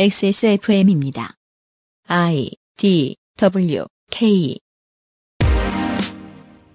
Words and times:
XSFM입니다. 0.00 1.34
I 2.06 2.52
D 2.76 3.16
W 3.36 3.84
K 4.12 4.56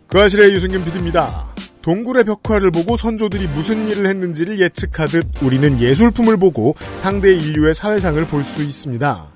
그 0.08 0.20
아실의 0.20 0.54
유승균 0.54 0.84
PD입니다. 0.84 1.56
동굴의 1.81 2.26
벽화를 2.26 2.72
보고 2.72 2.97
선조들이 2.97 3.47
무슨 3.47 3.88
일을 3.88 4.08
했는지를 4.08 4.60
예측하듯 4.60 5.42
우리는 5.42 5.79
예술품을 5.79 6.36
보고 6.36 6.76
당대 7.01 7.33
인류의 7.33 7.74
사회상을 7.74 8.26
볼 8.26 8.44
수 8.44 8.62
있습니다. 8.62 9.33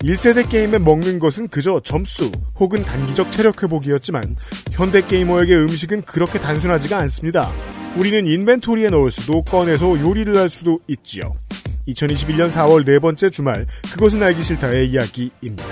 1세대 0.00 0.48
게임에 0.48 0.78
먹는 0.78 1.18
것은 1.18 1.48
그저 1.48 1.80
점수 1.84 2.30
혹은 2.58 2.84
단기적 2.84 3.32
체력 3.32 3.62
회복이었지만 3.62 4.36
현대 4.72 5.00
게이머에게 5.00 5.56
음식은 5.56 6.02
그렇게 6.02 6.38
단순하지가 6.38 6.98
않습니다. 6.98 7.50
우리는 7.96 8.26
인벤토리에 8.26 8.90
넣을 8.90 9.10
수도 9.10 9.42
꺼내서 9.42 10.00
요리를 10.00 10.36
할 10.36 10.48
수도 10.50 10.76
있지요. 10.88 11.34
2021년 11.88 12.50
4월 12.50 12.84
네 12.84 12.98
번째 12.98 13.30
주말 13.30 13.66
그것은 13.92 14.22
알기 14.22 14.42
싫다의 14.42 14.90
이야기입니다. 14.90 15.64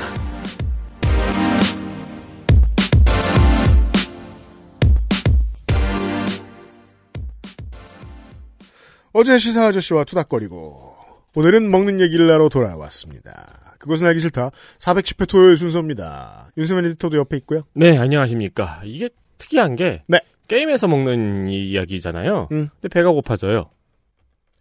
어제 9.12 9.38
시사 9.38 9.66
아저씨와 9.68 10.02
투닥거리고 10.04 10.96
오늘은 11.36 11.70
먹는 11.70 12.00
얘기를 12.00 12.30
하러 12.32 12.48
돌아왔습니다. 12.48 13.63
그것은 13.84 14.06
알기 14.06 14.20
싫다 14.20 14.50
410회 14.78 15.28
토요일 15.28 15.58
순서입니다. 15.58 16.50
윤세민 16.56 16.86
에디터도 16.86 17.18
옆에 17.18 17.36
있고요. 17.38 17.64
네, 17.74 17.98
안녕하십니까. 17.98 18.80
이게 18.84 19.10
특이한 19.36 19.76
게 19.76 20.02
네. 20.06 20.20
게임에서 20.48 20.88
먹는 20.88 21.48
이 21.48 21.70
이야기잖아요. 21.70 22.48
음. 22.52 22.68
근데 22.80 22.88
배가 22.88 23.10
고파져요. 23.10 23.70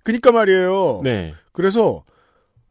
그니까 0.04 0.34
말이에요. 0.34 1.02
네. 1.06 1.34
그래서 1.54 2.04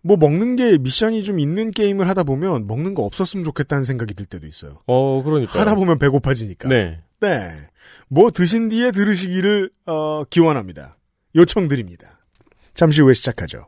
뭐 0.03 0.19
먹는 0.19 0.57
게 0.57 0.77
미션이 0.77 1.23
좀 1.23 1.41
있는 1.41 1.71
게임을 1.71 2.07
하다 2.07 2.25
보면 2.25 2.67
먹는 2.67 2.95
거 2.95 3.03
없었으면 3.05 3.45
좋겠다는 3.45 3.83
생각이 3.83 4.13
들 4.13 4.27
때도 4.27 4.47
있어요. 4.47 4.83
어, 4.87 5.23
그러니까. 5.23 5.59
하다 5.59 5.77
보면 5.77 5.99
배고파지니까. 5.99 6.69
네. 6.69 7.01
네. 7.21 7.51
뭐 8.09 8.31
드신 8.31 8.69
뒤에 8.69 8.91
들으시기를 8.91 9.71
어, 9.87 10.25
기원합니다. 10.25 10.99
요청드립니다. 11.35 12.19
잠시 12.75 13.01
후에 13.01 13.15
시작하죠. 13.15 13.65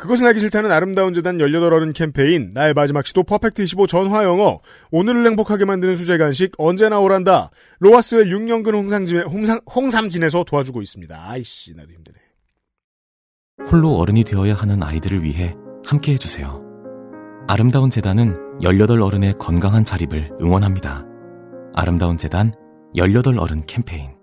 그것은 0.00 0.26
알기 0.26 0.40
싫다는 0.40 0.72
아름다운 0.72 1.12
재단 1.12 1.36
18어른 1.36 1.92
캠페인 1.94 2.52
나의 2.54 2.72
마지막 2.72 3.06
시도 3.06 3.22
퍼펙트 3.22 3.60
25 3.60 3.86
전화 3.86 4.24
영어 4.24 4.60
오늘을 4.90 5.26
행복하게 5.26 5.66
만드는 5.66 5.94
수제 5.94 6.16
간식 6.16 6.52
언제나 6.56 6.98
오란다 6.98 7.50
로아스웰 7.80 8.24
6년근 8.24 8.72
홍삼진에, 8.72 9.20
홍삼, 9.24 9.60
홍삼진에서 9.72 10.44
도와주고 10.44 10.80
있습니다. 10.80 11.22
아이씨 11.28 11.74
나도 11.74 11.92
힘드네. 11.92 12.16
홀로 13.70 13.96
어른이 13.96 14.24
되어야 14.24 14.54
하는 14.54 14.82
아이들을 14.82 15.22
위해 15.22 15.54
함께 15.84 16.12
해주세요. 16.12 16.62
아름다운 17.46 17.90
재단은 17.90 18.38
18 18.62 19.02
어른의 19.02 19.34
건강한 19.38 19.84
자립을 19.84 20.30
응원합니다. 20.40 21.04
아름다운 21.74 22.16
재단 22.16 22.54
18 22.94 23.38
어른 23.38 23.64
캠페인. 23.66 24.19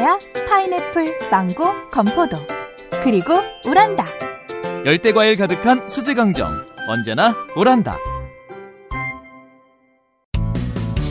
파파야, 0.00 0.18
파인애플, 0.48 1.30
망고, 1.30 1.90
건포도. 1.90 2.38
그리고 3.02 3.34
오란다. 3.66 4.06
열대 4.86 5.12
과일 5.12 5.36
가득한 5.36 5.86
수제 5.86 6.14
강정 6.14 6.48
언제나 6.88 7.34
오란다 7.54 7.98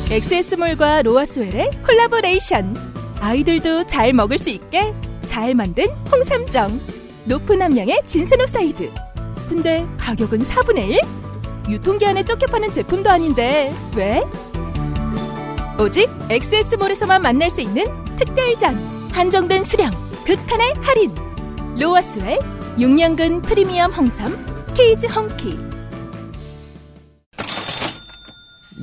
엑세스몰과 0.09 1.03
로아스웰의 1.03 1.83
콜라보레이션. 1.85 2.75
아이들도 3.21 3.85
잘 3.85 4.11
먹을 4.11 4.39
수 4.39 4.49
있게 4.49 4.91
잘 5.27 5.53
만든 5.53 5.85
홍삼정. 6.11 6.79
높은 7.25 7.61
함량의 7.61 8.01
진세노사이드. 8.07 8.91
근데 9.47 9.85
가격은 9.99 10.39
4분의 10.39 10.89
1? 10.89 10.99
유통기한에 11.69 12.23
쫓겨 12.23 12.47
파는 12.47 12.71
제품도 12.71 13.07
아닌데 13.07 13.71
왜? 13.95 14.23
오직 15.79 16.09
엑세스몰에서만 16.29 17.21
만날 17.21 17.51
수 17.51 17.61
있는 17.61 18.08
특별전. 18.19 18.75
한정된 19.13 19.63
수량, 19.63 19.93
극한의 20.25 20.73
할인. 20.81 21.15
로아스웰 21.79 22.37
6년근 22.77 23.41
프리미엄 23.41 23.93
홍삼 23.93 24.33
키즈 24.75 25.05
홍키. 25.07 25.57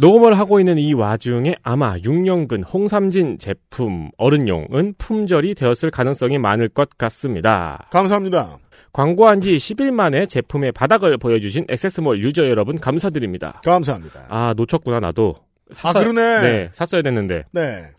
녹음을 0.00 0.38
하고 0.38 0.58
있는 0.58 0.78
이 0.78 0.94
와중에 0.94 1.54
아마 1.62 1.98
6년근 1.98 2.64
홍삼정 2.66 3.38
제품 3.38 4.10
어른용은 4.16 4.94
품절이 4.96 5.54
되었을 5.54 5.90
가능성이 5.90 6.38
많을 6.38 6.70
것 6.70 6.88
같습니다. 6.96 7.88
감사합니다. 7.90 8.56
광고한 8.94 9.42
지 9.42 9.56
10일 9.56 9.90
만에 9.90 10.24
제품의 10.24 10.72
바닥을 10.72 11.18
보여주신 11.18 11.66
액세스몰 11.68 12.24
유저 12.24 12.48
여러분 12.48 12.80
감사드립니다. 12.80 13.60
감사합니다. 13.62 14.24
아, 14.30 14.54
놓쳤구나, 14.56 15.00
나도. 15.00 15.36
아, 15.82 15.92
그러네. 15.92 16.40
네, 16.40 16.70
샀어야 16.72 17.02
됐는데. 17.02 17.44
네. 17.52 17.90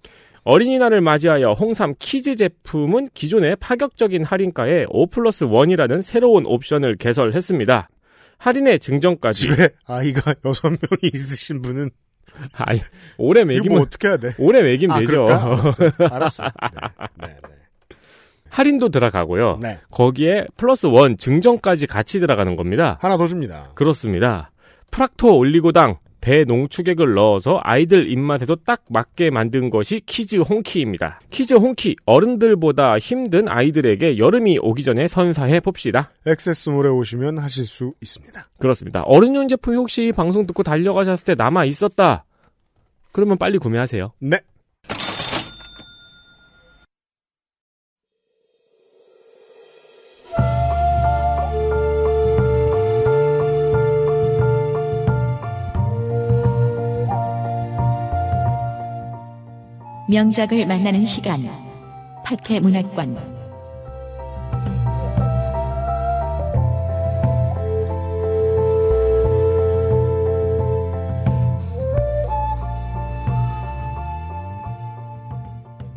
어린이날을 0.47 1.01
맞이하여 1.01 1.51
홍삼 1.51 1.93
키즈 1.99 2.37
제품은 2.37 3.09
기존의 3.13 3.57
파격적인 3.57 4.23
할인가에 4.23 4.85
5 4.87 5.07
플러스 5.07 5.45
1이라는 5.45 6.01
새로운 6.01 6.45
옵션을 6.45 6.95
개설했습니다. 6.95 7.89
할인의 8.37 8.79
증정까지. 8.79 9.41
집에 9.41 9.69
아이가 9.85 10.33
여섯 10.45 10.69
명이 10.69 11.11
있으신 11.13 11.61
분은 11.61 11.89
아니, 12.53 12.79
이거 13.17 13.43
매기면, 13.43 13.77
뭐 13.77 13.81
어떻게 13.81 14.07
해야 14.07 14.15
돼? 14.15 14.35
오래 14.37 14.61
매기면 14.61 14.95
아, 14.95 14.99
되죠. 15.01 15.27
알았어. 15.27 15.91
알았어. 16.15 16.43
네. 17.19 17.27
네, 17.27 17.97
할인도 18.49 18.87
들어가고요. 18.87 19.57
네. 19.61 19.67
네. 19.69 19.79
거기에 19.91 20.45
플러스 20.55 20.87
1 20.87 21.17
증정까지 21.17 21.87
같이 21.87 22.21
들어가는 22.21 22.55
겁니다. 22.55 22.97
하나 23.01 23.17
더 23.17 23.27
줍니다. 23.27 23.71
그렇습니다. 23.75 24.51
프락토올리고당, 24.91 25.97
배 26.27 26.43
농축액을 26.43 27.13
넣어서 27.13 27.61
아이들 27.63 28.11
입맛에도 28.11 28.57
딱 28.57 28.83
맞게 28.89 29.29
만든 29.29 29.69
것이 29.69 30.01
키즈 30.05 30.35
홍키입니다. 30.35 31.21
키즈 31.29 31.53
홍키, 31.53 31.95
어른들보다 32.05 32.97
힘든 32.97 33.47
아이들에게 33.47 34.17
여름이 34.17 34.59
오기 34.61 34.83
전에 34.83 35.07
선사해 35.07 35.61
봅시다. 35.61 36.11
액세스몰에 36.25 36.89
오시면 36.89 37.37
하실 37.37 37.63
수 37.63 37.93
있습니다. 38.01 38.45
그렇습니다. 38.59 39.03
어른용 39.03 39.47
제품이 39.47 39.77
혹시 39.77 40.11
방송 40.13 40.45
듣고 40.45 40.63
달려가셨을 40.63 41.23
때 41.23 41.35
남아 41.35 41.63
있었다. 41.63 42.25
그러면 43.13 43.37
빨리 43.37 43.57
구매하세요. 43.57 44.11
네. 44.19 44.41
명작을 60.09 60.65
만나는 60.65 61.05
시간 61.05 61.45
팟캐 62.23 62.61
문학관 62.61 63.15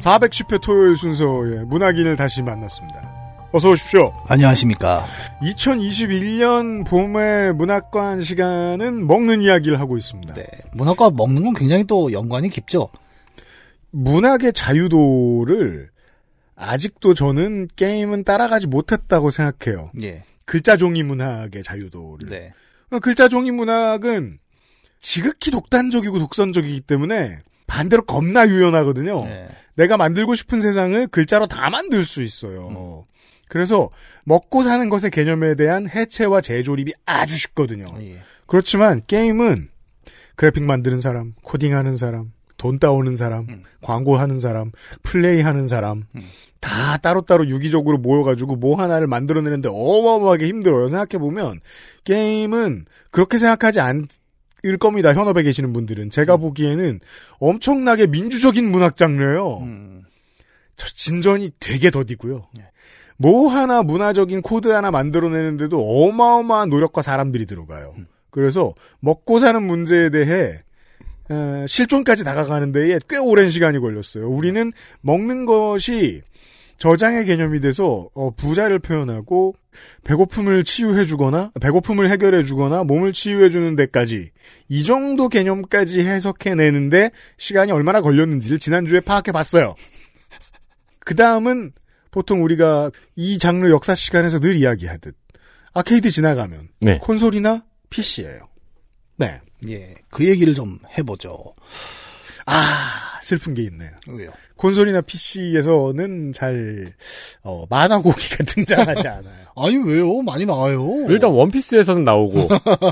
사 0.01 0.19
410회 0.19 0.61
토요일 0.61 0.97
순서의 0.97 1.67
문학인을 1.67 2.17
다시 2.17 2.43
만났습니다. 2.43 3.09
어서 3.53 3.71
오십시오. 3.71 4.13
안녕하십니까. 4.27 5.05
2021년 5.43 6.87
봄의 6.87 7.53
문학관 7.55 8.23
시간은 8.23 9.07
먹는 9.07 9.43
이야기를 9.43 9.79
하고 9.79 9.97
있습니다. 9.97 10.35
네. 10.35 10.47
문학과 10.73 11.11
먹는 11.11 11.45
건 11.45 11.55
굉장히 11.55 11.85
또 11.85 12.13
연관이 12.13 12.49
깊죠. 12.49 12.89
문학의 13.91 14.53
자유도를 14.53 15.91
아직도 16.55 17.15
저는 17.15 17.69
게임은 17.75 18.25
따라가지 18.25 18.67
못했다고 18.67 19.31
생각해요. 19.31 19.91
예. 20.03 20.25
글자 20.45 20.77
종이 20.77 21.03
문학의 21.03 21.63
자유도를. 21.63 22.29
네. 22.29 22.53
어, 22.91 22.99
글자 22.99 23.29
종이 23.29 23.51
문학은 23.51 24.39
지극히 24.99 25.51
독단적이고 25.51 26.19
독선적이기 26.19 26.83
때문에 26.83 27.41
반대로 27.67 28.05
겁나 28.05 28.47
유연하거든요. 28.47 29.25
네. 29.25 29.49
내가 29.75 29.97
만들고 29.97 30.35
싶은 30.35 30.61
세상을 30.61 31.07
글자로 31.07 31.47
다 31.47 31.71
만들 31.71 32.05
수 32.05 32.23
있어요. 32.23 33.07
그래서 33.49 33.89
먹고 34.25 34.63
사는 34.63 34.89
것의 34.89 35.11
개념에 35.11 35.55
대한 35.55 35.89
해체와 35.89 36.41
재조립이 36.41 36.93
아주 37.07 37.37
쉽거든요. 37.37 37.87
예. 38.01 38.21
그렇지만 38.47 39.03
게임은 39.07 39.71
그래픽 40.35 40.65
만드는 40.65 41.01
사람, 41.01 41.35
코딩하는 41.43 41.97
사람, 41.97 42.33
돈 42.61 42.79
따오는 42.79 43.17
사람, 43.17 43.47
음. 43.49 43.63
광고하는 43.81 44.39
사람, 44.39 44.71
플레이하는 45.03 45.67
사람 45.67 46.05
음. 46.15 46.23
다 46.61 46.99
따로따로 46.99 47.49
유기적으로 47.49 47.97
모여가지고 47.97 48.57
뭐 48.57 48.77
하나를 48.77 49.07
만들어내는데 49.07 49.71
어마어마하게 49.73 50.47
힘들어요. 50.47 50.89
생각해보면 50.89 51.61
게임은 52.05 52.85
그렇게 53.11 53.39
생각하지 53.39 53.81
않을 53.81 54.77
겁니다. 54.79 55.15
현업에 55.15 55.43
계시는 55.43 55.73
분들은. 55.73 56.11
제가 56.11 56.37
보기에는 56.37 57.01
엄청나게 57.39 58.09
민주적인 58.09 58.71
문학 58.71 58.97
장르예요. 58.97 59.61
음. 59.63 60.05
저 60.77 60.87
진전이 60.87 61.53
되게 61.61 61.91
더디고요. 61.91 62.47
네. 62.59 62.65
뭐 63.17 63.49
하나 63.49 63.83
문화적인 63.83 64.43
코드 64.43 64.69
하나 64.69 64.91
만들어내는데도 64.91 65.81
어마어마한 65.81 66.69
노력과 66.69 67.01
사람들이 67.01 67.47
들어가요. 67.47 67.95
음. 67.97 68.07
그래서 68.29 68.75
먹고 69.01 69.39
사는 69.39 69.63
문제에 69.63 70.11
대해 70.11 70.63
어, 71.31 71.65
실존까지 71.67 72.25
다가가는 72.25 72.73
데에 72.73 72.99
꽤 73.09 73.17
오랜 73.17 73.49
시간이 73.49 73.79
걸렸어요. 73.79 74.29
우리는 74.29 74.73
먹는 75.01 75.47
것이 75.47 76.23
저장의 76.79 77.27
개념이 77.27 77.61
돼서 77.61 78.09
어, 78.15 78.31
부자를 78.31 78.79
표현하고 78.79 79.55
배고픔을 80.03 80.65
치유해주거나 80.65 81.53
배고픔을 81.61 82.11
해결해주거나 82.11 82.85
몸을 82.85 83.13
치유해주는 83.13 83.77
데까지 83.77 84.31
이 84.69 84.85
정도 84.85 85.29
개념까지 85.29 86.01
해석해내는데 86.01 87.11
시간이 87.37 87.71
얼마나 87.71 88.01
걸렸는지를 88.01 88.59
지난주에 88.59 89.01
파악해봤어요. 89.01 89.75
그 91.01 91.15
다음은 91.15 91.73
보통 92.11 92.43
우리가 92.43 92.91
이 93.15 93.39
장르 93.39 93.71
역사 93.71 93.95
시간에서 93.95 94.41
늘 94.41 94.57
이야기하듯 94.57 95.15
아케이드 95.75 96.11
지나가면 96.11 96.69
네. 96.81 96.99
콘솔이나 96.99 97.65
PC예요. 97.91 98.49
네. 99.17 99.41
예. 99.69 99.95
그 100.11 100.27
얘기를 100.27 100.55
좀 100.55 100.79
해보죠. 100.97 101.55
아 102.47 103.10
슬픈 103.23 103.55
게 103.55 103.63
있네요. 103.65 103.91
왜요? 104.09 104.31
콘솔이나 104.57 105.01
PC에서는 105.03 106.33
잘 106.33 106.93
어, 107.43 107.65
만화 107.71 107.99
고기가 108.01 108.45
등장하지 108.45 109.09
않아요. 109.09 109.41
아니, 109.57 109.77
왜요? 109.77 110.23
많이 110.23 110.47
나와요. 110.47 110.87
일단 111.09 111.31
원피스에서는 111.33 112.05
나오고 112.05 112.49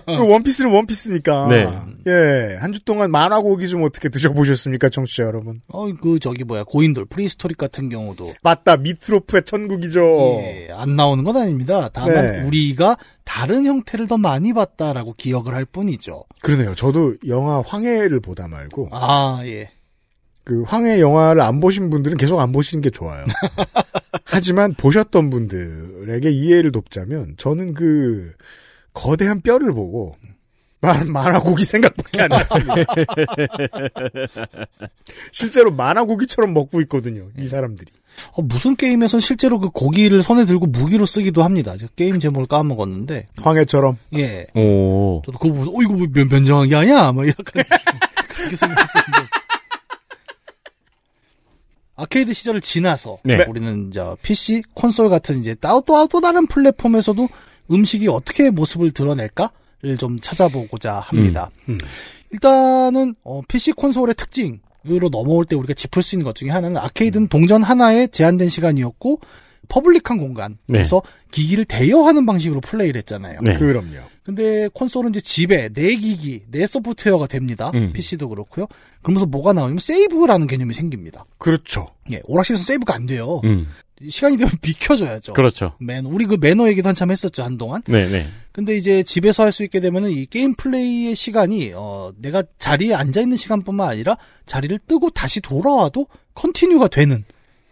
원피스는 0.07 0.71
원피스니까. 0.73 1.49
네. 1.49 1.67
예. 2.07 2.57
한 2.61 2.73
주 2.73 2.85
동안 2.85 3.11
만화 3.11 3.41
고기 3.41 3.69
좀 3.69 3.83
어떻게 3.85 4.09
드셔보셨습니까, 4.09 4.89
청취자 4.91 5.23
여러분? 5.25 5.63
어, 5.69 5.87
그, 5.95 6.19
저기, 6.19 6.45
뭐야, 6.45 6.65
고인돌, 6.65 7.07
프리스토릭 7.07 7.57
같은 7.57 7.89
경우도. 7.89 8.35
맞다. 8.43 8.77
미트로프의 8.77 9.45
천국이죠. 9.45 10.01
예, 10.43 10.69
안 10.73 10.97
나오는 10.97 11.25
건 11.25 11.37
아닙니다. 11.37 11.89
다만, 11.93 12.15
네. 12.33 12.43
우리가 12.43 12.97
다른 13.25 13.65
형태를 13.65 14.07
더 14.09 14.19
많이 14.19 14.53
봤다라고 14.53 15.15
기억을 15.17 15.55
할 15.55 15.65
뿐이죠. 15.65 16.25
그러네요. 16.43 16.75
저도 16.75 17.15
영화 17.29 17.63
황해를 17.67 18.21
보다 18.21 18.49
말고 18.49 18.89
아, 18.93 19.41
예. 19.45 19.71
그 20.49 20.63
황해 20.63 20.99
영화를 20.99 21.43
안 21.43 21.61
보신 21.61 21.91
분들은 21.91 22.17
계속 22.17 22.41
안 22.41 22.53
보시는 22.53 22.81
게 22.81 22.89
좋아요. 22.89 23.27
하지만 24.25 24.73
보셨던 24.73 25.29
분들에게 25.29 26.31
이해를 26.31 26.73
돕자면 26.73 27.35
저는 27.37 27.75
그 27.75 28.33
거대한 28.95 29.43
뼈를 29.43 29.75
보고 29.75 30.17
만, 30.81 31.13
만화고기 31.13 31.65
생각밖에 31.65 32.23
안 32.23 32.29
났습니다. 32.29 32.77
실제로 35.33 35.71
만화고기처럼 35.71 36.55
먹고 36.55 36.81
있거든요. 36.83 37.27
이 37.39 37.47
사람들이. 37.47 37.93
어, 38.33 38.41
무슨 38.41 38.75
게임에선 38.75 39.21
실제로 39.21 39.59
그 39.59 39.69
고기를 39.69 40.23
손에 40.23 40.47
들고 40.47 40.65
무기로 40.65 41.05
쓰기도 41.05 41.45
합니다. 41.45 41.77
제가 41.77 41.93
게임 41.95 42.21
제목을 42.21 42.47
까먹었는데. 42.47 43.27
황해처럼. 43.43 43.99
예. 44.17 44.47
오 44.55 45.21
저도 45.27 45.39
그거 45.39 45.53
보면서, 45.53 45.73
어, 45.73 45.83
이거 45.83 45.93
뭐 45.93 46.07
면, 46.11 46.29
면정한 46.29 46.69
게 46.69 46.75
아니야? 46.75 47.13
막 47.13 47.29
약간, 47.29 47.45
그렇게 48.35 48.57
생각했었는데. 48.57 49.29
아케이드 51.99 52.33
시절을 52.33 52.61
지나서, 52.61 53.17
네. 53.25 53.45
우리는 53.49 53.89
이제 53.89 54.01
PC, 54.23 54.63
콘솔 54.75 55.11
같은 55.11 55.39
이제 55.39 55.55
또, 55.61 55.83
또, 55.85 56.07
또 56.07 56.21
다른 56.21 56.47
플랫폼에서도 56.47 57.29
음식이 57.71 58.09
어떻게 58.09 58.51
모습을 58.51 58.93
드러낼까를 58.93 59.99
좀 59.99 60.19
찾아보고자 60.21 61.01
합니다. 61.01 61.51
음. 61.69 61.77
일단은, 62.31 63.17
어, 63.25 63.43
PC 63.49 63.73
콘솔의 63.73 64.15
특징, 64.15 64.61
으로 64.87 65.09
넘어올 65.11 65.45
때 65.45 65.57
우리가 65.57 65.75
짚을 65.75 66.03
수 66.03 66.15
있는 66.15 66.25
것 66.25 66.35
중에 66.37 66.51
하나는 66.51 66.77
아케이드는 66.79 67.29
동전 67.29 67.63
하나에 67.63 68.07
제한된 68.07 68.49
시간이었고 68.49 69.21
public한 69.69 70.19
공간에서 70.19 71.03
기기를 71.33 71.65
대여하는 71.65 72.25
방식으로 72.25 72.61
플레이를 72.61 72.99
했잖아요. 72.99 73.41
네. 73.43 73.55
그럼요. 73.55 73.99
근데 74.29 74.69
콘솔은 74.75 75.09
이제 75.09 75.23
집에 75.23 75.71
내 75.71 75.97
기기, 75.97 76.43
내 76.51 76.67
소프트웨어가 76.67 77.27
됩니다. 77.27 77.71
음. 77.73 77.95
PC도 77.95 78.29
그렇고요. 78.29 78.67
그러면서 79.01 79.25
뭐가 79.25 79.55
나오냐면 79.55 79.79
세이브라는 79.79 80.47
개념이 80.47 80.75
생깁니다. 80.75 81.25
그렇죠. 81.39 81.87
예, 82.13 82.21
오락실에서 82.25 82.63
세이브가 82.63 82.95
안 82.95 83.07
돼요. 83.07 83.41
음 83.45 83.67
시간이 84.07 84.37
되면 84.37 84.53
비켜줘야죠. 84.61 85.33
그렇죠 85.33 85.73
맨 85.81 86.05
우리 86.05 86.27
그 86.27 86.37
매너 86.39 86.69
얘기도 86.69 86.89
한참 86.91 87.11
했었죠 87.11 87.43
한동안. 87.43 87.81
네네 87.85 88.27
근데 88.53 88.77
이제 88.77 89.03
집에서 89.03 89.45
할 89.45 89.51
수 89.51 89.65
있게 89.65 89.81
되면은 89.81 90.11
이 90.11 90.27
게임 90.27 90.55
플레이의 90.57 91.17
시간이 91.17 91.73
어 91.75 92.13
내가 92.19 92.43
자리에 92.59 92.93
앉아 92.93 93.23
있는 93.23 93.39
시간뿐만 93.39 93.89
아니라 93.89 94.19
자리를 94.45 94.79
뜨고 94.87 95.09
다시 95.09 95.41
돌아와도 95.41 96.07
continue가 96.35 96.89
되는 96.89 97.25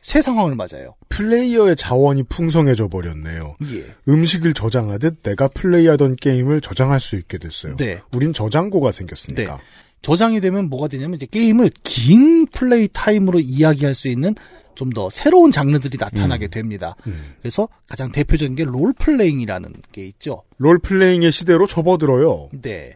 새 0.06 0.22
상황을 0.22 0.54
맞아요. 0.54 0.94
플레이어의 1.08 1.74
자원이 1.74 2.22
풍성해져 2.28 2.86
버렸네요. 2.86 3.56
예. 3.74 3.84
음식을 4.08 4.54
저장하듯 4.54 5.24
내가 5.24 5.48
플레이하던 5.48 6.14
게임을 6.14 6.60
저장할 6.60 7.00
수 7.00 7.16
있게 7.16 7.38
됐어요. 7.38 7.74
네. 7.74 8.00
우린 8.12 8.32
저장고가 8.32 8.92
생겼으니까. 8.92 9.58
저장이 10.02 10.40
되면 10.40 10.68
뭐가 10.68 10.86
되냐면 10.86 11.16
이제 11.16 11.26
게임을 11.26 11.70
긴 11.82 12.46
play 12.46 12.86
time으로 12.92 13.40
이야기할 13.40 13.96
수 13.96 14.06
있는 14.06 14.36
좀 14.76 14.90
더 14.90 15.10
새로운 15.10 15.50
장르들이 15.50 15.96
나타나게 15.98 16.46
됩니다. 16.48 16.94
음. 17.08 17.34
그래서 17.40 17.66
가장 17.88 18.12
대표적인 18.12 18.54
게 18.54 18.62
롤플레잉이라는 18.62 19.72
게 19.90 20.06
있죠. 20.06 20.44
롤플레잉의 20.58 21.32
시대로 21.32 21.66
접어들어요. 21.66 22.50
네. 22.62 22.94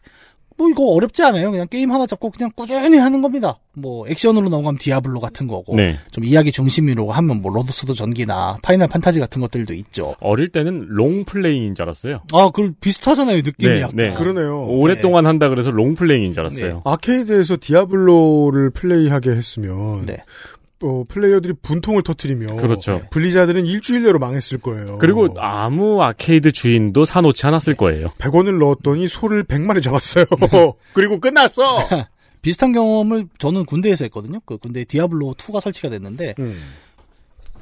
뭐 0.60 0.68
이거 0.68 0.84
어렵지 0.92 1.22
않아요. 1.22 1.50
그냥 1.50 1.66
게임 1.70 1.90
하나 1.90 2.06
잡고 2.06 2.30
그냥 2.30 2.50
꾸준히 2.54 2.98
하는 2.98 3.22
겁니다. 3.22 3.58
뭐 3.72 4.06
액션으로 4.08 4.50
넘어가면 4.50 4.76
디아블로 4.78 5.20
같은 5.20 5.46
거고 5.46 5.74
네 5.74 5.96
좀 6.10 6.24
이야기 6.24 6.52
중심으로 6.52 7.10
하면 7.12 7.40
뭐 7.40 7.50
로드스도 7.52 7.94
전기나 7.94 8.58
파이널 8.62 8.88
판타지 8.88 9.20
같은 9.20 9.40
것들도 9.40 9.72
있죠. 9.74 10.14
어릴 10.20 10.50
때는 10.50 10.86
long 10.88 11.24
playing인 11.24 11.74
줄 11.74 11.84
알았어요 11.84 12.20
아, 12.32 12.50
그 12.52 12.72
비슷하잖아요, 12.80 13.36
느낌이 13.38 13.72
네, 13.72 13.80
약간. 13.80 13.96
네. 13.96 14.12
그러네요. 14.14 14.66
오랫동안 14.66 15.24
한다 15.26 15.48
그래서 15.48 15.70
long 15.70 15.94
playing인 15.94 16.32
줄 16.32 16.40
알았어요 16.40 16.82
아케이드에서 16.84 17.56
디아블로를 17.60 18.70
플레이하게 18.70 19.30
했으면 19.30 20.04
네. 20.04 20.18
어, 20.82 21.04
플레이어들이 21.08 21.54
분통을 21.62 22.02
터트리며 22.02 22.56
그렇죠. 22.56 23.02
블리자드는 23.10 23.66
일주일 23.66 24.04
내로 24.04 24.18
망했을 24.18 24.58
거예요. 24.58 24.98
그리고 24.98 25.28
아무 25.38 26.02
아케이드 26.02 26.52
주인도 26.52 27.04
사놓지 27.04 27.46
않았을 27.46 27.74
거예요 27.74 28.12
100원을 28.18 28.58
넣었더니 28.58 29.06
소를 29.08 29.44
100마리 29.44 29.82
잡았어요. 29.82 30.24
그리고 30.94 31.20
끝났어. 31.20 31.62
비슷한 32.42 32.72
경험을 32.72 33.26
저는 33.38 33.66
군대에서 33.66 34.04
했거든요. 34.04 34.40
그 34.46 34.56
군대 34.56 34.84
디아블로 34.84 35.34
2가 35.36 35.60
설치가 35.60 35.90
됐는데 35.90 36.34
음. 36.38 36.58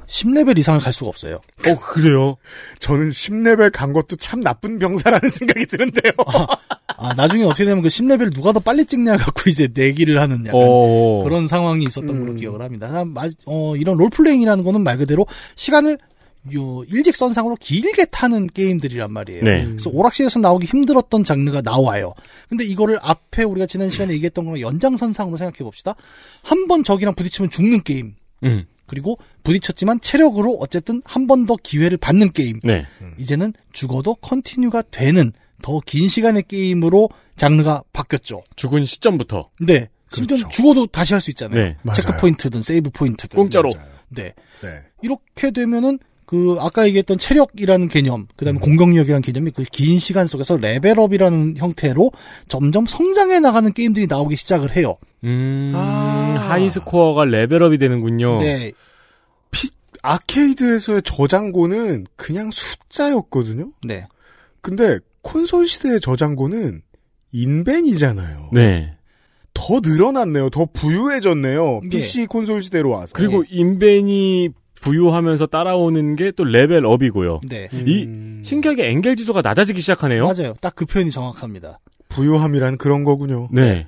10레벨 0.07 0.57
이상을 0.57 0.79
갈 0.79 0.91
수가 0.91 1.09
없어요. 1.09 1.35
어 1.67 1.75
그래요? 1.79 2.35
저는 2.79 3.09
10레벨 3.09 3.71
간 3.71 3.93
것도 3.93 4.15
참 4.15 4.41
나쁜 4.41 4.79
병사라는 4.79 5.29
생각이 5.29 5.65
드는데요. 5.67 6.13
아, 6.25 6.47
나중에 7.15 7.43
어떻게 7.43 7.65
되면 7.65 7.81
그 7.81 7.87
10레벨 7.89 8.33
누가 8.33 8.51
더 8.51 8.59
빨리 8.59 8.85
찍냐 8.85 9.17
갖고 9.17 9.49
이제 9.49 9.67
내기를 9.73 10.19
하는 10.19 10.45
약간 10.45 10.61
어 10.61 11.23
그런 11.23 11.47
상황이 11.47 11.85
있었던 11.85 12.09
음. 12.09 12.19
걸로 12.21 12.35
기억을 12.35 12.61
합니다. 12.61 12.89
아, 12.91 13.05
마- 13.05 13.29
어, 13.45 13.75
이런 13.75 13.97
롤플레잉이라는 13.97 14.63
거는 14.63 14.81
말 14.81 14.97
그대로 14.97 15.25
시간을 15.55 15.97
요 16.55 16.83
일직선상으로 16.87 17.57
길게 17.59 18.05
타는 18.05 18.47
게임들이란 18.47 19.11
말이에요. 19.11 19.43
네. 19.43 19.65
그래서 19.65 19.89
오락실에서 19.89 20.39
나오기 20.39 20.67
힘들었던 20.67 21.23
장르가 21.25 21.61
나와요. 21.61 22.13
근데 22.47 22.63
이거를 22.63 22.97
앞에 23.01 23.43
우리가 23.43 23.65
지난 23.65 23.89
시간에 23.89 24.13
얘기했던 24.13 24.45
거랑 24.45 24.61
연장선상으로 24.61 25.35
생각해 25.37 25.57
봅시다. 25.59 25.95
한 26.43 26.67
번 26.67 26.83
적이랑 26.85 27.13
부딪히면 27.15 27.49
죽는 27.51 27.83
게임. 27.83 28.15
음, 28.45 28.63
그리고 28.87 29.17
부딪혔지만 29.43 29.99
체력으로 30.01 30.57
어쨌든 30.61 31.01
한 31.05 31.27
번 31.27 31.45
더 31.45 31.57
기회를 31.61 31.97
받는 31.97 32.31
게임. 32.31 32.59
네. 32.63 32.85
이제는 33.17 33.53
죽어도 33.73 34.15
continue가 34.15 34.83
되는 34.91 35.33
더 35.61 35.79
긴 35.85 36.09
시간의 36.09 36.43
게임으로 36.47 37.09
장르가 37.35 37.83
바뀌었죠. 37.93 38.43
죽은 38.55 38.85
시점부터 38.85 39.49
네. 39.59 39.89
심지어 40.13 40.37
그렇죠. 40.37 40.49
죽어도 40.55 40.87
다시 40.87 41.13
할 41.13 41.21
수 41.21 41.29
있잖아요. 41.31 41.59
네. 41.63 41.77
맞아요. 41.83 41.95
checkpoint든 42.01 42.61
save 42.61 42.89
point든. 42.91 43.35
공짜로. 43.37 43.69
네. 44.09 44.33
네. 44.61 44.69
이렇게 45.01 45.51
되면은 45.51 45.99
그 46.25 46.57
아까 46.59 46.85
얘기했던 46.85 47.17
체력이라는 47.17 47.87
개념, 47.87 48.27
그다음에 48.37 48.59
공격력이라는 48.59 49.21
개념이 49.23 49.49
그 49.51 49.63
긴 49.71 49.97
시간 49.97 50.27
속에서 50.27 50.57
level 50.57 50.92
up이라는 50.92 51.55
형태로 51.57 52.11
점점 52.47 52.85
성장해 52.85 53.39
나가는 53.39 53.71
게임들이 53.73 54.05
나오기 54.07 54.35
시작을 54.35 54.75
해요. 54.75 54.97
음, 55.23 55.71
아. 55.75 55.79
하이스코어가 56.49 57.25
레벨업이 57.25 57.77
되는군요. 57.79 58.39
네. 58.41 58.71
피- 59.51 59.69
아케이드에서의 60.03 61.01
저장고는 61.03 62.05
그냥 62.15 62.51
숫자였거든요. 62.51 63.71
네. 63.83 64.05
근데 64.61 64.99
콘솔 65.21 65.67
시대의 65.67 65.99
저장고는 66.01 66.81
inven이잖아요. 67.31 68.49
네. 68.53 68.95
더 69.53 69.79
늘어났네요. 69.83 70.49
더 70.49 70.65
부유해졌네요. 70.71 71.81
예. 71.83 71.89
PC 71.89 72.25
콘솔 72.27 72.61
시대로 72.61 72.91
와서. 72.91 73.13
그리고 73.13 73.43
인벤이 73.49 74.49
부유하면서 74.81 75.47
따라오는 75.47 76.15
게 76.15 76.31
또 76.31 76.43
레벨업이고요. 76.45 77.41
네. 77.49 77.67
이 77.85 78.03
음, 78.05 78.41
신기하게 78.45 78.89
엔겔 78.89 79.15
지수가 79.17 79.41
낮아지기 79.41 79.81
시작하네요. 79.81 80.23
맞아요. 80.25 80.53
딱 80.61 80.73
그 80.75 80.85
표현이 80.85 81.11
정확합니다. 81.11 81.79
부유함이란 82.09 82.77
그런 82.77 83.03
거군요. 83.03 83.49
네. 83.51 83.87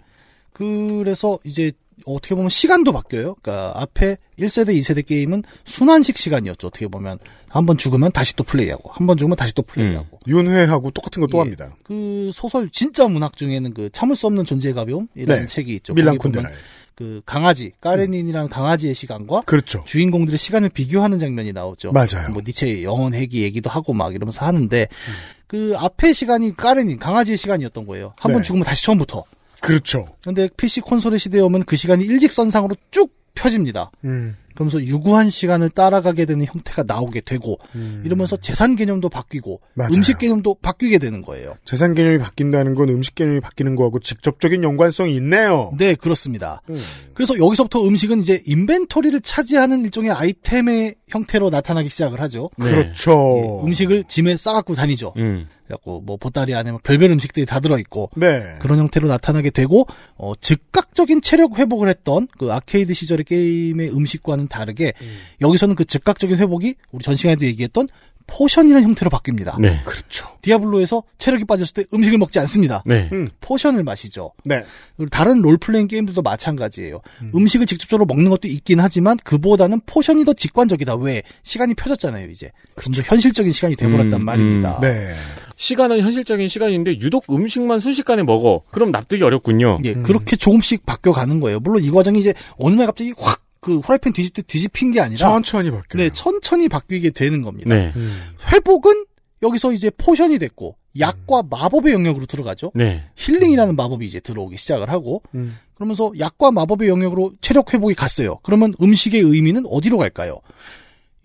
그래서 0.54 1.40
이제 1.46 1.72
어떻게 2.06 2.34
보면 2.36 2.50
시간도 2.50 2.92
바뀌어요. 2.94 3.36
그러니까 3.42 3.74
앞에 3.80 4.18
1세대, 4.40 4.76
2세대 4.78 5.06
게임은 5.06 5.44
순환식 5.66 6.18
시간이었죠. 6.18 6.68
어떻게 6.68 6.88
보면 6.88 7.20
한 7.48 7.66
번 7.66 7.78
죽으면 7.78 8.12
다시 8.12 8.36
또 8.36 8.44
플레이하고 8.44 8.90
한 8.94 9.06
번 9.08 9.18
죽으면 9.18 9.36
다시 9.38 9.54
또 9.54 9.62
플레이하고. 9.62 10.20
윤회하고 10.28 10.92
똑같은 10.92 11.22
거또 11.22 11.38
예. 11.38 11.42
합니다. 11.42 11.76
그 11.84 12.32
소설 12.34 12.70
진짜 12.72 13.08
문학 13.08 13.36
중에는 13.36 13.74
그 13.74 13.90
참을 13.92 14.16
수 14.16 14.26
없는 14.28 14.46
존재의 14.46 14.74
가벼움이라는 14.74 15.42
네. 15.42 15.46
책이 15.48 15.76
있죠. 15.76 15.94
밀란 15.94 16.18
쿤데라. 16.18 16.50
그 16.96 17.22
강아지 17.26 17.72
까레닌이라는 17.82 18.50
강아지의 18.50 18.94
시간과 18.94 19.42
그렇죠. 19.42 19.84
주인공들의 19.86 20.38
시간을 20.38 20.70
비교하는 20.70 21.20
장면이 21.20 21.52
나오죠. 21.52 21.92
맞아요. 21.94 22.30
뭐 22.32 22.42
니체의 22.46 22.84
영혼 22.84 23.14
회귀 23.14 23.42
얘기도 23.44 23.70
하고 23.70 23.94
막 23.94 24.14
이러면서 24.14 24.46
하는데 24.46 24.88
그 25.48 25.74
앞에 25.78 26.14
시간이 26.14 26.56
까레닌 26.56 27.00
강아지의 27.00 27.38
시간이었던 27.38 27.86
거예요. 27.86 28.14
한번 28.18 28.42
네. 28.42 28.48
죽으면 28.48 28.64
다시 28.66 28.84
처음부터. 28.86 29.24
그렇죠. 29.62 30.06
근데 30.24 30.50
PC 30.58 30.82
콘솔의 30.82 31.20
시대에 31.20 31.42
오면 31.42 31.64
그 31.64 31.76
시간이 31.76 32.04
일직선상으로 32.06 32.76
쭉 32.92 33.14
펴집니다. 33.34 33.92
음. 34.04 34.36
그러면서 34.54 34.82
유구한 34.84 35.30
시간을 35.30 35.70
따라가게 35.70 36.26
되는 36.26 36.46
형태가 36.46 36.84
나오게 36.86 37.22
되고 37.22 37.58
이러면서 38.04 38.36
재산 38.36 38.76
개념도 38.76 39.08
바뀌고 39.10 39.62
맞아요. 39.74 39.92
음식 39.96 40.18
개념도 40.18 40.58
바뀌게 40.62 40.98
되는 41.00 41.22
거예요. 41.22 41.56
재산 41.66 41.96
개념이 41.96 42.18
바뀐다는 42.18 42.76
건 42.76 42.90
음식 42.90 43.16
개념이 43.16 43.40
바뀌는 43.40 43.76
거하고 43.76 44.00
직접적인 44.00 44.64
연관성이 44.64 45.16
있네요. 45.16 45.72
네, 45.78 45.96
그렇습니다. 45.96 46.62
음. 46.70 46.80
그래서 47.14 47.38
여기서부터 47.38 47.88
음식은 47.88 48.20
이제 48.20 48.42
inventory를 48.46 49.22
차지하는 49.22 49.84
일종의 49.86 50.12
아이템의 50.12 50.96
형태로 51.08 51.50
나타나기 51.50 51.90
시작을 51.90 52.20
하죠. 52.22 52.50
네. 52.58 52.72
그렇죠. 52.72 53.62
예, 53.64 53.68
음식을 53.68 54.04
짐에 54.08 54.36
싸갖고 54.38 54.76
다니죠. 54.76 55.14
음. 55.18 55.48
그래갖고 55.72 56.02
뭐 56.02 56.18
보따리 56.18 56.54
안에 56.54 56.72
뭐 56.72 56.80
별별 56.84 57.12
음식들이 57.12 57.46
다 57.46 57.60
들어있고 57.60 58.12
네. 58.16 58.56
그런 58.60 58.80
형태로 58.80 59.08
나타나게 59.08 59.50
되고 59.50 59.88
어, 60.16 60.34
즉각적인 60.40 61.22
체력 61.22 61.58
회복을 61.58 61.90
했던 61.90 62.28
그 62.38 62.52
아케이드 62.52 62.94
시절의 62.94 63.24
게임의 63.26 63.96
음식과는 63.96 64.48
다르게 64.48 64.94
여기서는 65.40 65.76
그 65.76 65.86
즉각적인 65.86 66.38
회복이 66.38 66.76
우리 66.92 67.04
전 67.04 67.16
시간에도 67.16 67.46
얘기했던 67.46 67.88
potion이라는 68.28 68.88
형태로 68.88 69.10
바뀝니다. 69.12 69.60
네. 69.60 69.82
그렇죠. 69.84 70.28
디아블로에서 70.42 71.04
체력이 71.18 71.46
빠졌을 71.46 71.74
때 71.74 71.86
음식을 71.94 72.18
먹지 72.18 72.40
않습니다. 72.40 72.82
네. 72.86 73.10
음. 73.12 73.28
potion을 73.42 73.84
마시죠. 73.84 74.32
네. 74.46 74.64
그리고 74.96 75.10
다른 75.10 75.42
롤플레잉 75.42 75.88
게임들도 75.88 76.22
마찬가지예요. 76.22 77.02
음. 77.22 77.48
식을 77.48 77.66
직접적으로 77.66 78.06
먹는 78.06 78.30
것도 78.30 78.48
있긴 78.48 78.80
하지만 78.80 79.18
그보다는 79.24 79.82
potion이 79.86 80.24
더 80.24 80.34
직관적이다. 80.34 80.96
왜? 80.96 81.24
시간이 81.44 81.74
펴졌잖아요, 81.74 82.30
이제. 82.30 82.52
좀더 82.82 83.02
현실적인 83.02 83.52
시간이 83.52 83.76
돼버렸단 83.76 84.22
음, 84.22 84.26
말입니다. 84.26 84.80
네. 84.80 85.14
시간은 85.62 86.02
현실적인 86.02 86.48
시간인데 86.48 87.00
유독 87.00 87.26
음식만 87.30 87.80
순식간에 87.80 88.24
먹어. 88.24 88.64
그럼 88.72 88.90
납득이 88.90 89.24
어렵군요. 89.24 89.80
예, 89.84 89.94
그렇게 89.94 90.36
조금씩 90.36 90.86
바뀌어 90.86 91.12
가는 91.12 91.40
거예요. 91.40 91.60
물론 91.60 91.84
이 91.84 91.92
과정이 91.92 92.20
이제 92.20 92.34
어느 92.58 92.76
날 92.76 92.88
갑자기 92.88 93.14
확 93.18 93.42
그 93.62 93.78
후라이팬 93.78 94.12
뒤집 94.12 94.34
때 94.34 94.42
뒤집힌 94.42 94.92
게 94.92 95.00
아니라 95.00 95.20
천천히 95.20 95.70
바뀌어요. 95.70 96.04
네, 96.04 96.10
천천히 96.12 96.68
바뀌게 96.68 97.12
되는 97.12 97.44
겁니다. 97.44 97.74
네. 97.74 97.94
음. 97.96 98.12
회복은 98.52 99.06
여기서 99.44 99.72
이제 99.72 99.92
potion이 99.98 100.40
됐고 100.40 100.76
약과 101.00 101.44
마법의 101.50 101.94
영역으로 101.94 102.26
들어가죠. 102.26 102.72
네. 102.74 103.04
힐링이라는 103.16 103.76
마법이 103.76 104.06
이제 104.06 104.20
들어오기 104.20 104.58
시작을 104.58 104.90
하고 104.90 105.22
음. 105.36 105.58
그러면서 105.76 106.12
약과 106.18 106.52
마법의 106.52 106.90
영역으로 106.90 107.34
체력 107.40 107.74
회복이 107.74 107.94
갔어요. 107.94 108.40
그러면 108.42 108.74
음식의 108.82 109.22
의미는 109.22 109.64
어디로 109.68 109.98
갈까요? 109.98 110.42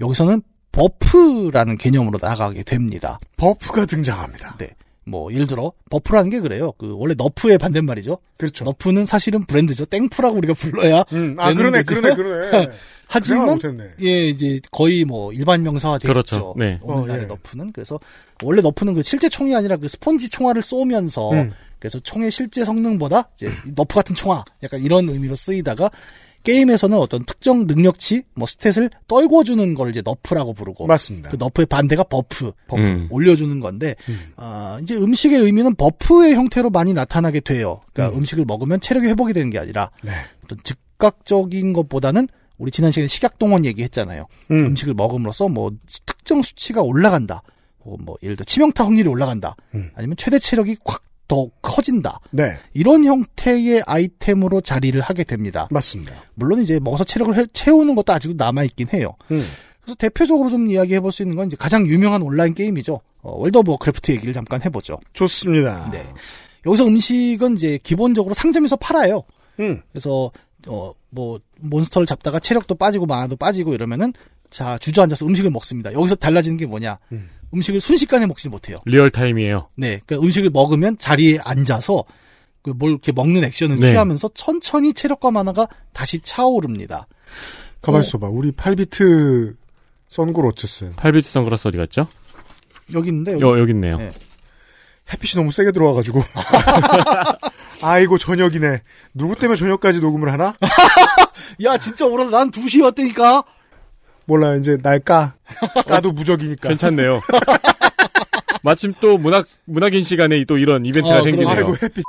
여기서는 0.00 0.42
buff라는 0.76 1.78
개념으로 1.78 2.18
나가게 2.20 2.62
됩니다. 2.62 3.18
buff가 3.38 3.86
등장합니다. 3.86 4.56
네. 4.58 4.70
뭐 5.04 5.32
예를 5.32 5.46
들어 5.46 5.72
buff라는 5.88 6.30
게 6.30 6.40
그래요. 6.40 6.72
그 6.72 6.94
원래 6.98 7.14
nerf의 7.16 7.58
반대말이죠. 7.58 8.18
그렇죠. 8.36 8.64
nerf는 8.64 9.06
사실은 9.06 9.46
브랜드죠. 9.46 9.86
땡프라고 9.86 10.36
우리가 10.36 10.52
불러야 10.52 11.04
음. 11.12 11.36
아, 11.38 11.54
그러네, 11.54 11.82
거죠. 11.82 12.00
그러네, 12.00 12.14
그러네. 12.14 12.70
하지만 13.08 13.46
못했네. 13.46 13.84
예 14.02 14.28
이제 14.28 14.60
거의 14.70 15.04
뭐 15.04 15.32
일반 15.32 15.62
명사화 15.62 15.98
되어 15.98 16.08
그렇죠. 16.08 16.54
네. 16.58 16.78
오늘날의 16.82 17.20
어, 17.20 17.22
예. 17.22 17.26
nerf는 17.26 17.72
그래서 17.72 17.98
원래 18.42 18.60
nerf는 18.60 18.94
그 18.94 19.02
실제 19.02 19.28
총이 19.28 19.54
아니라 19.54 19.76
그 19.76 19.88
스폰지 19.88 20.28
총알을 20.28 20.60
쏘면서 20.60 21.30
음. 21.30 21.52
그래서 21.78 22.00
총의 22.00 22.30
실제 22.30 22.64
성능보다 22.64 23.30
이제 23.36 23.50
nerf 23.64 23.94
같은 23.94 24.14
총알 24.14 24.42
약간 24.62 24.82
이런 24.82 25.08
의미로 25.08 25.36
쓰이다가 25.36 25.88
게임에서는 26.46 26.96
어떤 26.96 27.24
특정 27.24 27.66
능력치 27.66 28.22
뭐 28.34 28.46
stat을 28.46 28.88
떨궈주는 29.08 29.74
걸 29.74 29.90
이제 29.90 30.00
nerf라고 30.04 30.54
부르고 30.54 30.86
맞습니다. 30.86 31.30
그 31.30 31.36
nerf의 31.36 31.66
반대가 31.66 32.04
buff, 32.04 32.52
buff 32.68 32.80
음. 32.80 33.08
올려주는 33.10 33.58
건데 33.58 33.96
아, 34.36 34.78
이제 34.80 34.94
음식의 34.94 35.40
의미는 35.40 35.74
buff의 35.74 36.36
형태로 36.36 36.70
많이 36.70 36.92
나타나게 36.94 37.40
돼요. 37.40 37.80
그러니까 37.92 38.16
음. 38.16 38.24
식을 38.24 38.44
먹으면 38.44 38.80
체력이 38.80 39.08
회복이 39.08 39.32
되는 39.32 39.50
게 39.50 39.58
아니라 39.58 39.90
네. 40.04 40.12
어떤 40.44 40.58
즉각적인 40.62 41.72
것보다는 41.72 42.28
우리 42.58 42.70
지난 42.70 42.92
시간에 42.92 43.08
식약동원 43.08 43.64
얘기했잖아요. 43.64 44.28
음. 44.52 44.66
음. 44.66 44.76
식을 44.76 44.94
먹음으로써 44.94 45.48
뭐 45.48 45.72
특정 46.06 46.42
수치가 46.42 46.80
올라간다. 46.80 47.42
뭐, 47.84 47.96
뭐 48.00 48.16
예를 48.22 48.36
들어 48.36 48.44
치명타 48.44 48.84
확률이 48.84 49.08
올라간다. 49.08 49.56
음. 49.74 49.90
아니면 49.96 50.16
최대 50.16 50.38
체력이 50.38 50.76
확 50.84 51.02
더 51.28 51.48
커진다. 51.62 52.20
네. 52.30 52.56
이런 52.72 53.04
형태의 53.04 53.82
아이템으로 53.86 54.60
자리를 54.60 55.00
하게 55.00 55.24
됩니다. 55.24 55.66
맞습니다. 55.70 56.14
물론 56.34 56.60
이제 56.62 56.78
먹어서 56.78 57.04
체력을 57.04 57.36
해- 57.36 57.46
채우는 57.52 57.94
것도 57.96 58.12
아직도 58.12 58.34
남아있긴 58.42 58.88
해요. 58.94 59.14
음. 59.32 59.42
그래서 59.82 59.94
대표적으로 59.96 60.50
좀 60.50 60.68
이야기해 60.68 61.00
볼 61.00 61.10
수 61.12 61.22
있는 61.22 61.36
건 61.36 61.46
이제 61.48 61.56
가장 61.56 61.86
유명한 61.86 62.22
온라인 62.22 62.54
게임이죠. 62.54 63.00
어, 63.22 63.36
월드 63.38 63.58
오브 63.58 63.70
워크래프트 63.72 64.12
얘기를 64.12 64.32
잠깐 64.32 64.62
해보죠. 64.64 64.98
좋습니다. 65.12 65.90
네. 65.92 66.04
여기서 66.64 66.86
음식은 66.86 67.54
이제 67.56 67.78
기본적으로 67.82 68.34
상점에서 68.34 68.76
팔아요. 68.76 69.22
음. 69.60 69.80
그래서 69.92 70.30
어 70.68 70.92
뭐 71.10 71.38
monster를 71.60 72.04
잡다가 72.06 72.38
체력도 72.38 72.74
빠지고 72.74 73.06
mana도 73.06 73.36
빠지고 73.36 73.72
이러면은 73.72 74.12
자 74.50 74.76
주저앉아서 74.76 75.24
음식을 75.24 75.50
먹습니다. 75.50 75.90
여기서 75.94 76.14
달라지는 76.16 76.58
게 76.58 76.66
뭐냐? 76.66 76.98
음. 77.12 77.30
음식을 77.56 77.80
순식간에 77.80 78.26
먹지 78.26 78.48
못해요. 78.48 78.78
real 78.84 79.11
time이에요. 79.11 79.70
네, 79.76 80.00
그러니까 80.04 80.24
음식을 80.26 80.50
먹으면 80.50 80.98
자리에 80.98 81.38
앉아서 81.42 82.04
그뭘 82.62 82.90
이렇게 82.92 83.12
먹는 83.12 83.44
액션을 83.44 83.78
네. 83.78 83.90
취하면서 83.90 84.30
천천히 84.34 84.92
체력과 84.92 85.30
mana가 85.30 85.68
다시 85.92 86.20
차오릅니다. 86.20 87.06
가만 87.80 88.00
어. 88.00 88.02
있어봐. 88.02 88.28
우리 88.28 88.52
8비트 88.52 89.56
선글 90.08 90.46
어쨌어요. 90.46 90.92
8비트 90.96 91.22
선글라스 91.22 91.68
어디 91.68 91.78
갔죠? 91.78 92.08
여기 92.94 93.08
있는데 93.08 93.32
여기 93.32 93.42
여, 93.42 93.58
여기 93.58 93.72
있네요. 93.72 93.96
네. 93.96 94.12
햇빛이 95.12 95.40
너무 95.40 95.52
세게 95.52 95.70
들어와가지고. 95.70 96.20
아이고, 97.82 98.18
저녁이네. 98.18 98.82
누구 99.14 99.36
때문에 99.36 99.56
저녁까지 99.56 100.00
녹음을 100.00 100.32
하나? 100.32 100.52
야 101.62 101.78
진짜 101.78 102.06
오라 102.06 102.24
난 102.30 102.50
2시에 102.50 102.82
왔다니까. 102.82 103.44
몰라, 104.26 104.54
이제 104.56 104.76
날 104.76 104.98
까. 105.00 105.34
까도 105.86 106.12
무적이니까. 106.12 106.68
괜찮네요. 106.68 107.20
마침 108.62 108.92
또 109.00 109.16
문학, 109.16 109.46
문학인 109.64 110.02
시간에 110.02 110.44
또 110.44 110.58
이런 110.58 110.84
이벤트가 110.84 111.16
아, 111.18 111.22
생기네요. 111.22 111.48
아이고, 111.48 111.76
햇빛. 111.82 112.04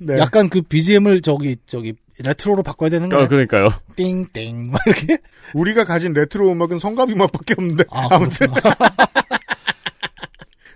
네. 0.00 0.18
약간 0.18 0.48
그 0.48 0.60
BGM을 0.62 1.22
저기 1.22 1.56
저기 1.66 1.94
retro로 2.18 2.62
바꿔야 2.62 2.90
되는 2.90 3.08
거야. 3.08 3.24
어, 3.24 3.28
그러니까요. 3.28 3.68
띵띵 3.96 4.70
막 4.70 4.80
이렇게. 4.86 5.18
우리가 5.54 5.84
가진 5.84 6.12
레트로 6.12 6.50
음악은 6.52 6.78
성갑 6.78 7.10
음악밖에 7.10 7.54
없는데. 7.56 7.84
아, 7.90 8.08
아무튼. 8.10 8.48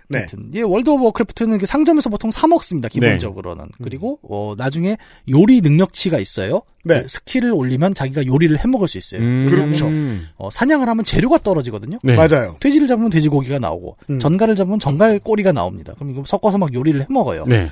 네. 0.09 0.19
하여튼 0.19 0.49
예, 0.53 0.61
월드 0.61 0.89
오브 0.89 1.03
워크래프트는 1.05 1.59
상점에서 1.65 2.09
보통 2.09 2.31
사 2.31 2.47
먹습니다. 2.47 2.89
기본적으로는. 2.89 3.65
그리고 3.83 4.19
어, 4.23 4.55
나중에 4.57 4.97
요리 5.29 5.61
능력치가 5.61 6.19
있어요. 6.19 6.61
네. 6.83 7.01
그 7.01 7.07
skill을 7.09 7.51
올리면 7.51 7.93
자기가 7.93 8.25
요리를 8.25 8.57
해 8.57 8.67
먹을 8.67 8.87
수 8.87 8.97
있어요. 8.97 9.21
음, 9.21 9.45
그렇죠. 9.49 9.89
어, 10.37 10.49
사냥을 10.49 10.87
하면 10.87 11.03
재료가 11.03 11.39
떨어지거든요. 11.39 11.99
네. 12.03 12.15
맞아요. 12.15 12.55
돼지를 12.59 12.87
잡으면 12.87 13.09
돼지고기가 13.09 13.59
나오고 13.59 13.97
음. 14.09 14.19
전갈을 14.19 14.55
잡으면 14.55 14.79
전갈 14.79 15.19
꼬리가 15.19 15.51
나옵니다. 15.51 15.93
그럼 15.95 16.11
이거 16.11 16.23
섞어서 16.25 16.57
막 16.57 16.73
요리를 16.73 17.01
해 17.01 17.05
먹어요. 17.09 17.45
네. 17.47 17.67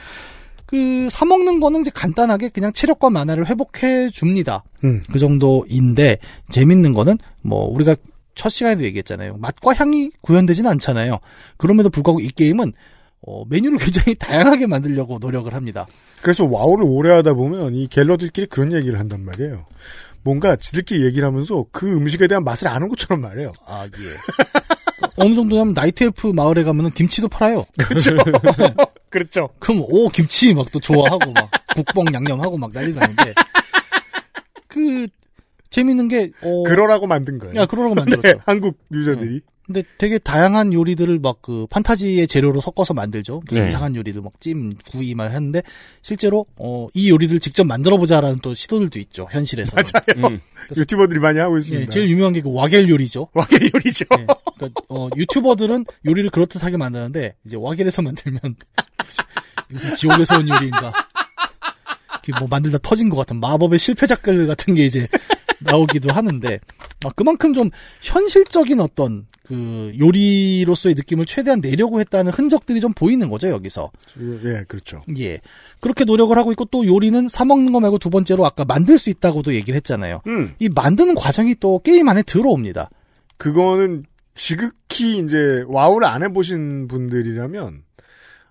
그 0.65 1.07
사 1.11 1.25
먹는 1.25 1.59
거는 1.59 1.81
이제 1.81 1.91
간단하게 1.93 2.49
그냥 2.49 2.73
체력과 2.73 3.09
만화를 3.09 3.47
회복해 3.47 4.09
줍니다. 4.09 4.63
음. 4.83 5.01
그 5.11 5.19
정도인데 5.19 6.17
재밌는 6.49 6.93
거는 6.93 7.17
뭐 7.41 7.65
우리가 7.69 7.95
첫 8.35 8.49
시간에도 8.49 8.83
얘기했잖아요. 8.83 9.37
맛과 9.37 9.73
향이 9.73 10.11
구현되지는 10.21 10.69
않잖아요. 10.71 11.19
그럼에도 11.57 11.89
불구하고 11.89 12.19
이 12.21 12.29
게임은 12.29 12.73
어, 13.27 13.43
메뉴를 13.49 13.77
굉장히 13.79 14.15
다양하게 14.15 14.67
만들려고 14.67 15.17
노력을 15.19 15.51
합니다. 15.53 15.87
그래서 16.21 16.45
와우를 16.45 16.85
오래 16.87 17.11
하다 17.11 17.33
보면 17.33 17.73
이 17.75 17.87
갤러들끼리 17.87 18.47
그런 18.47 18.71
얘기를 18.73 18.99
한단 18.99 19.25
말이에요. 19.25 19.65
뭔가 20.23 20.55
지들끼리 20.55 21.05
얘기를 21.05 21.27
하면서 21.27 21.65
그 21.71 21.91
음식에 21.91 22.27
대한 22.27 22.43
맛을 22.43 22.67
아는 22.67 22.89
것처럼 22.89 23.21
말해요. 23.21 23.51
아 23.65 23.85
예. 23.85 23.89
어느 25.17 25.35
정도냐면 25.35 25.73
나이트 25.73 26.03
엘프 26.03 26.27
마을에 26.27 26.63
가면은 26.63 26.89
김치도 26.91 27.29
팔아요. 27.29 27.65
그렇죠. 27.77 28.11
그렇죠. 29.09 29.49
그럼 29.59 29.83
오 29.87 30.09
김치 30.09 30.53
막 30.53 30.65
또 30.71 30.79
좋아하고 30.79 31.31
막 31.31 31.49
국뽕 31.75 32.05
양념하고 32.13 32.57
막 32.57 32.71
난리 32.73 32.91
나는데 32.93 33.33
그 34.67 35.07
재밌는 35.75 36.07
게 36.07 36.31
어, 36.41 36.63
그러라고 36.63 37.05
만든 37.05 37.37
거예요. 37.37 37.55
야 37.55 37.65
그러라고 37.65 37.95
만들었죠. 37.95 38.21
네, 38.27 38.35
한국 38.45 38.77
유저들이. 38.93 39.41
근데 39.65 39.81
되게 39.97 40.19
다양한 40.19 40.73
요리들을 40.73 41.17
막 41.19 41.37
그 41.41 41.65
판타지의 41.69 42.27
재료로 42.27 42.61
섞어서 42.61 42.93
만들죠. 42.93 43.41
무슨 43.47 43.63
네. 43.63 43.67
이상한 43.69 43.95
요리들 43.95 44.21
막 44.21 44.39
찜, 44.39 44.71
구이 44.91 45.15
막 45.15 45.25
했는데 45.25 45.61
실제로 46.01 46.45
어, 46.55 46.87
이 46.93 47.09
요리들 47.09 47.39
직접 47.39 47.63
만들어 47.65 47.97
보자라는 47.97 48.39
또 48.41 48.53
시도들도 48.55 48.97
있죠. 48.99 49.27
현실에서. 49.31 49.75
맞아요. 49.75 50.27
음. 50.29 50.39
유튜버들이 50.77 51.19
많이 51.19 51.39
하고 51.39 51.57
있습니다. 51.57 51.85
예, 51.87 51.89
제일 51.89 52.09
유명한 52.09 52.33
게 52.33 52.41
그 52.41 52.53
와겔 52.53 52.87
요리죠. 52.89 53.27
와게 53.33 53.69
요리죠. 53.73 54.05
예, 54.19 54.25
그러니까 54.57 54.81
어, 54.89 55.09
유튜버들은 55.15 55.85
요리를 56.05 56.29
그렇듯하게 56.29 56.77
만드는데 56.77 57.35
이제 57.45 57.57
와겔에서 57.59 58.01
만들면 58.01 58.39
이것은 59.71 59.95
지옥에서 59.95 60.37
온 60.39 60.47
요리인가. 60.47 60.93
이렇게 62.27 62.39
뭐 62.39 62.47
만들다 62.47 62.77
터진 62.81 63.09
것 63.09 63.17
같은 63.17 63.39
마법의 63.39 63.77
실패작들 63.79 64.47
같은 64.47 64.73
게 64.73 64.85
이제 64.85 65.07
나오기도 65.65 66.11
하는데 66.11 66.59
아, 67.05 67.09
그만큼 67.15 67.53
좀 67.53 67.69
현실적인 68.01 68.79
어떤 68.79 69.25
그 69.43 69.93
요리로서의 69.99 70.95
느낌을 70.95 71.25
최대한 71.25 71.61
내려고 71.61 71.99
했다는 71.99 72.31
흔적들이 72.31 72.81
좀 72.81 72.93
보이는 72.93 73.29
거죠 73.29 73.49
여기서. 73.49 73.91
예, 74.43 74.63
그렇죠. 74.67 75.03
예. 75.17 75.39
그렇게 75.79 76.03
노력을 76.03 76.35
하고 76.35 76.51
있고 76.51 76.65
또 76.65 76.85
요리는 76.85 77.27
사 77.29 77.45
먹는 77.45 77.71
거 77.71 77.79
말고 77.79 77.99
두 77.99 78.09
번째로 78.09 78.45
아까 78.45 78.65
만들 78.65 78.97
수 78.97 79.09
있다고도 79.09 79.53
얘기를 79.53 79.75
했잖아요. 79.77 80.21
음, 80.27 80.55
이 80.59 80.69
만드는 80.69 81.15
과정이 81.15 81.55
또 81.59 81.79
게임 81.79 82.09
안에 82.09 82.23
들어옵니다. 82.23 82.89
그거는 83.37 84.05
지극히 84.33 85.17
이제 85.19 85.63
와우를 85.67 86.07
안 86.07 86.23
해보신 86.23 86.87
분들이라면 86.87 87.84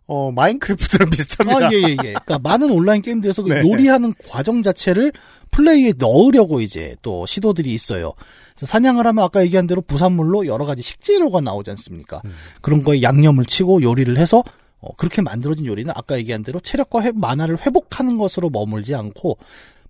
어 0.06 0.30
마인크래프트랑 0.32 1.08
비슷합니다. 1.10 1.66
아, 1.66 1.70
예, 1.72 1.76
예, 1.76 1.90
예. 1.90 1.96
그러니까 1.96 2.38
많은 2.38 2.70
온라인 2.70 3.00
게임들에서 3.00 3.42
그 3.42 3.52
네. 3.52 3.60
요리하는 3.60 4.12
과정 4.28 4.62
자체를 4.62 5.12
플레이에 5.50 5.94
넣으려고 5.96 6.60
이제 6.60 6.94
또 7.00 7.24
시도들이 7.26 7.72
있어요. 7.72 8.12
사냥을 8.56 9.06
하면 9.06 9.24
아까 9.24 9.42
얘기한 9.42 9.66
대로 9.66 9.80
부산물로 9.80 10.46
여러 10.46 10.64
가지 10.64 10.82
식재료가 10.82 11.40
나오지 11.40 11.70
않습니까? 11.70 12.20
음. 12.24 12.32
그런 12.60 12.82
거에 12.84 13.02
양념을 13.02 13.46
치고 13.46 13.82
요리를 13.82 14.16
해서 14.18 14.42
어, 14.80 14.94
그렇게 14.96 15.22
만들어진 15.22 15.64
요리는 15.64 15.90
아까 15.96 16.18
얘기한 16.18 16.42
대로 16.42 16.60
체력과 16.60 17.02
회, 17.02 17.12
만화를 17.12 17.64
회복하는 17.64 18.18
것으로 18.18 18.50
머물지 18.50 18.94
않고 18.94 19.38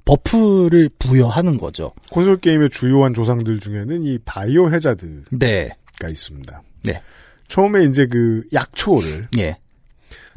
buff를 0.05 0.91
부여하는 0.99 1.57
거죠. 1.57 1.93
콘솔 2.13 2.39
게임의 2.39 2.71
주요한 2.71 3.15
조상들 3.15 3.59
중에는 3.59 4.05
이 4.05 4.19
바이오하자드가 4.25 5.25
네. 5.33 5.71
있습니다. 6.09 6.63
네. 6.85 7.01
처음에 7.49 7.85
이제 7.85 8.07
그 8.07 8.45
약초를 8.53 9.29
예. 9.39 9.57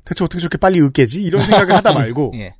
대체 0.07 0.23
어떻게 0.23 0.39
저렇게 0.39 0.57
빨리 0.57 0.79
으깨지? 0.79 1.21
이런 1.21 1.43
생각을 1.43 1.75
하다 1.75 1.93
말고 1.93 2.31
예. 2.39 2.53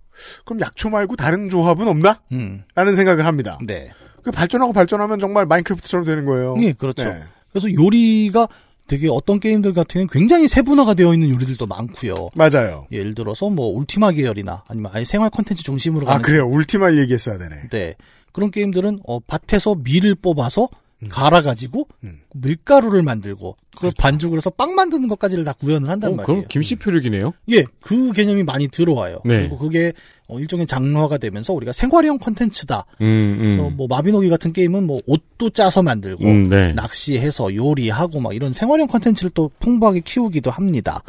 그럼 0.46 0.60
약초 0.60 0.90
말고 0.90 1.16
다른 1.16 1.48
조합은 1.48 1.88
없나? 1.88 2.20
음. 2.34 2.64
라는 2.76 2.96
생각을 2.96 3.26
합니다. 3.26 3.58
네. 3.66 3.90
그 4.22 4.32
발전하고 4.32 4.74
발전하면 4.74 5.20
정말 5.20 5.46
마인크래프트처럼 5.46 6.06
되는 6.06 6.26
거예요. 6.26 6.58
예, 6.62 6.74
그렇죠. 6.74 7.06
네. 7.06 7.24
그래서 7.52 7.72
요리가 7.72 8.48
되게 8.88 9.08
어떤 9.10 9.40
게임들 9.40 9.74
같은 9.74 9.94
경우는 9.94 10.08
굉장히 10.10 10.48
세분화가 10.50 10.96
되어 10.96 11.14
있는 11.14 11.30
요리들도 11.30 11.66
많고요. 11.66 12.30
맞아요. 12.34 12.88
예를 12.92 13.16
들어서 13.16 13.50
뭐 13.50 13.68
울티마 13.78 14.12
계열이나 14.12 14.64
아니면 14.68 14.92
아예 14.94 15.06
생활 15.06 15.30
콘텐츠 15.30 15.64
중심으로 15.64 16.08
아 16.08 16.14
가는 16.14 16.22
그래요. 16.24 16.46
울티마 16.48 16.94
얘기했어야 16.96 17.38
되네. 17.38 17.70
네. 17.70 17.96
그런 18.34 18.52
게임들은 18.52 19.02
어 19.08 19.20
밭에서 19.20 19.76
밀을 19.76 20.16
뽑아서 20.16 20.68
음. 21.04 21.10
갈아 21.10 21.42
가지고 21.42 21.88
음. 22.04 22.22
밀가루를 22.34 23.04
만들고 23.04 23.56
그걸 23.76 23.92
반죽을 23.98 24.38
해서 24.38 24.50
빵 24.50 24.74
만드는 24.74 25.08
것까지를 25.08 25.44
다 25.44 25.54
구현을 25.54 25.90
한단 25.90 26.14
어, 26.14 26.16
말이에요. 26.16 26.26
그럼 26.26 26.46
김씨 26.50 26.76
표류기네요. 26.78 27.34
예, 27.52 27.64
그 27.80 28.12
개념이 28.12 28.44
많이 28.44 28.68
들어와요. 28.68 29.20
네. 29.24 29.38
그리고 29.38 29.60
그게 29.60 29.94
어, 30.28 30.40
일종의 30.40 30.66
장르화가 30.66 31.20
되면서 31.20 31.54
우리가 31.54 31.72
생활형 31.72 32.18
콘텐츠다. 32.18 32.86
음, 33.02 33.38
그래서 33.40 33.68
음. 33.68 33.78
뭐 33.78 33.88
마비노기 33.88 34.30
같은 34.30 34.52
게임은 34.52 34.86
뭐 34.86 35.00
옷도 35.06 35.52
짜서 35.52 35.84
만들고 35.84 36.26
음, 36.26 36.50
네. 36.50 36.74
낚시해서 36.74 37.54
요리하고 37.56 38.20
막 38.20 38.36
이런 38.36 38.52
생활형 38.52 38.88
컨텐츠를 38.88 39.32
또 39.36 39.52
풍부하게 39.60 40.02
키우기도 40.02 40.50
합니다. 40.50 41.04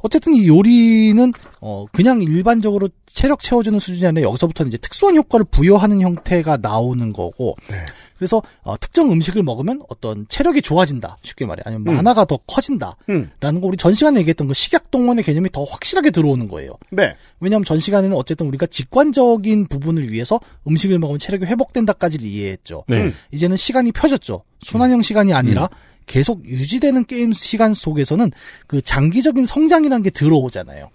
어쨌든 0.00 0.34
이 0.34 0.46
요리는 0.46 1.32
어 1.60 1.86
그냥 1.92 2.20
일반적으로 2.20 2.90
체력 3.06 3.40
채워주는 3.40 3.78
수준이 3.78 4.06
아니라 4.06 4.28
여기서부터는 4.28 4.68
이제 4.68 4.78
특수한 4.78 5.16
효과를 5.16 5.46
부여하는 5.50 6.00
형태가 6.00 6.58
나오는 6.58 7.12
거고 7.12 7.56
네. 7.68 7.76
그래서 8.22 8.40
어, 8.62 8.78
특정 8.78 9.10
음식을 9.10 9.42
먹으면 9.42 9.82
어떤 9.88 10.26
체력이 10.28 10.62
좋아진다 10.62 11.18
쉽게 11.22 11.44
말해 11.44 11.60
아니면 11.66 11.88
음. 11.88 11.96
만화가 11.96 12.24
더 12.26 12.36
커진다라는 12.46 12.94
음. 13.10 13.60
거 13.60 13.66
우리 13.66 13.76
전 13.76 13.94
시간에 13.94 14.20
얘기했던 14.20 14.46
그 14.46 14.54
식약 14.54 14.92
동원의 14.92 15.24
개념이 15.24 15.50
더 15.50 15.64
확실하게 15.64 16.12
들어오는 16.12 16.46
거예요. 16.46 16.78
네. 16.92 17.16
왜냐하면 17.40 17.64
전 17.64 17.80
시간에는 17.80 18.16
어쨌든 18.16 18.46
우리가 18.46 18.66
직관적인 18.66 19.66
부분을 19.66 20.12
위해서 20.12 20.38
음식을 20.68 21.00
먹으면 21.00 21.18
체력이 21.18 21.46
회복된다까지를 21.46 22.24
이해했죠. 22.24 22.84
네. 22.86 23.06
음. 23.06 23.14
이제는 23.32 23.56
시간이 23.56 23.90
펴졌죠. 23.90 24.44
순환형 24.60 25.02
시간이 25.02 25.34
아니라 25.34 25.68
계속 26.06 26.44
유지되는 26.46 27.06
게임 27.06 27.32
시간 27.32 27.74
속에서는 27.74 28.30
그 28.68 28.82
장기적인 28.82 29.46
성장이라는 29.46 30.04
게 30.04 30.10
들어오잖아요. 30.10 30.90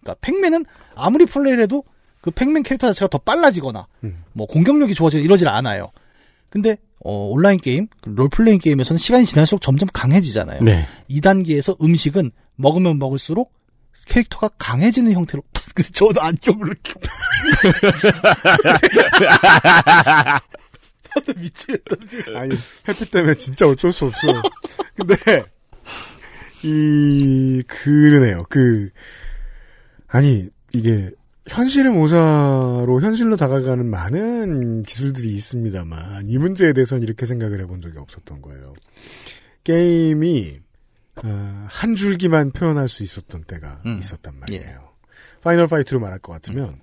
그러니까 0.00 0.20
팩맨은 0.20 0.64
아무리 0.96 1.26
플레이를 1.26 1.62
해도 1.62 1.84
그 2.20 2.32
팩맨 2.32 2.64
캐릭터 2.64 2.88
자체가 2.88 3.06
더 3.06 3.18
빨라지거나 3.18 3.86
음. 4.02 4.24
뭐 4.32 4.48
공격력이 4.48 4.94
좋아지거나 4.94 5.24
이러질 5.24 5.46
않아요. 5.46 5.92
근데 6.52 6.76
어, 7.00 7.28
온라인 7.30 7.58
게임, 7.58 7.88
그 8.02 8.10
롤플레잉 8.10 8.58
게임에서는 8.58 8.98
시간이 8.98 9.24
지날수록 9.24 9.62
점점 9.62 9.88
강해지잖아요. 9.92 10.60
네. 10.60 10.86
2단계에서 11.08 11.82
음식은 11.82 12.30
먹으면 12.56 12.98
먹을수록 12.98 13.54
캐릭터가 14.06 14.50
강해지는 14.58 15.12
형태로. 15.12 15.42
근데 15.74 15.90
저도 15.90 16.20
안경을 16.20 16.76
껴. 16.82 17.00
다들 21.08 21.34
미치겠다. 21.38 21.96
지금. 22.10 22.36
아니 22.36 22.54
햇빛 22.86 23.10
때문에 23.10 23.34
진짜 23.34 23.66
어쩔 23.66 23.90
수 23.90 24.04
없어요. 24.04 24.42
근데 24.94 25.16
이 26.62 27.62
그러네요. 27.66 28.44
그 28.50 28.90
아니 30.08 30.46
이게 30.74 31.10
현실의 31.48 31.92
모사로 31.92 33.00
현실로 33.02 33.36
다가가는 33.36 33.84
많은 33.86 34.82
기술들이 34.82 35.34
있습니다만 35.34 36.28
이 36.28 36.38
문제에 36.38 36.72
대해서는 36.72 37.02
이렇게 37.02 37.26
생각을 37.26 37.60
해본 37.60 37.82
적이 37.82 37.98
없었던 37.98 38.42
거예요. 38.42 38.74
게임이 39.64 40.60
어, 41.24 41.66
한 41.68 41.94
줄기만 41.94 42.52
표현할 42.52 42.88
수 42.88 43.02
있었던 43.02 43.44
때가 43.44 43.82
음. 43.86 43.98
있었단 43.98 44.34
말이에요. 44.38 44.92
파이널 45.42 45.66
파이트로 45.66 46.00
말할 46.00 46.20
것 46.20 46.32
같으면 46.32 46.76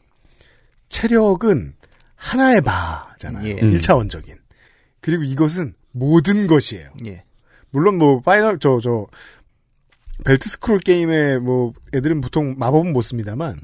체력은 0.90 1.76
하나의 2.16 2.62
바잖아요. 2.62 3.48
예. 3.48 3.54
음. 3.62 3.70
1차원적인. 3.72 4.38
그리고 5.00 5.24
이것은 5.24 5.74
모든 5.92 6.48
것이에요. 6.48 6.92
예. 7.06 7.24
물론 7.72 7.98
뭐 7.98 8.20
파이널 8.20 8.60
저저 8.60 9.08
벨트 10.26 10.50
스크롤 10.50 10.80
게임에 10.80 11.38
뭐 11.40 11.74
애들은 11.94 12.20
보통 12.22 12.56
마법은 12.58 12.92
못 12.92 13.02
씁니다만 13.02 13.60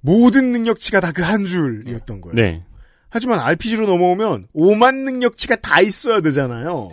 모든 0.00 0.52
능력치가 0.52 1.00
다 1.00 1.12
그 1.12 1.22
한 1.22 1.44
줄이었던 1.46 2.20
거예요. 2.20 2.34
네. 2.34 2.62
하지만 3.08 3.40
RPG로 3.40 3.86
넘어오면 3.86 4.46
5만 4.54 4.94
능력치가 5.04 5.56
다 5.56 5.80
있어야 5.80 6.20
되잖아요. 6.20 6.90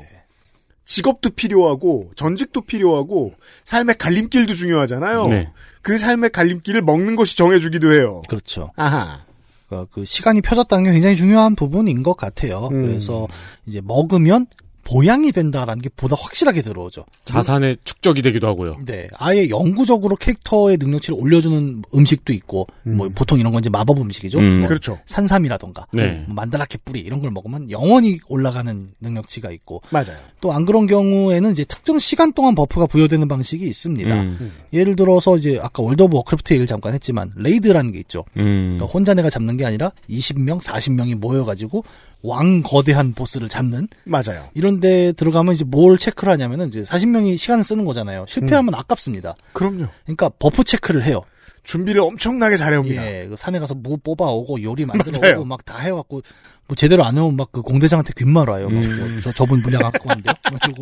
직업도 0.86 1.32
필요하고 1.32 2.12
전직도 2.15 2.62
필요하고 2.62 3.34
삶의 3.65 3.96
갈림길도 4.00 4.54
중요하잖아요. 4.54 5.28
네. 5.28 5.52
그 5.82 5.98
삶의 5.98 6.30
갈림길을 6.32 6.82
먹는 6.82 7.15
것이 7.15 7.38
정해주기도 7.38 7.91
해요. 7.93 8.22
그렇죠. 8.30 8.72
아하. 8.78 9.26
그러니까 9.67 9.89
그 9.93 10.06
시간이 10.06 10.41
펴졌다는 10.41 10.86
게 10.86 10.91
굉장히 10.93 11.17
중요한 11.17 11.56
부분인 11.56 12.04
것 12.04 12.15
같아요. 12.15 12.70
음. 12.72 12.84
그래서 12.88 13.28
이제 13.65 13.82
먹으면 13.84 14.48
보양이 14.88 15.32
된다라는 15.32 15.82
게 15.82 15.89
보다 15.95 16.15
확실하게 16.17 16.62
들어오죠. 16.62 17.06
자산의 17.26 17.78
축적이 17.84 18.21
되기도 18.21 18.47
하고요. 18.47 18.80
네, 18.86 19.10
아예 19.17 19.50
영구적으로 19.50 20.15
캐릭터의 20.15 20.78
능력치를 20.78 21.17
올려주는 21.19 21.84
음식도 21.93 22.32
있고, 22.34 22.67
음. 22.88 22.97
뭐 22.97 23.10
보통 23.13 23.39
이런 23.39 23.52
건 23.52 23.60
이제 23.60 23.69
마법 23.69 24.00
음식이죠. 24.00 24.39
음. 24.39 24.60
뭐 24.60 24.67
그렇죠. 24.67 25.00
산삼이라던가, 25.06 25.88
네. 25.91 26.23
뭐 26.26 26.36
만다라케 26.36 26.78
뿌리 26.86 27.02
이런 27.02 27.21
걸 27.21 27.32
먹으면 27.32 27.69
영원히 27.69 28.19
올라가는 28.28 28.91
능력치가 29.02 29.52
있고, 29.52 29.82
맞아요. 29.89 30.17
또 30.41 30.58
안 30.58 30.65
그런 30.65 30.88
경우에는 30.88 31.52
이제 31.52 31.65
특정 31.65 32.00
시간 32.00 32.34
동안 32.34 32.56
buff가 32.56 32.88
부여되는 32.88 33.28
방식이 33.28 33.65
있습니다. 33.65 34.21
음. 34.21 34.54
예를 34.73 34.95
들어서 34.95 35.38
이제 35.38 35.60
아까 35.62 35.84
월드 35.84 36.02
오브 36.02 36.15
워크래프트 36.15 36.54
얘기를 36.54 36.65
잠깐 36.65 36.93
했지만 36.93 37.32
raid라는 37.36 37.92
게 37.91 38.00
있죠. 38.00 38.23
음. 38.38 38.78
그러니까 38.78 38.86
혼자 38.86 39.13
내가 39.13 39.30
잡는 39.30 39.58
게 39.58 39.65
아니라 39.65 39.91
20명, 40.10 40.62
40명이 40.62 41.15
모여가지고 41.15 41.84
왕 42.28 42.62
거대한 42.63 43.13
보스를 43.13 43.50
잡는 43.50 43.88
맞아요. 44.04 44.50
이런 44.54 44.80
데 44.80 45.12
들어가면 45.13 45.54
이제 45.56 45.63
뭘 45.63 45.98
체크를 45.98 46.32
하냐면은 46.34 46.68
이제 46.70 46.84
40명이 46.84 47.38
시간을 47.38 47.63
쓰는 47.63 47.86
거잖아요. 47.86 48.26
실패하면 48.28 48.74
음. 48.74 48.80
아깝습니다. 48.80 49.36
그럼요. 49.54 49.88
그러니까 50.04 50.30
buff 50.40 50.63
체크를 50.63 51.04
해요. 51.04 51.22
준비를 51.63 52.02
엄청나게 52.02 52.56
잘해옵니다. 52.58 53.06
예, 53.06 53.28
그 53.28 53.36
산에 53.36 53.60
가서 53.60 53.76
무 53.76 53.98
뽑아오고 53.98 54.63
요리 54.63 54.86
만들어 54.86 55.12
맞아요. 55.22 55.36
오고 55.38 55.46
막 55.46 55.66
다 55.66 55.78
해갖고 55.80 56.22
뭐 56.68 56.76
제대로 56.76 57.04
안 57.04 57.18
해오면 57.18 57.36
막 57.36 57.50
그 57.52 57.62
공대장한테 57.62 58.13
귓말 58.16 58.50
와요. 58.50 58.70
막 58.70 58.84
음. 58.84 58.98
뭐 59.00 59.22
저, 59.22 59.32
저분 59.34 59.62
물약 59.62 59.82
갖고 59.82 60.08
왔는데. 60.08 60.32
그리고 60.63 60.82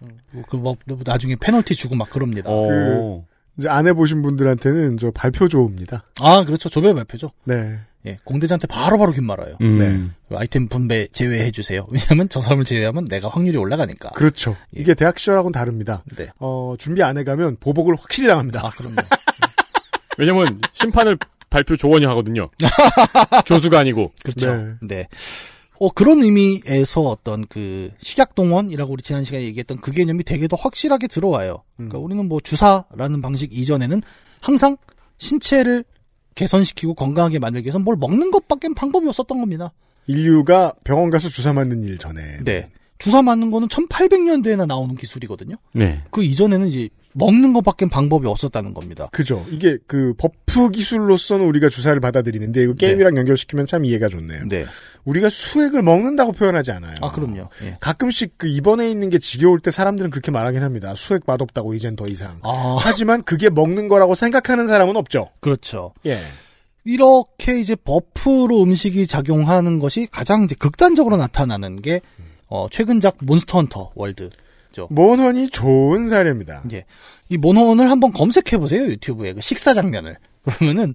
어, 0.00 0.42
그 0.48 0.56
뭐, 0.56 0.76
나중에 1.04 1.36
페널티 1.36 1.74
주고 1.74 1.94
막 1.96 2.10
그럽니다. 2.10 2.50
어. 2.50 3.24
이제 3.58 3.68
안 3.68 3.86
해보신 3.86 4.22
분들한테는 4.22 4.98
저 4.98 5.10
발표 5.12 5.48
조입니다. 5.48 6.04
아, 6.20 6.44
그렇죠. 6.44 6.68
조별 6.68 6.94
발표죠. 6.94 7.30
네. 7.44 7.78
예, 8.06 8.18
공대장한테 8.24 8.66
바로바로 8.66 9.12
긴 9.12 9.24
말아요. 9.24 9.56
음. 9.62 9.78
네. 10.28 10.36
아이템 10.36 10.68
분배 10.68 11.06
제외해 11.08 11.50
주세요. 11.50 11.86
왜냐면 11.90 12.28
저 12.28 12.40
사람을 12.40 12.64
제외하면 12.64 13.06
내가 13.06 13.28
확률이 13.28 13.56
올라가니까. 13.56 14.10
그렇죠. 14.10 14.56
예. 14.76 14.80
이게 14.80 14.94
대학 14.94 15.18
시절하고는 15.18 15.52
다릅니다. 15.52 16.04
네. 16.16 16.28
어, 16.38 16.74
준비 16.78 17.02
안 17.02 17.16
해가면 17.16 17.56
보복을 17.60 17.94
확실히 17.98 18.28
당합니다. 18.28 18.66
아, 18.66 18.70
그럼요. 18.70 18.96
왜냐면 20.18 20.60
심판을 20.72 21.18
발표 21.48 21.76
조원이 21.76 22.04
하거든요. 22.06 22.50
교수가 23.46 23.78
아니고. 23.78 24.12
그렇죠. 24.22 24.54
네. 24.54 24.74
네. 24.82 25.08
어, 25.80 25.90
그런 25.90 26.22
의미에서 26.22 27.00
어떤 27.00 27.44
그 27.46 27.90
식약동원이라고 28.00 28.92
우리 28.92 29.02
지난 29.02 29.24
시간에 29.24 29.44
얘기했던 29.44 29.78
그 29.80 29.92
개념이 29.92 30.24
되게 30.24 30.46
더 30.46 30.56
확실하게 30.56 31.08
들어와요. 31.08 31.62
그러니까 31.76 31.98
음. 31.98 32.04
우리는 32.04 32.28
뭐 32.28 32.40
주사라는 32.40 33.22
방식 33.22 33.56
이전에는 33.56 34.02
항상 34.40 34.76
신체를 35.18 35.84
개선시키고 36.34 36.94
건강하게 36.94 37.38
만들기 37.38 37.66
위해서 37.66 37.78
뭘 37.78 37.96
먹는 37.96 38.30
것밖에 38.30 38.68
방법이 38.74 39.08
없었던 39.08 39.38
겁니다. 39.38 39.72
인류가 40.06 40.72
병원 40.84 41.10
가서 41.10 41.28
주사 41.28 41.52
맞는 41.52 41.82
일 41.82 41.98
전에. 41.98 42.20
네. 42.44 42.70
주사 42.98 43.22
맞는 43.22 43.50
거는 43.50 43.68
1800년대에나 43.68 44.66
나오는 44.66 44.94
기술이거든요. 44.96 45.56
네. 45.74 46.02
그 46.10 46.22
이전에는 46.22 46.68
이제 46.68 46.88
먹는 47.14 47.52
것밖에 47.52 47.86
방법이 47.86 48.26
없었다는 48.26 48.74
겁니다. 48.74 49.08
그죠. 49.12 49.44
이게 49.50 49.78
그 49.86 50.14
buff 50.14 50.70
기술로서는 50.70 51.46
우리가 51.46 51.68
주사를 51.68 51.98
받아들이는데 52.00 52.62
이거 52.62 52.74
게임이랑 52.74 53.16
연결시키면 53.16 53.66
참 53.66 53.84
이해가 53.84 54.08
좋네요. 54.08 54.44
네. 54.48 54.64
우리가 55.04 55.30
수액을 55.30 55.82
먹는다고 55.82 56.32
표현하지 56.32 56.72
않아요. 56.72 56.96
아, 57.00 57.12
그럼요. 57.12 57.48
예. 57.62 57.76
가끔씩 57.80 58.34
그 58.36 58.48
입원해 58.48 58.90
있는 58.90 59.10
게 59.10 59.18
지겨울 59.18 59.60
때 59.60 59.70
사람들은 59.70 60.10
그렇게 60.10 60.30
말하긴 60.30 60.62
합니다. 60.62 60.94
수액 60.96 61.22
맛없다고 61.26 61.74
이젠 61.74 61.94
더 61.94 62.06
이상. 62.06 62.38
아, 62.42 62.76
하지만 62.80 63.22
그게 63.22 63.48
먹는 63.48 63.88
거라고 63.88 64.14
생각하는 64.14 64.66
사람은 64.66 64.96
없죠. 64.96 65.28
그렇죠. 65.40 65.92
예. 66.06 66.18
이렇게 66.84 67.58
이제 67.58 67.76
buff로 67.76 68.62
음식이 68.62 69.06
작용하는 69.06 69.78
것이 69.78 70.06
가장 70.10 70.44
이제 70.44 70.54
극단적으로 70.54 71.16
나타나는 71.16 71.76
게 71.76 72.00
어, 72.48 72.68
최근작 72.70 73.18
몬스터 73.22 73.58
헌터 73.58 73.92
월드. 73.94 74.30
몬헌이 74.90 75.50
좋은 75.50 76.08
사례입니다. 76.08 76.64
예. 76.72 76.84
이 77.28 77.36
몬헌을 77.36 77.90
한번 77.90 78.12
검색해 78.12 78.58
보세요 78.58 78.82
유튜브에 78.84 79.32
그 79.32 79.40
식사 79.40 79.74
장면을. 79.74 80.16
그러면은 80.44 80.94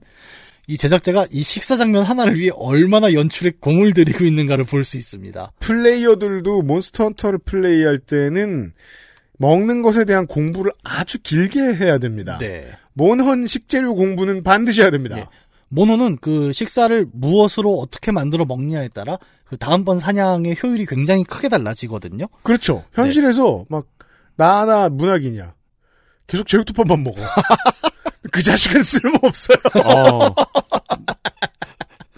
이 0.67 0.77
제작자가 0.77 1.25
이 1.31 1.41
식사 1.41 1.75
장면 1.75 2.03
하나를 2.03 2.37
위해 2.37 2.51
얼마나 2.53 3.11
연출에 3.13 3.53
공을 3.59 3.93
들이고 3.93 4.23
있는가를 4.23 4.65
볼 4.65 4.83
수 4.83 4.97
있습니다. 4.97 5.51
플레이어들도 5.59 6.61
몬스터 6.61 7.05
헌터를 7.05 7.39
플레이할 7.39 7.97
때는 7.99 8.73
먹는 9.37 9.81
것에 9.81 10.05
대한 10.05 10.27
공부를 10.27 10.71
아주 10.83 11.17
길게 11.23 11.59
해야 11.59 11.97
됩니다. 11.97 12.37
네. 12.37 12.67
몬헌 12.93 13.47
식재료 13.47 13.95
공부는 13.95 14.43
반드시 14.43 14.81
해야 14.81 14.91
됩니다. 14.91 15.17
예. 15.17 15.25
모노는 15.69 16.17
그 16.19 16.51
식사를 16.51 17.07
무엇으로 17.13 17.79
어떻게 17.79 18.11
만들어 18.11 18.45
먹느냐에 18.45 18.89
따라 18.89 19.17
그 19.45 19.57
다음번 19.57 19.99
사냥의 19.99 20.57
효율이 20.61 20.85
굉장히 20.85 21.23
크게 21.23 21.49
달라지거든요. 21.49 22.25
그렇죠. 22.43 22.83
현실에서 22.93 23.65
막 23.69 23.87
나나 24.35 24.89
문학이냐 24.89 25.53
계속 26.27 26.47
제육덮밥만 26.47 27.03
먹어. 27.03 27.21
그 28.31 28.43
자식은 28.43 28.83
쓸모없어요. 28.83 29.57
어. 29.85 30.35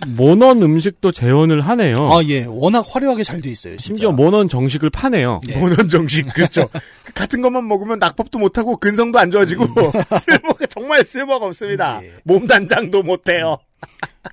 모넌 0.07 0.61
음식도 0.61 1.11
재현을 1.11 1.61
하네요. 1.61 1.95
아, 2.11 2.21
예. 2.27 2.45
워낙 2.47 2.85
화려하게 2.87 3.23
잘 3.23 3.41
돼 3.41 3.49
있어요. 3.51 3.73
진짜. 3.77 3.83
심지어 3.85 4.11
몬헌 4.11 4.49
정식을 4.49 4.89
파네요. 4.89 5.39
예. 5.49 5.57
몬헌 5.57 5.87
정식 5.87 6.25
그렇죠. 6.33 6.67
같은 7.15 7.41
것만 7.41 7.67
먹으면 7.67 7.99
낙법도 7.99 8.39
못하고 8.39 8.77
근성도 8.77 9.19
안 9.19 9.31
좋아지고 9.31 9.65
쓸모가 10.19 10.65
정말 10.67 11.03
쓸모가 11.03 11.45
없습니다. 11.47 12.01
예. 12.03 12.11
몸 12.23 12.47
단장도 12.47 13.03
못해요. 13.03 13.57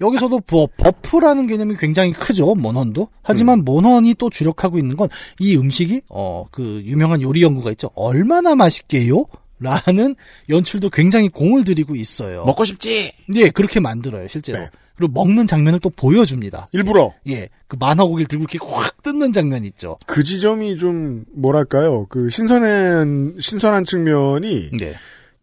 여기서도 0.03 0.41
버, 0.41 0.69
buff라는 0.77 1.47
개념이 1.47 1.77
굉장히 1.79 2.13
크죠. 2.13 2.55
몬헌도. 2.55 3.09
하지만 3.23 3.65
몬헌이 3.65 4.15
또 4.19 4.29
주력하고 4.31 4.79
있는 4.79 4.97
건 4.97 5.09
이 5.41 5.57
음식이 5.57 6.03
어 6.09 6.45
그 6.51 6.83
유명한 6.85 7.23
요리 7.23 7.43
연구가 7.43 7.71
있죠. 7.73 7.89
얼마나 7.95 8.55
맛있게요? 8.55 9.25
라는 9.61 10.15
연출도 10.49 10.91
굉장히 10.91 11.29
공을 11.29 11.65
들이고 11.65 11.97
있어요. 11.97 12.45
먹고 12.45 12.65
싶지? 12.65 13.13
예, 13.35 13.49
그렇게 13.49 13.81
만들어요, 13.81 14.29
실제로. 14.29 14.59
네. 14.61 14.69
그리고 14.99 15.13
먹는 15.13 15.47
장면을 15.47 15.79
또 15.81 15.89
보여줍니다. 15.91 16.67
일부러 16.73 17.15
예, 17.29 17.49
그 17.69 17.77
만화 17.79 18.05
고기를 18.05 18.27
들고 18.27 18.47
이렇게 18.51 18.59
확 18.61 19.03
뜯는 19.05 19.33
장면 19.33 19.65
있죠. 19.65 19.97
그 20.07 20.25
지점이 20.25 20.77
좀 20.77 21.25
뭐랄까요 21.35 22.07
그 22.07 22.29
신선한 22.29 23.37
신선한 23.41 23.85
측면이 23.85 24.71
네. 24.77 24.95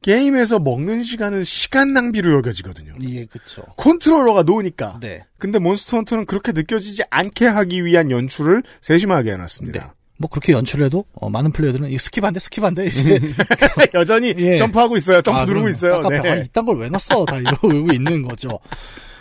게임에서 0.01 0.59
먹는 0.59 1.01
시간은 1.03 1.43
시간 1.45 1.93
낭비로 1.93 2.33
여겨지거든요. 2.37 2.95
예, 3.09 3.25
그쵸. 3.25 3.63
컨트롤러가 3.77 4.43
놓으니까. 4.43 4.99
네. 5.01 5.23
근데 5.39 5.57
몬스터 5.57 5.97
헌터는 5.97 6.25
그렇게 6.25 6.51
느껴지지 6.51 7.03
않게 7.09 7.47
하기 7.47 7.85
위한 7.85 8.11
연출을 8.11 8.61
세심하게 8.81 9.31
해놨습니다. 9.31 9.79
네. 9.79 9.85
뭐 10.17 10.29
그렇게 10.29 10.53
연출해도 10.53 11.05
어, 11.13 11.29
많은 11.29 11.51
플레이어들은 11.51 11.89
이 11.89 11.97
skip한데 11.97 12.37
skip한데 12.37 12.87
이제 12.87 13.19
여전히 13.95 14.33
예. 14.37 14.57
점프하고 14.57 14.95
있어요. 14.95 15.21
점프 15.21 15.39
아, 15.39 15.45
누르고 15.45 15.61
그럼 15.63 15.69
있어요. 15.71 16.07
네. 16.09 16.29
아, 16.29 16.35
이딴 16.35 16.65
걸 16.65 16.77
왜 16.77 16.89
넣었어? 16.89 17.25
다 17.25 17.37
이러고 17.37 17.91
있는 17.91 18.21
거죠. 18.21 18.59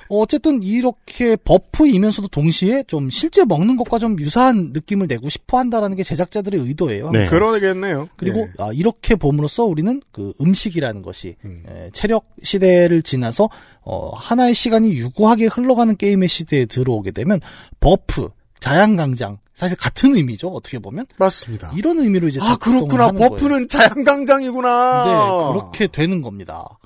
어, 0.09 0.19
어쨌든 0.19 0.63
이렇게 0.63 1.37
buff이면서도 1.37 2.29
동시에 2.29 2.85
좀 2.87 3.11
실제 3.11 3.45
먹는 3.45 3.77
것과 3.77 3.99
좀 3.99 4.19
유사한 4.19 4.71
느낌을 4.73 5.07
내고 5.07 5.29
싶어 5.29 5.59
한다라는 5.59 5.97
게 5.97 6.03
제작자들의 6.03 6.61
의도예요. 6.61 7.11
네. 7.11 7.25
그러겠네요. 7.25 8.09
그리고 8.17 8.41
예. 8.41 8.49
아, 8.59 8.71
이렇게 8.73 9.17
봄으로써 9.17 9.65
우리는 9.65 10.01
그 10.13 10.33
음식이라는 10.41 11.03
것이 11.03 11.37
음. 11.45 11.63
에, 11.69 11.91
체력 11.93 12.27
시대를 12.43 13.03
지나서 13.03 13.49
어, 13.83 14.15
하나의 14.15 14.55
시간이 14.55 14.93
유구하게 14.95 15.47
흘러가는 15.47 15.97
게임의 15.97 16.29
시대에 16.29 16.67
들어오게 16.67 17.11
되면 17.11 17.41
buff, 17.81 18.29
자양강장 18.61 19.39
사실 19.55 19.77
같은 19.77 20.17
의미죠. 20.17 20.49
어떻게 20.49 20.79
보면 20.79 21.07
맞습니다. 21.17 21.73
이런 21.77 21.99
의미로 22.01 22.27
이제 22.29 22.41
아 22.43 22.57
그렇구나. 22.57 23.09
하는 23.09 23.19
거예요. 23.21 23.31
buff는 23.31 23.69
자양강장이구나. 23.69 25.05
네, 25.05 25.53
그렇게 25.53 25.87
되는 25.87 26.23
겁니다. 26.23 26.79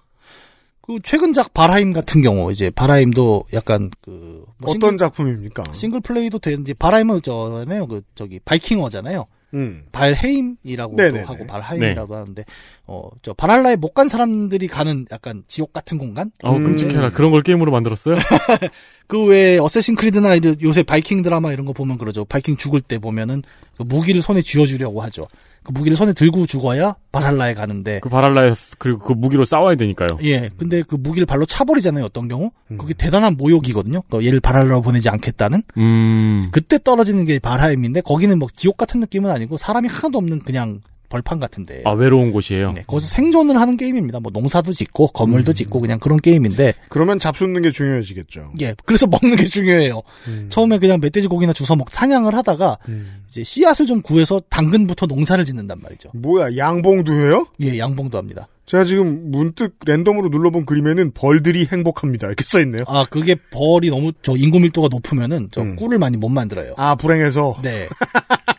그 0.89 0.99
최근 1.05 1.33
작 1.35 1.53
발헤임 1.53 1.93
같은 1.93 2.23
경우 2.23 2.51
이제 2.51 2.71
발헤임도 2.71 3.45
약간 3.53 3.91
그 4.01 4.45
뭐 4.61 4.71
어떤 4.73 4.81
싱글, 4.93 4.99
작품입니까? 4.99 5.63
싱글 5.73 6.01
플레이도 6.01 6.41
되는지 6.41 6.75
발헤임은 6.75 7.23
저네요. 7.23 7.87
그 7.87 8.03
저기 8.17 8.41
바이킹어잖아요. 8.45 9.27
음. 9.55 9.85
발헤임이라고도 9.93 10.97
네네네. 11.03 11.25
하고 11.25 11.47
발하임이라고 11.47 12.17
하는데 12.17 12.45
어 12.87 13.11
저 13.23 13.33
발할라에 13.35 13.77
못 13.77 13.95
간 13.95 14.09
사람들이 14.09 14.67
가는 14.67 15.07
약간 15.13 15.45
지옥 15.47 15.73
같은 15.73 15.97
공간 15.99 16.33
어 16.43 16.57
음. 16.57 16.65
끔찍해라. 16.65 17.11
그런 17.13 17.31
걸 17.31 17.43
게임으로 17.43 17.71
만들었어요? 17.71 18.17
그 19.07 19.27
외에 19.27 19.59
Assassin's 19.59 19.95
Creed나 19.95 20.31
요새 20.63 20.83
바이킹 20.83 21.23
드라마 21.23 21.53
이런 21.53 21.67
거 21.67 21.73
보면 21.73 21.99
그러죠 21.99 22.25
바이킹 22.25 22.57
죽을 22.57 22.81
때 22.81 22.99
보면은 22.99 23.43
그 23.77 23.83
무기를 23.85 24.21
손에 24.23 24.43
쥐어주려고 24.43 25.03
하죠 25.03 25.29
그 25.69 25.73
무기를 25.73 25.99
손에 25.99 26.15
들고 26.15 26.47
죽어야 26.47 26.97
발할라에 27.13 27.53
가는데 27.53 28.01
그 28.03 28.09
발할라에 28.09 28.55
그리고 28.79 29.01
그 29.01 29.13
무기로 29.13 29.45
싸워야 29.45 29.75
되니까요. 29.75 30.09
예 30.23 30.49
근데 30.57 30.81
그 30.81 30.95
무기를 30.95 31.27
발로 31.27 31.45
차버리잖아요 31.45 32.07
어떤 32.07 32.27
경우 32.27 32.53
음. 32.71 32.79
그게 32.79 32.95
대단한 32.95 33.37
모욕이거든요 33.37 34.01
그 34.11 34.25
얘를 34.25 34.41
발할라로 34.41 34.81
보내지 34.81 35.11
않겠다는 35.11 35.63
음. 35.77 36.49
그때 36.53 36.79
떨어지는 36.83 37.27
게 37.27 37.39
바라임인데 37.39 38.01
거기는 38.01 38.39
뭐 38.39 38.49
지옥 38.55 38.79
같은 38.79 39.01
느낌은 39.01 39.31
아니고 39.31 39.59
사람이 39.59 39.89
하나도 39.89 40.17
없는 40.17 40.39
그냥 40.39 40.81
벌판 41.09 41.41
같은데 41.41 41.83
아 41.85 41.91
외로운 41.91 42.31
곳이에요. 42.33 42.73
네, 42.73 42.83
거기서 42.87 43.07
생존을 43.09 43.61
하는 43.61 43.77
게임입니다. 43.77 44.21
뭐 44.21 44.31
농사도 44.33 44.73
짓고 44.73 45.09
건물도 45.09 45.53
짓고 45.55 45.81
그냥 45.81 45.99
그런 45.99 46.19
게임인데 46.21 46.75
그러면 46.89 47.19
잡숫는 47.19 47.63
게 47.63 47.71
중요해지겠죠. 47.71 48.53
예 48.61 48.75
그래서 48.85 49.07
먹는 49.11 49.37
게 49.37 49.45
중요해요. 49.45 50.03
음. 50.29 50.47
처음에 50.51 50.79
그냥 50.79 51.01
멧돼지 51.01 51.29
고기나 51.29 51.53
주워 51.53 51.77
먹 51.77 51.91
사냥을 51.91 52.35
하다가 52.35 52.79
음. 52.89 53.23
이제 53.29 53.43
씨앗을 53.43 53.87
좀 53.87 54.03
구해서 54.03 54.41
당근부터 54.51 55.07
농사를 55.07 55.45
짓는단 55.45 55.81
말이죠. 55.83 56.11
뭐야 56.15 56.57
양봉도 56.57 57.13
해요? 57.13 57.47
예 57.61 57.79
양봉도 57.79 58.19
합니다. 58.19 58.49
제가 58.67 58.85
지금 58.85 59.31
문득 59.31 59.77
랜덤으로 59.87 60.29
눌러본 60.29 60.67
그림에는 60.67 61.13
벌들이 61.13 61.67
행복합니다. 61.73 62.27
이렇게 62.27 62.45
써있네요. 62.45 62.81
아 62.87 63.07
그게 63.09 63.35
벌이 63.51 63.89
너무 63.89 64.13
저 64.21 64.37
인구 64.37 64.61
밀도가 64.61 64.89
높으면은 64.91 65.49
저 65.53 65.63
음. 65.63 65.77
꿀을 65.77 65.99
많이 65.99 66.19
못 66.19 66.29
만들어요. 66.29 66.75
아 66.77 66.95
불행해서. 66.95 67.57
네. 67.63 67.89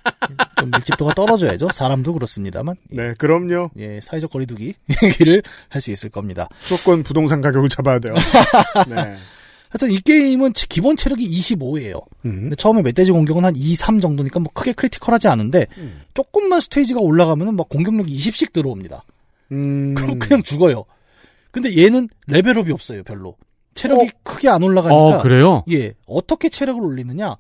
좀 0.60 0.72
밀집도가 0.72 1.14
떨어져야죠. 1.14 1.70
사람도 1.74 2.14
그렇습니다만. 2.14 2.76
네 2.90 3.14
그럼요. 3.18 3.70
예, 3.78 4.00
사회적 4.02 4.32
거리두기 4.32 4.74
얘기를 5.04 5.42
할 5.70 5.82
수 5.82 5.92
있을 5.92 6.10
겁니다. 6.10 6.48
무조건 6.64 7.04
부동산 7.04 7.42
가격을 7.42 7.70
잡아야 7.70 8.00
돼요. 8.00 8.14
네. 8.90 9.16
하여튼 9.70 9.92
이 9.92 10.00
게임은 10.02 10.54
체- 10.56 10.66
기본 10.68 10.96
체력이 10.96 11.24
25예요. 11.30 12.02
음. 12.26 12.42
근데 12.42 12.56
처음에 12.56 12.82
멧돼지 12.82 13.12
공격은 13.12 13.46
한 13.46 13.54
2, 13.56 13.76
3 13.76 14.00
정도니까 14.02 14.40
뭐 14.40 14.52
크게 14.54 14.74
크리티컬하지 14.74 15.28
않은데 15.28 15.68
음. 15.78 16.02
조금만 16.16 16.60
스테이지가 16.60 17.00
올라가면은 17.00 17.56
막 17.56 17.70
공격력이 17.70 18.12
20씩 18.14 18.52
들어옵니다. 18.52 19.04
음. 19.52 19.94
그럼 19.94 20.18
그냥 20.20 20.42
죽어요. 20.44 20.86
근데 21.52 21.70
얘는 21.84 22.10
레벨업이 22.28 22.72
없어요, 22.72 23.04
별로. 23.04 23.36
체력이 23.76 24.10
크게 24.24 24.50
안 24.50 24.62
올라가니까 24.64 25.00
어 25.00 25.22
그래요? 25.22 25.64
예, 25.72 25.94
어떻게 26.08 26.50
체력을 26.50 26.82
올리느냐? 26.84 27.38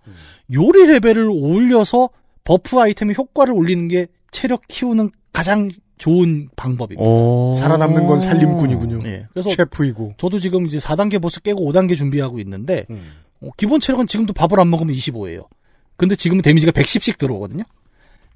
요리 0.53 0.85
레벨을 0.85 1.27
올려서 1.29 2.09
buff 2.49 2.79
아이템의 2.79 3.15
효과를 3.15 3.53
올리는 3.53 3.87
게 3.87 4.07
체력 4.31 4.67
키우는 4.67 5.11
가장 5.31 5.69
좋은 5.99 6.49
방법입니다. 6.55 7.07
오. 7.07 7.53
살아남는 7.53 8.07
건 8.07 8.19
살림꾼이군요. 8.19 9.01
예. 9.05 9.27
그래서 9.31 9.51
셰프이고. 9.51 10.15
저도 10.17 10.39
지금 10.39 10.65
이제 10.65 10.79
4단계 10.79 11.21
보스 11.21 11.41
깨고 11.41 11.71
5단계 11.71 11.95
준비하고 11.95 12.39
있는데 12.39 12.87
음. 12.89 13.11
어, 13.41 13.49
기본 13.55 13.79
체력은 13.79 14.07
지금도 14.07 14.33
밥을 14.33 14.59
안 14.59 14.71
먹으면 14.71 14.95
25예요. 14.95 15.45
근데 15.95 16.15
지금은 16.15 16.41
데미지가 16.41 16.71
110씩 16.71 17.19
들어오거든요. 17.19 17.65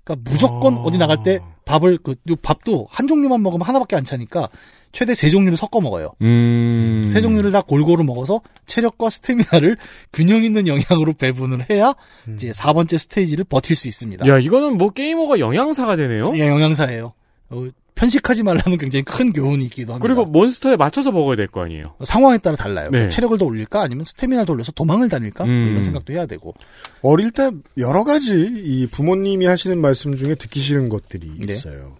그러니까 0.03 0.29
무조건 0.29 0.75
아. 0.75 0.81
어디 0.81 0.99
나갈 0.99 1.23
때 1.23 1.39
밥을 1.65 1.97
그요 1.97 2.35
밥도 2.39 2.87
한 2.91 3.07
종류만 3.07 3.41
먹으면 3.41 3.65
하나밖에 3.65 3.95
안 3.95 4.03
차니까 4.03 4.49
최대 4.93 5.15
세 5.15 5.29
종류를 5.29 5.57
섞어 5.57 5.81
먹어요. 5.81 6.11
음. 6.21 7.03
세 7.09 7.19
종류를 7.19 7.51
다 7.51 7.61
골고루 7.61 8.03
먹어서 8.03 8.41
체력과 8.67 9.09
스태미나를 9.09 9.75
균형 10.13 10.43
있는 10.43 10.67
영양으로 10.67 11.13
배분을 11.13 11.65
해야 11.69 11.93
음. 12.27 12.35
이제 12.35 12.51
4번째 12.51 12.97
스테이지를 12.99 13.43
버틸 13.45 13.75
수 13.75 13.87
있습니다. 13.87 14.25
야, 14.27 14.37
이거는 14.37 14.77
뭐 14.77 14.91
게이머가 14.91 15.39
영양사가 15.39 15.95
되네요? 15.97 16.25
예, 16.35 16.47
영양사예요. 16.47 17.13
어, 17.49 17.67
편식하지 17.95 18.43
말라는 18.43 18.77
굉장히 18.77 19.03
큰 19.03 19.33
교훈이 19.33 19.65
있기도 19.65 19.93
합니다. 19.93 20.07
그리고 20.07 20.25
몬스터에 20.25 20.75
맞춰서 20.77 21.11
먹어야 21.11 21.35
될 21.35 21.47
거 21.47 21.63
아니에요? 21.63 21.95
상황에 22.03 22.37
따라 22.37 22.55
달라요. 22.55 22.89
네. 22.91 23.07
체력을 23.07 23.35
더 23.37 23.45
올릴까 23.45 23.81
아니면 23.81 24.05
스태미나를 24.05 24.45
더 24.45 24.53
올려서 24.53 24.71
도망을 24.73 25.09
다닐까 25.09 25.45
뭐 25.45 25.53
음. 25.53 25.67
이런 25.71 25.83
생각도 25.83 26.13
해야 26.13 26.25
되고. 26.27 26.53
어릴 27.01 27.31
때 27.31 27.49
여러 27.77 28.03
가지 28.03 28.35
이 28.35 28.87
부모님이 28.91 29.45
하시는 29.47 29.75
말씀 29.79 30.15
중에 30.15 30.35
듣기 30.35 30.59
싫은 30.59 30.89
것들이 30.89 31.31
네. 31.39 31.53
있어요. 31.53 31.95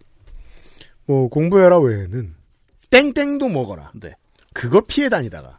뭐 1.08 1.28
공부해라 1.30 1.80
외에는 1.80 2.36
땡땡도 2.94 3.48
먹어라. 3.48 3.92
네. 3.96 4.14
그거 4.54 4.82
피해 4.82 5.10
다니다가 5.10 5.58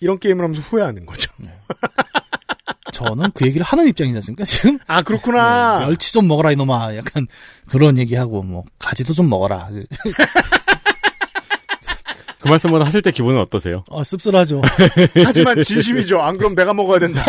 이런 0.00 0.18
게임을 0.18 0.44
하면서 0.44 0.60
후회하는 0.60 1.06
거죠. 1.06 1.32
저는 2.92 3.30
그 3.34 3.46
얘기를 3.46 3.64
하는 3.64 3.88
입장이지 3.88 4.18
않습니까? 4.18 4.44
지금 4.44 4.78
아 4.86 5.00
그렇구나. 5.02 5.80
네, 5.80 5.86
멸치 5.86 6.12
좀 6.12 6.28
먹어라 6.28 6.52
이놈아. 6.52 6.96
약간 6.96 7.26
그런 7.68 7.96
얘기하고 7.96 8.42
뭐 8.42 8.64
가지도 8.78 9.14
좀 9.14 9.30
먹어라. 9.30 9.70
그 12.38 12.48
말씀을 12.48 12.84
하실 12.84 13.00
때 13.02 13.10
기분은 13.10 13.40
어떠세요? 13.40 13.82
어, 13.88 14.04
씁쓸하죠. 14.04 14.62
하지만 15.24 15.62
진심이죠. 15.62 16.20
안 16.20 16.36
그럼 16.38 16.54
내가 16.54 16.74
먹어야 16.74 16.98
된다. 17.00 17.24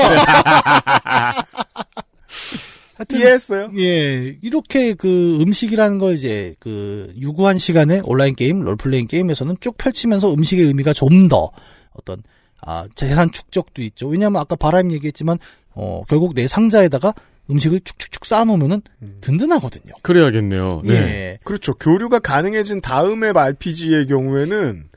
하여튼 2.98 3.20
이해했어요. 3.20 3.72
예, 3.78 4.38
이렇게 4.42 4.94
그 4.94 5.40
음식이라는 5.42 6.00
걸 6.00 6.14
이제 6.14 6.56
그 6.60 7.14
유구한 7.18 7.58
시간에 7.60 8.02
온라인 8.04 8.36
게임, 8.36 8.62
롤플레잉 8.62 9.08
게임에서는 9.08 9.58
쭉 9.62 9.78
펼치면서 9.78 10.34
음식의 10.34 10.66
의미가 10.66 10.94
좀 10.94 11.30
더 11.30 11.52
어떤 11.94 12.24
아 12.62 12.88
재산 12.96 13.32
축적도 13.32 13.82
있죠. 13.84 14.08
왜냐하면 14.08 14.42
아까 14.42 14.56
바람 14.56 14.92
얘기했지만 14.92 15.38
어 15.74 16.04
결국 16.08 16.34
내 16.34 16.48
상자에다가 16.48 17.14
음식을 17.50 17.82
축축축 17.82 18.26
쌓아놓으면은 18.26 18.82
든든하거든요. 19.22 19.94
그래야겠네요. 20.02 20.82
네. 20.84 20.94
예, 20.94 21.40
그렇죠. 21.44 21.74
교류가 21.76 22.20
가능해진 22.20 22.82
다음의 22.82 23.34
RPG의 23.36 24.08
경우에는 24.08 24.90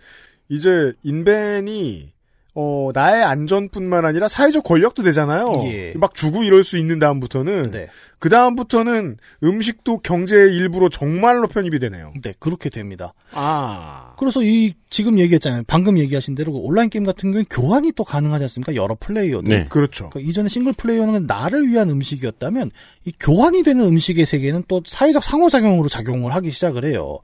이제 0.49 0.93
인벤이 1.03 2.13
어 2.61 2.91
나의 2.93 3.23
안전뿐만 3.25 4.05
아니라 4.05 4.29
사회적 4.29 4.65
권력도 4.65 5.03
되잖아요. 5.03 5.47
예. 5.65 5.95
막 5.97 6.15
주고 6.15 6.43
이럴 6.43 6.63
수 6.63 6.77
있는 6.77 6.99
다음부터는 6.99 7.71
네, 7.71 7.89
그 8.19 8.29
다음부터는 8.29 9.17
음식도 9.43 9.99
경제의 9.99 10.55
일부로 10.55 10.91
정말로 10.91 11.49
편입이 11.49 11.79
되네요. 11.79 12.13
네 12.23 12.35
그렇게 12.39 12.69
됩니다. 12.69 13.15
아 13.33 14.15
그래서 14.19 14.43
이 14.43 14.75
지금 14.91 15.19
얘기했잖아요. 15.19 15.63
방금 15.67 15.99
얘기하신 15.99 16.35
대로 16.35 16.53
그 16.53 16.59
온라인 16.59 16.91
게임 16.91 17.05
같은 17.05 17.31
경우는 17.31 17.47
교환이 17.49 17.93
또 17.93 18.05
가능하지 18.05 18.45
않습니까? 18.45 18.75
여러 18.75 18.97
플레이어들. 18.99 19.49
네. 19.49 19.67
그렇죠. 19.69 20.11
그러니까 20.11 20.29
이전에 20.29 20.49
싱글 20.49 20.75
플레이어는 20.75 21.27
나를 21.27 21.69
위한 21.69 21.89
음식이었다면 21.89 22.71
이 23.07 23.13
교환이 23.19 23.63
되는 23.63 23.85
음식의 23.85 24.27
세계는 24.27 24.65
또 24.69 24.83
사회적 24.85 25.25
상호작용으로 25.25 25.89
작용을 25.89 26.35
하기 26.35 26.51
시작을 26.51 26.85
해요. 26.85 27.19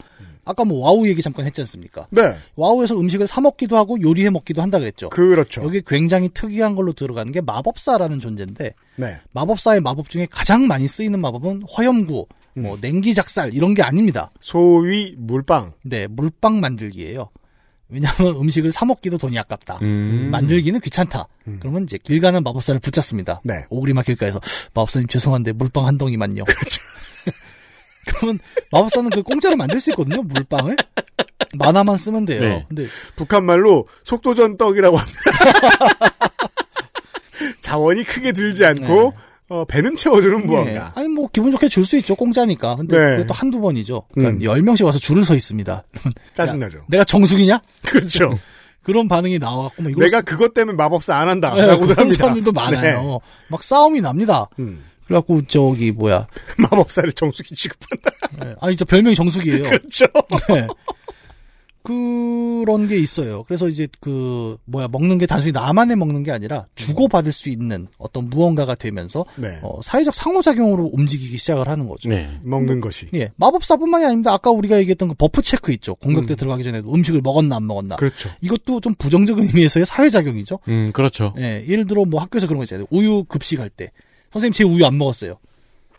아까 0.46 0.64
뭐 0.64 0.80
와우 0.80 1.06
얘기 1.06 1.20
잠깐 1.20 1.44
했지 1.44 1.60
않습니까? 1.60 2.06
네, 2.10 2.34
와우에서 2.54 2.98
음식을 2.98 3.26
사 3.26 3.40
먹기도 3.40 3.76
하고 3.76 4.00
요리해 4.00 4.30
먹기도 4.30 4.62
한다 4.62 4.78
그랬죠. 4.78 5.10
그렇죠. 5.10 5.62
여기 5.64 5.82
굉장히 5.84 6.30
특이한 6.32 6.76
걸로 6.76 6.92
들어가는 6.92 7.30
게 7.32 7.40
마법사라는 7.40 8.20
존재인데 8.20 8.74
네, 8.96 9.20
마법사의 9.32 9.80
마법 9.80 10.08
중에 10.08 10.26
가장 10.30 10.66
많이 10.68 10.86
쓰이는 10.86 11.20
마법은 11.20 11.64
화염구, 11.68 12.26
뭐 12.54 12.78
냉기 12.80 13.12
작살 13.12 13.52
이런 13.52 13.74
게 13.74 13.82
아닙니다. 13.82 14.30
소위 14.40 15.14
물빵. 15.18 15.72
네, 15.82 16.06
물빵 16.06 16.60
만들기예요. 16.60 17.28
왜냐하면 17.88 18.36
음식을 18.40 18.72
사 18.72 18.84
먹기도 18.84 19.18
돈이 19.18 19.38
아깝다. 19.38 19.78
음. 19.82 20.28
만들기는 20.30 20.80
귀찮다. 20.80 21.26
음. 21.48 21.58
그러면 21.60 21.84
이제 21.84 21.98
길 21.98 22.20
가는 22.20 22.42
마법사를 22.42 22.80
붙잡습니다. 22.80 23.42
네. 23.44 23.64
오그리마 23.68 24.02
길가에서 24.02 24.40
마법사님 24.74 25.08
죄송한데 25.08 25.52
물빵 25.52 25.86
한 25.86 25.98
덩이만요. 25.98 26.44
그렇죠. 26.44 26.82
그러면 28.06 28.38
마법사는 28.70 29.10
그 29.10 29.22
공짜로 29.22 29.56
만들 29.56 29.80
수 29.80 29.90
있거든요. 29.90 30.22
물빵을 30.22 30.76
만화만 31.54 31.96
쓰면 31.96 32.24
돼요. 32.24 32.40
네. 32.40 32.64
근데 32.68 32.86
북한 33.16 33.44
말로 33.44 33.86
속도전 34.04 34.56
떡이라고 34.56 34.96
합니다. 34.96 35.20
자원이 37.60 38.04
크게 38.04 38.32
들지 38.32 38.64
않고 38.64 39.12
어, 39.48 39.64
배는 39.64 39.96
채워주는 39.96 40.40
네. 40.40 40.46
무언가. 40.46 40.92
아니 40.94 41.08
뭐 41.08 41.28
기분 41.32 41.50
좋게 41.52 41.68
줄 41.68 41.84
수 41.84 41.96
있죠. 41.98 42.14
공짜니까. 42.16 42.76
근데 42.76 43.18
네. 43.18 43.26
또 43.26 43.34
한두 43.34 43.60
번이죠. 43.60 44.02
그러니까 44.12 44.52
음. 44.52 44.62
10명씩 44.64 44.84
와서 44.84 44.98
줄을 44.98 45.24
서 45.24 45.34
있습니다. 45.34 45.84
짜증나죠. 46.34 46.84
내가 46.88 47.04
정수기냐? 47.04 47.60
그렇죠. 47.84 48.38
그런 48.82 49.08
반응이 49.08 49.38
나와갖고 49.40 49.82
뭐 49.82 49.90
이걸 49.90 50.04
내가 50.04 50.22
그것 50.22 50.54
때문에 50.54 50.76
마법사 50.76 51.16
안 51.16 51.28
한다. 51.28 51.52
네, 51.54 51.66
그런 51.66 51.90
합니다. 51.98 52.16
사람들도 52.16 52.52
많아요. 52.52 53.02
네. 53.02 53.18
막 53.48 53.62
싸움이 53.62 54.00
납니다. 54.00 54.48
음. 54.60 54.84
그래갖고 55.06 55.46
저기 55.46 55.92
뭐야? 55.92 56.26
마법사를 56.58 57.12
정수기 57.12 57.54
취급한다. 57.54 58.10
네. 58.44 58.54
아니 58.60 58.76
저 58.76 58.84
별명이 58.84 59.14
정수기예요. 59.14 59.62
그렇죠. 59.70 60.06
네. 60.48 60.66
그런 61.86 62.88
게 62.88 62.98
있어요. 62.98 63.44
그래서 63.44 63.68
이제 63.68 63.86
그 64.00 64.56
뭐야 64.64 64.88
먹는 64.88 65.18
게 65.18 65.26
단순히 65.26 65.52
나만의 65.52 65.94
먹는 65.94 66.24
게 66.24 66.32
아니라 66.32 66.66
주고 66.74 67.06
받을 67.06 67.30
수 67.30 67.48
있는 67.48 67.86
어떤 67.96 68.28
무언가가 68.28 68.74
되면서 68.74 69.24
네. 69.36 69.60
어, 69.62 69.80
사회적 69.82 70.12
상호작용으로 70.12 70.90
움직이기 70.92 71.38
시작을 71.38 71.68
하는 71.68 71.88
거죠. 71.88 72.08
네. 72.08 72.40
먹는 72.42 72.80
것이. 72.80 73.06
예, 73.14 73.30
마법사뿐만이 73.36 74.04
아닙니다. 74.04 74.32
아까 74.32 74.50
우리가 74.50 74.78
얘기했던 74.78 75.10
그 75.10 75.14
buff 75.14 75.42
체크 75.42 75.72
있죠. 75.74 75.94
공격대 75.94 76.34
음. 76.34 76.36
들어가기 76.36 76.64
전에 76.64 76.80
음식을 76.80 77.20
먹었나 77.20 77.54
안 77.54 77.66
먹었나. 77.68 77.94
그렇죠. 77.96 78.30
이것도 78.40 78.80
좀 78.80 78.96
부정적인 78.96 79.46
의미에서의 79.46 79.86
사회작용이죠. 79.86 80.58
음, 80.66 80.90
그렇죠. 80.92 81.34
예, 81.38 81.64
예를 81.68 81.86
들어 81.86 82.04
뭐 82.04 82.20
학교에서 82.20 82.48
그런 82.48 82.58
거 82.58 82.64
있잖아요. 82.64 82.88
우유 82.90 83.22
급식할 83.28 83.70
때 83.70 83.92
선생님 84.32 84.52
제 84.52 84.64
우유 84.64 84.84
안 84.86 84.98
먹었어요. 84.98 85.38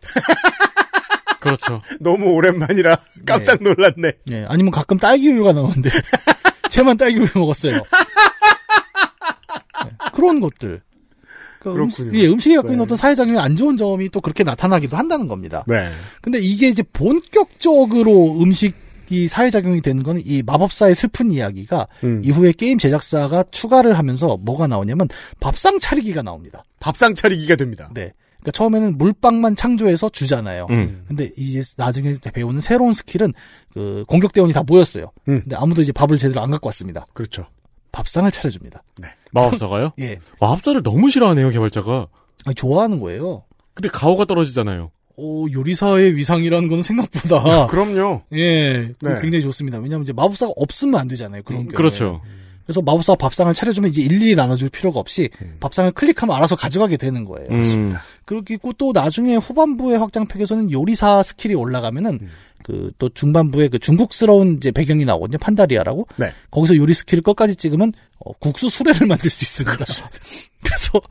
그렇죠. 1.40 1.82
너무 2.00 2.32
오랜만이라 2.32 2.98
깜짝 3.26 3.62
놀랐네. 3.62 4.12
예, 4.32 4.46
아니면 4.48 4.72
가끔 4.72 4.98
딸기 4.98 5.30
우유가 5.30 5.54
나오는데 5.54 5.90
쟤만 6.70 6.98
딸기 6.98 7.20
우유 7.20 7.28
먹었어요. 7.36 7.76
예, 9.86 9.92
그런 10.14 10.40
것들. 10.40 10.82
그러니까 11.60 11.84
그렇군요. 11.84 11.84
음식, 11.84 12.14
예, 12.14 12.28
음식이 12.28 12.56
갖고 12.56 12.70
있는 12.70 12.80
네. 12.80 12.84
어떤 12.84 12.98
사회작용이 12.98 13.40
안 13.40 13.56
좋은 13.56 13.78
점이 13.78 14.10
또 14.10 14.22
그렇게 14.22 14.44
나타나기도 14.44 14.96
한다는 14.98 15.28
겁니다. 15.28 15.64
네. 15.68 15.90
근데 16.22 16.40
이게 16.40 16.68
이제 16.70 16.84
본격적으로 16.94 18.40
음식 18.42 18.76
이 19.10 19.28
사회작용이 19.28 19.82
되는 19.82 20.04
거는 20.04 20.22
이 20.26 20.44
마법사의 20.44 20.96
슬픈 20.96 21.32
이야기가 21.32 21.88
음. 22.04 22.22
이후에 22.24 22.52
게임 22.52 22.78
제작사가 22.78 23.44
추가를 23.52 23.98
하면서 23.98 24.38
뭐가 24.38 24.68
나오냐면 24.68 25.08
밥상 25.40 25.80
차리기가 25.80 26.22
나옵니다. 26.22 26.64
밥상 26.80 27.16
차리기가 27.16 27.56
됩니다. 27.56 27.90
네. 27.94 28.14
그러니까 28.38 28.52
처음에는 28.52 28.98
물빵만 28.98 29.56
창조해서 29.56 30.10
주잖아요. 30.10 30.68
음. 30.70 31.06
근데 31.08 31.32
이제 31.38 31.62
나중에 31.76 32.16
배우는 32.34 32.62
새로운 32.62 32.94
스킬은 32.94 33.34
그 33.74 34.06
공격 34.08 34.34
대원이 34.34 34.54
다 34.54 34.64
모였어요. 34.66 35.12
음. 35.28 35.42
근데 35.42 35.56
아무도 35.56 35.82
이제 35.82 35.92
밥을 35.92 36.18
제대로 36.18 36.42
안 36.42 36.52
갖고 36.52 36.68
왔습니다. 36.68 37.06
그렇죠. 37.14 37.48
밥상을 37.92 38.30
차려줍니다. 38.32 38.84
마법사가요? 39.32 39.94
예. 40.00 40.20
마법사를 40.40 40.84
너무 40.84 41.10
싫어하네요, 41.10 41.50
개발자가. 41.50 42.08
아니, 42.46 42.56
좋아하는 42.56 43.00
거예요. 43.00 43.44
근데 43.74 43.90
가오가 43.90 44.26
떨어지잖아요. 44.26 44.92
오, 45.18 45.52
요리사의 45.52 46.16
위상이라는 46.16 46.70
거는 46.70 46.84
생각보다 46.84 47.68
그럼요. 47.68 48.22
예, 48.34 48.94
그 49.00 49.08
네. 49.08 49.20
굉장히 49.20 49.42
좋습니다. 49.42 49.80
왜냐하면 49.80 50.04
이제 50.04 50.14
마법사가 50.14 50.54
없으면 50.56 51.00
안 51.00 51.08
되잖아요. 51.08 51.42
그런 51.44 51.64
경우에. 51.64 51.76
그렇죠. 51.76 52.22
그래서 52.66 52.82
마법사 52.82 53.16
밥상을 53.16 53.54
차려주면 53.54 53.90
이제 53.90 54.02
일일이 54.02 54.36
나눠줄 54.36 54.70
필요가 54.70 55.00
없이 55.00 55.30
밥상을 55.62 55.90
클릭하면 55.94 56.36
알아서 56.36 56.56
가져가게 56.58 56.98
되는 56.98 57.24
거예요. 57.24 57.48
음. 57.50 57.96
그리고 58.26 58.74
또 58.74 58.92
나중에 58.94 59.38
후반부의 59.38 59.98
확장팩에서는 60.00 60.72
요리사 60.72 61.24
스킬이 61.24 61.56
올라가면은 61.56 62.20
그또 62.64 63.08
중반부에 63.10 63.70
그 63.70 63.80
중국스러운 63.80 64.58
이제 64.58 64.72
배경이 64.72 65.06
나오거든요. 65.06 65.38
판다리아라고. 65.38 66.08
네. 66.18 66.32
거기서 66.52 66.76
요리 66.76 66.94
스킬을 66.94 67.24
끝까지 67.24 67.56
찍으면 67.56 67.94
어, 68.20 68.34
국수 68.34 68.70
수레를 68.70 69.08
만들 69.08 69.30
수 69.30 69.46
있습니다. 69.46 69.86
그래서 70.64 71.02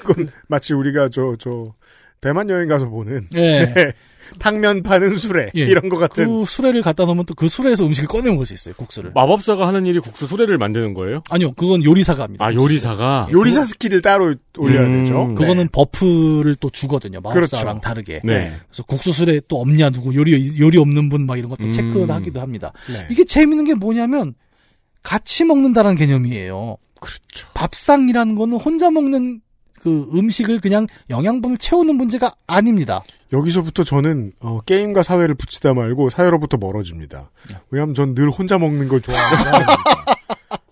그건 0.00 0.30
마치 0.48 0.74
우리가 0.74 1.10
저, 1.10 1.36
저, 1.38 1.72
대만 2.24 2.48
여행 2.50 2.68
가서 2.68 2.88
보는 2.88 3.28
예. 3.34 3.66
네. 3.74 3.92
탕면 4.38 4.82
파는 4.82 5.16
수레 5.18 5.50
예. 5.54 5.60
이런 5.60 5.88
것 5.90 5.98
같은 5.98 6.26
그 6.26 6.44
수레를 6.46 6.80
갖다 6.82 7.04
놓으면 7.04 7.26
또 7.26 7.34
그 7.34 7.46
수레에서 7.48 7.84
음식을 7.84 8.08
꺼내 8.08 8.30
먹을 8.30 8.46
수 8.46 8.54
있어요. 8.54 8.74
국수를. 8.74 9.12
마법사가 9.14 9.68
하는 9.68 9.84
일이 9.86 9.98
국수 10.00 10.26
수레를 10.26 10.56
만드는 10.56 10.94
거예요? 10.94 11.22
아니요, 11.28 11.52
그건 11.52 11.84
요리사가 11.84 12.22
합니다. 12.24 12.46
아 12.46 12.54
요리사가. 12.54 13.28
요리사 13.30 13.62
스킬을 13.64 14.00
따로 14.00 14.34
올려야 14.56 14.86
음. 14.86 15.04
되죠. 15.04 15.26
네. 15.28 15.34
그거는 15.34 15.68
buff를 15.70 16.54
또 16.56 16.70
주거든요. 16.70 17.20
마법사랑 17.20 17.80
그렇죠. 17.80 17.80
다르게. 17.82 18.20
네. 18.24 18.52
그래서 18.68 18.82
국수 18.84 19.12
수레 19.12 19.40
또 19.46 19.60
없냐 19.60 19.90
누구 19.90 20.14
요리 20.14 20.58
요리 20.58 20.78
없는 20.78 21.10
분 21.10 21.26
막 21.26 21.38
이런 21.38 21.50
것도 21.50 21.64
음. 21.66 21.70
체크하기도 21.70 22.40
합니다. 22.40 22.72
네. 22.90 23.06
이게 23.10 23.24
재밌는 23.24 23.66
게 23.66 23.74
뭐냐면 23.74 24.34
같이 25.02 25.44
먹는다라는 25.44 25.96
개념이에요. 25.96 26.78
그렇죠. 26.98 27.46
밥상이라는 27.52 28.36
거는 28.36 28.56
혼자 28.56 28.90
먹는 28.90 29.42
그 29.84 30.08
음식을 30.14 30.60
그냥 30.62 30.86
영양분을 31.10 31.58
채우는 31.58 31.96
문제가 31.96 32.32
아닙니다. 32.46 33.04
여기서부터 33.34 33.84
저는 33.84 34.32
어, 34.40 34.60
게임과 34.64 35.02
사회를 35.02 35.34
붙이다 35.34 35.74
말고 35.74 36.08
사회로부터 36.08 36.56
멀어집니다. 36.56 37.30
왜냐하면 37.70 37.94
전 37.94 38.14
늘 38.14 38.30
혼자 38.30 38.56
먹는 38.56 38.88
걸 38.88 39.02
좋아하는 39.02 39.36
사람입니다. 39.44 39.76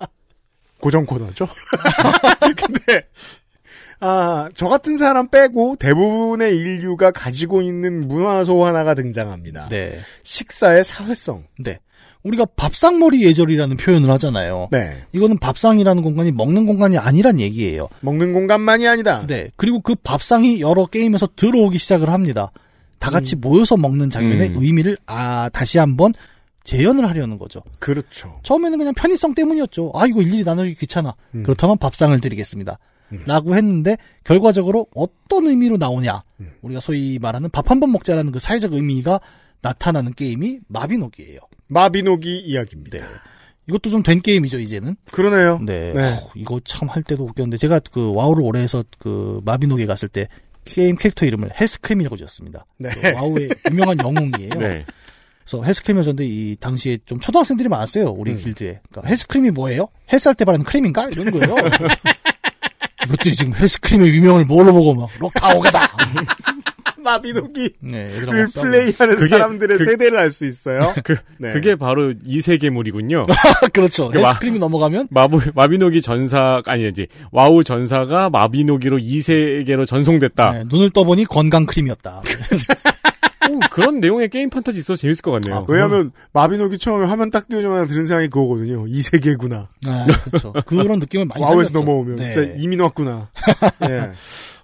고정 0.80 1.04
코너죠. 1.04 1.46
근데 2.56 3.06
아, 4.00 4.48
저 4.54 4.68
같은 4.68 4.96
사람 4.96 5.28
빼고 5.28 5.76
대부분의 5.78 6.56
인류가 6.56 7.10
가지고 7.12 7.60
있는 7.62 8.08
문화소 8.08 8.64
하나가 8.64 8.94
등장합니다. 8.94 9.68
네. 9.68 10.00
식사의 10.24 10.84
사회성. 10.84 11.44
네. 11.58 11.78
우리가 12.22 12.44
밥상머리 12.56 13.22
예절이라는 13.24 13.76
표현을 13.76 14.10
하잖아요. 14.12 14.68
네. 14.70 15.02
이거는 15.12 15.38
밥상이라는 15.38 16.02
공간이 16.02 16.30
먹는 16.32 16.66
공간이 16.66 16.96
아니란 16.98 17.40
얘기예요. 17.40 17.88
먹는 18.02 18.32
공간만이 18.32 18.86
아니다. 18.86 19.26
네. 19.26 19.50
그리고 19.56 19.80
그 19.80 19.94
밥상이 19.96 20.60
여러 20.60 20.86
게임에서 20.86 21.28
들어오기 21.34 21.78
시작을 21.78 22.08
합니다. 22.10 22.52
다 23.00 23.10
같이 23.10 23.34
모여서 23.34 23.76
먹는 23.76 24.10
장면의 24.10 24.50
음. 24.50 24.54
의미를 24.62 24.96
아 25.06 25.48
다시 25.52 25.78
한번 25.78 26.12
재현을 26.62 27.08
하려는 27.08 27.38
거죠. 27.38 27.60
그렇죠. 27.80 28.38
처음에는 28.44 28.78
그냥 28.78 28.94
편의성 28.94 29.34
때문이었죠. 29.34 29.90
아 29.94 30.06
이거 30.06 30.22
일일이 30.22 30.44
나누기 30.44 30.74
귀찮아. 30.76 31.14
음. 31.34 31.42
그렇다면 31.42 31.78
밥상을 31.78 32.18
드리겠습니다. 32.20 32.78
음. 33.10 33.22
라고 33.26 33.56
했는데 33.56 33.96
결과적으로 34.22 34.86
어떤 34.94 35.48
의미로 35.48 35.76
나오냐. 35.76 36.22
음. 36.40 36.52
우리가 36.62 36.78
소위 36.78 37.18
말하는 37.20 37.50
밥 37.50 37.68
한 37.68 37.80
번 37.80 37.90
먹자라는 37.90 38.30
그 38.30 38.38
사회적 38.38 38.74
의미가 38.74 39.18
나타나는 39.62 40.12
게임이 40.14 40.60
마비노기예요. 40.68 41.40
마비노기 41.72 42.38
이야기입니다. 42.40 42.98
네. 42.98 43.04
이것도 43.68 43.90
좀 43.90 44.02
된 44.02 44.20
게임이죠 44.20 44.58
이제는. 44.58 44.96
그러네요. 45.12 45.58
네. 45.64 45.92
네. 45.94 46.02
어, 46.14 46.30
이거 46.34 46.60
참 46.64 46.88
할 46.88 47.02
때도 47.02 47.24
웃겼는데 47.24 47.56
제가 47.58 47.80
그 47.92 48.12
와우를 48.12 48.42
오래 48.44 48.60
해서 48.60 48.82
그 48.98 49.40
마비노기에 49.44 49.86
갔을 49.86 50.08
때 50.08 50.28
게임 50.64 50.96
캐릭터 50.96 51.26
이름을 51.26 51.50
헬스크림이라고 51.60 52.16
지었습니다. 52.16 52.66
네. 52.78 52.90
그 52.90 53.12
와우의 53.14 53.50
유명한 53.70 53.98
영웅이에요. 53.98 54.54
네. 54.58 54.84
그래서 55.44 55.62
헬스크림이었는데 55.64 56.24
이 56.24 56.56
당시에 56.60 56.98
좀 57.06 57.18
초등학생들이 57.20 57.68
많았어요. 57.68 58.06
우리 58.10 58.32
음. 58.32 58.38
길드에. 58.38 58.80
그러니까 58.90 59.08
헬스크림이 59.08 59.50
뭐예요? 59.52 59.88
헬스할 60.12 60.34
때 60.36 60.44
바르는 60.44 60.64
크림인가? 60.64 61.08
이러는 61.10 61.32
거예요. 61.32 61.54
이것들이 63.06 63.34
지금 63.34 63.52
헬스크림의 63.54 64.08
위명을 64.14 64.44
뭘로 64.44 64.72
보고 64.72 64.94
막 64.94 65.08
록타르 65.18 65.51
오가르. 65.51 65.80
마비노기를 67.04 67.70
네, 67.80 68.04
얘들하고 68.16 68.32
막 68.32 68.46
싸우고. 68.48 68.68
플레이하는 68.70 69.14
그게- 69.16 69.28
사람들의 69.28 69.78
그- 69.78 69.84
세대를 69.84 70.18
알 70.18 70.30
수 70.30 70.46
있어요. 70.46 70.94
그, 71.04 71.16
네. 71.38 71.50
그게 71.52 71.74
바로 71.74 72.14
이세계물이군요. 72.24 73.24
그렇죠. 73.74 74.08
그 74.10 74.20
와- 74.20 74.28
헬스크림이 74.28 74.58
넘어가면 74.58 75.08
마부, 75.10 75.40
마비노기 75.54 76.00
전사, 76.02 76.62
아니지. 76.66 77.08
와우 77.32 77.64
전사가 77.64 78.30
마비노기로 78.30 78.98
이세계로 78.98 79.84
전송됐다. 79.84 80.52
네, 80.52 80.64
눈을 80.68 80.90
떠보니 80.90 81.24
건강 81.26 81.66
크림이었다. 81.66 82.22
오, 83.50 83.58
그런 83.72 83.98
내용의 83.98 84.28
게임 84.30 84.48
판타지 84.48 84.78
있어서 84.78 85.00
재밌을 85.00 85.20
것 85.22 85.32
같네요. 85.32 85.66
왜냐하면 85.68 86.12
마비노기 86.32 86.78
처음에 86.78 87.06
화면 87.06 87.30
딱 87.30 87.48
띄우자마자 87.48 87.86
드는 87.86 88.06
생각이 88.06 88.28
그거거든요. 88.28 88.86
이세계구나. 88.86 89.68
아, 89.86 90.06
그렇죠. 90.30 90.52
그런 90.64 91.00
느낌을 91.00 91.26
많이 91.26 91.42
와우에서 91.42 91.70
살렸죠. 91.70 91.78
넘어오면 91.80 92.16
네. 92.16 92.30
진짜 92.30 92.52
이민 92.56 92.80
왔구나. 92.80 93.28
예. 93.90 94.12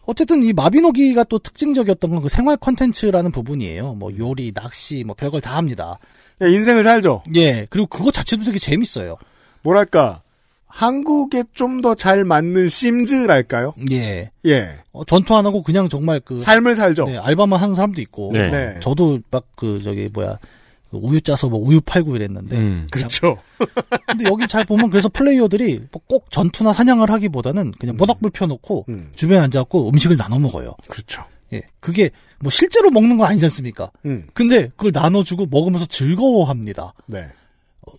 어쨌든 0.08 0.42
이 0.42 0.52
마비노기가 0.54 1.24
또 1.24 1.38
특징적이었던 1.38 2.10
건 2.10 2.22
그 2.22 2.28
생활 2.30 2.56
콘텐츠라는 2.56 3.30
부분이에요. 3.30 3.92
뭐 3.94 4.10
요리, 4.18 4.52
낚시, 4.52 5.04
뭐 5.04 5.14
별걸 5.14 5.42
다 5.42 5.56
합니다. 5.56 5.98
예, 6.42 6.50
인생을 6.50 6.82
살죠. 6.82 7.22
예, 7.34 7.66
그리고 7.68 7.86
그거 7.86 8.10
자체도 8.10 8.44
되게 8.44 8.58
재밌어요. 8.58 9.16
뭐랄까 9.62 10.22
한국에 10.66 11.44
좀 11.54 11.80
더 11.82 11.94
잘 11.94 12.24
맞는 12.24 12.68
심즈랄까요? 12.68 13.74
예. 13.90 14.30
예. 14.46 14.78
어, 14.92 15.04
전투 15.04 15.34
안 15.36 15.44
하고 15.46 15.62
그냥 15.62 15.88
정말 15.88 16.20
그 16.24 16.38
삶을 16.40 16.74
살죠. 16.74 17.04
네, 17.04 17.18
알바만 17.18 17.60
하는 17.60 17.74
사람도 17.74 18.00
있고. 18.00 18.30
네. 18.32 18.50
네. 18.50 18.80
저도 18.80 19.20
막 19.30 19.44
그 19.56 19.82
저기 19.82 20.08
뭐야 20.12 20.38
그 20.38 20.46
우유 20.92 21.20
짜서 21.20 21.48
뭐 21.48 21.60
우유 21.60 21.80
팔고 21.80 22.16
이랬는데. 22.16 22.56
음. 22.56 22.86
그렇죠. 22.90 23.36
근데 24.06 24.24
여기 24.24 24.46
잘 24.48 24.64
보면 24.64 24.90
그래서 24.90 25.08
플레이어들이 25.08 25.86
뭐 25.92 25.98
꼭 26.08 26.30
전투나 26.30 26.72
사냥을 26.72 27.10
하기보다는 27.10 27.72
그냥 27.78 27.96
모닥불 27.98 28.30
펴놓고 28.30 28.86
음, 28.88 29.10
주변에 29.14 29.40
앉아갖고 29.40 29.90
음식을 29.90 30.16
나눠 30.16 30.38
먹어요. 30.38 30.74
그렇죠. 30.88 31.22
예, 31.52 31.62
그게 31.80 32.10
뭐 32.40 32.50
실제로 32.50 32.90
먹는 32.90 33.18
거 33.18 33.24
아니지 33.26 33.44
않습니까? 33.46 33.90
음, 34.06 34.26
근데 34.32 34.68
그걸 34.76 34.92
나눠주고 34.94 35.46
먹으면서 35.50 35.84
즐거워합니다. 35.86 36.94
네. 37.06 37.26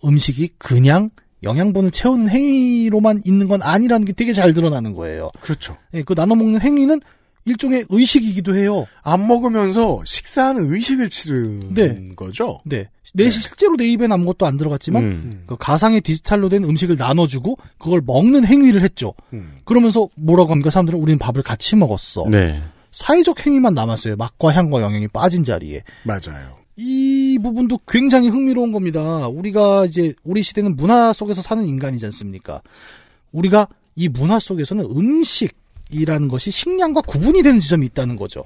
음식이 0.04 0.50
그냥 0.58 1.10
영양분을 1.42 1.90
채우는 1.90 2.28
행위로만 2.28 3.22
있는 3.24 3.48
건 3.48 3.62
아니라는 3.62 4.04
게 4.06 4.12
되게 4.12 4.32
잘 4.32 4.52
드러나는 4.54 4.92
거예요. 4.94 5.28
그렇죠. 5.40 5.76
예, 5.94 6.02
그 6.02 6.14
나눠 6.14 6.36
먹는 6.36 6.60
행위는 6.60 7.00
일종의 7.44 7.86
의식이기도 7.88 8.56
해요. 8.56 8.86
안 9.02 9.26
먹으면서 9.26 10.02
식사하는 10.04 10.72
의식을 10.72 11.08
치르는 11.08 11.74
네. 11.74 12.14
거죠. 12.14 12.60
네. 12.64 12.88
내 13.14 13.30
실제로 13.30 13.76
내 13.76 13.86
입엔 13.86 14.12
아무것도 14.12 14.46
안 14.46 14.56
들어갔지만 14.56 15.04
음. 15.04 15.42
그 15.46 15.56
가상의 15.56 16.00
디지털로 16.00 16.48
된 16.48 16.64
음식을 16.64 16.96
나눠주고 16.96 17.58
그걸 17.78 18.02
먹는 18.04 18.44
행위를 18.44 18.82
했죠. 18.82 19.14
음. 19.32 19.58
그러면서 19.64 20.08
뭐라고 20.14 20.50
합니까? 20.50 20.70
사람들은 20.70 20.98
우리는 20.98 21.18
밥을 21.18 21.42
같이 21.42 21.76
먹었어. 21.76 22.26
네. 22.30 22.62
사회적 22.92 23.46
행위만 23.46 23.74
남았어요. 23.74 24.16
맛과 24.16 24.52
향과 24.52 24.82
영양이 24.82 25.08
빠진 25.08 25.42
자리에. 25.44 25.82
맞아요. 26.04 26.58
이 26.76 27.38
부분도 27.42 27.80
굉장히 27.86 28.28
흥미로운 28.28 28.72
겁니다. 28.72 29.28
우리가 29.28 29.86
이제 29.86 30.14
우리 30.24 30.42
시대는 30.42 30.76
문화 30.76 31.12
속에서 31.12 31.42
사는 31.42 31.64
인간이지 31.64 32.04
않습니까? 32.06 32.62
우리가 33.32 33.68
이 33.96 34.08
문화 34.08 34.38
속에서는 34.38 34.84
음식 34.96 35.59
이라는 35.90 36.28
것이 36.28 36.50
식량과 36.50 37.02
구분이 37.02 37.42
되는 37.42 37.60
지점이 37.60 37.86
있다는 37.86 38.16
거죠. 38.16 38.44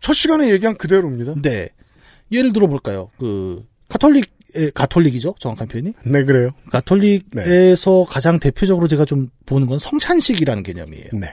첫 0.00 0.12
시간에 0.12 0.50
얘기한 0.50 0.76
그대로입니다. 0.76 1.34
네. 1.42 1.68
예를 2.32 2.52
들어 2.52 2.66
볼까요? 2.66 3.10
그 3.18 3.64
카톨릭 3.88 4.30
에, 4.54 4.70
가톨릭이죠. 4.70 5.34
정확한 5.38 5.68
표현이. 5.68 5.92
네, 6.06 6.24
그래요. 6.24 6.50
가톨릭에서 6.70 8.04
가장 8.08 8.38
대표적으로 8.38 8.88
제가 8.88 9.04
좀 9.04 9.28
보는 9.44 9.66
건 9.66 9.78
성찬식이라는 9.78 10.62
개념이에요. 10.62 11.10
네. 11.12 11.32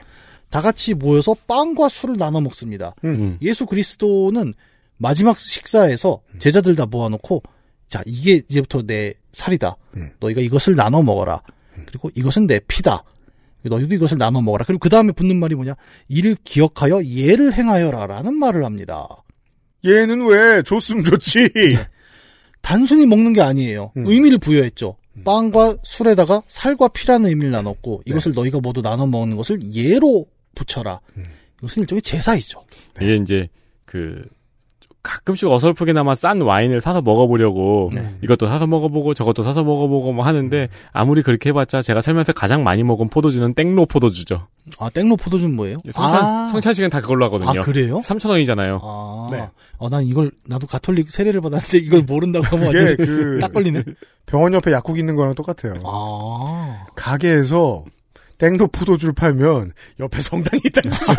다 0.50 0.60
같이 0.60 0.94
모여서 0.94 1.34
빵과 1.46 1.88
술을 1.88 2.16
나눠 2.16 2.40
먹습니다. 2.40 2.94
음. 3.04 3.38
예수 3.42 3.66
그리스도는 3.66 4.54
마지막 4.98 5.38
식사에서 5.40 6.20
제자들 6.38 6.76
다 6.76 6.86
모아놓고 6.86 7.42
자 7.88 8.02
이게 8.06 8.42
이제부터 8.48 8.82
내 8.82 9.14
살이다. 9.32 9.76
음. 9.96 10.10
너희가 10.20 10.40
이것을 10.40 10.76
나눠 10.76 11.02
먹어라. 11.02 11.42
그리고 11.86 12.10
이것은 12.14 12.46
내 12.46 12.60
피다. 12.60 13.02
너희도 13.68 13.94
이것을 13.94 14.18
나눠 14.18 14.40
먹어라. 14.42 14.64
그리고 14.64 14.80
그 14.80 14.88
다음에 14.88 15.12
붙는 15.12 15.38
말이 15.38 15.54
뭐냐? 15.54 15.74
이를 16.08 16.36
기억하여 16.44 17.04
예를 17.04 17.52
행하여라라는 17.54 18.34
말을 18.34 18.64
합니다. 18.64 19.08
얘는 19.84 20.26
왜 20.26 20.62
줬으면 20.62 21.04
좋지. 21.04 21.48
단순히 22.62 23.06
먹는 23.06 23.32
게 23.32 23.42
아니에요. 23.42 23.92
음. 23.96 24.04
의미를 24.06 24.38
부여했죠. 24.38 24.96
빵과 25.24 25.76
술에다가 25.84 26.42
살과 26.48 26.88
피라는 26.88 27.28
의미를 27.28 27.52
나눴고 27.52 28.02
이것을 28.06 28.32
너희가 28.32 28.60
모두 28.60 28.82
나눠 28.82 29.06
먹는 29.06 29.36
것을 29.36 29.60
예로 29.72 30.26
붙여라. 30.54 31.00
음. 31.16 31.26
이것은 31.58 31.82
일종의 31.82 32.02
제사이죠. 32.02 32.64
이게 33.00 33.16
이제 33.16 33.48
그 33.84 34.26
가끔씩 35.04 35.48
어설프게나마 35.48 36.14
싼 36.14 36.40
와인을 36.40 36.80
사서 36.80 37.02
먹어보려고 37.02 37.90
네. 37.92 38.16
이것도 38.22 38.48
사서 38.48 38.66
먹어보고 38.66 39.12
저것도 39.12 39.42
사서 39.42 39.62
먹어보고 39.62 40.14
뭐 40.14 40.24
하는데 40.24 40.68
아무리 40.92 41.22
그렇게 41.22 41.50
해봤자 41.50 41.82
제가 41.82 42.00
살면서 42.00 42.32
가장 42.32 42.64
많이 42.64 42.82
먹은 42.82 43.10
포도주는 43.10 43.52
땡로 43.52 43.84
포도주죠. 43.84 44.48
아 44.78 44.88
땡로 44.88 45.16
포도주는 45.16 45.54
뭐예요? 45.54 45.76
성찬 45.92 46.24
아, 46.24 46.48
성찬식은 46.48 46.88
다 46.88 47.02
그걸로 47.02 47.26
하거든요. 47.26 47.50
아 47.50 47.52
그래요? 47.62 48.00
3천 48.00 48.30
원이잖아요. 48.30 48.80
아, 48.82 49.28
네. 49.30 49.48
어, 49.76 49.90
난 49.90 50.04
이걸, 50.06 50.30
나도 50.46 50.66
가톨릭 50.66 51.10
세례를 51.10 51.42
받았는데 51.42 51.78
이걸 51.78 52.02
모른다고 52.02 52.46
하면 52.46 52.72
그게 52.72 52.78
완전 52.78 52.96
그 53.06 53.38
딱 53.42 53.52
걸리네. 53.52 53.82
병원 54.24 54.54
옆에 54.54 54.72
약국 54.72 54.98
있는 54.98 55.16
거랑 55.16 55.34
똑같아요. 55.34 55.82
아. 55.84 56.86
가게에서 56.96 57.84
땡로 58.44 58.68
포도주를 58.68 59.14
팔면 59.14 59.72
옆에 60.00 60.20
성당이 60.20 60.60
있다는 60.66 60.90
거죠. 60.90 61.14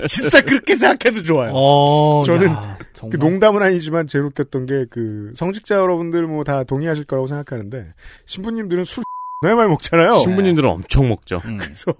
진짜 0.06 0.42
그렇게 0.42 0.76
생각해도 0.76 1.22
좋아요. 1.22 1.50
어, 1.54 2.22
저는 2.26 2.48
야. 2.48 2.78
그 3.10 3.16
농담은 3.16 3.62
아니지만 3.62 4.06
제일 4.06 4.26
웃겼던 4.26 4.66
게 4.66 4.84
그 4.90 5.32
성직자 5.34 5.76
여러분들 5.76 6.26
뭐 6.26 6.44
다 6.44 6.64
동의하실 6.64 7.04
거라고 7.04 7.26
생각하는데 7.26 7.94
신부님들은 8.26 8.84
술 8.84 9.02
너무 9.42 9.56
많이 9.56 9.70
먹잖아요. 9.70 10.18
신부님들은 10.18 10.68
엄청 10.68 11.08
먹죠. 11.08 11.40
음. 11.46 11.56
그래서 11.58 11.92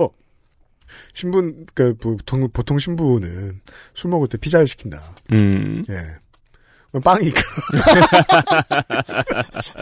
신분, 1.15 1.67
그, 1.73 1.95
보통, 1.95 2.49
보통 2.53 2.79
신부는 2.79 3.61
술 3.95 4.11
먹을 4.11 4.29
때 4.29 4.37
피자를 4.39 4.67
시킨다. 4.67 5.01
음. 5.33 5.83
예. 5.89 7.01
빵이니까. 7.01 7.41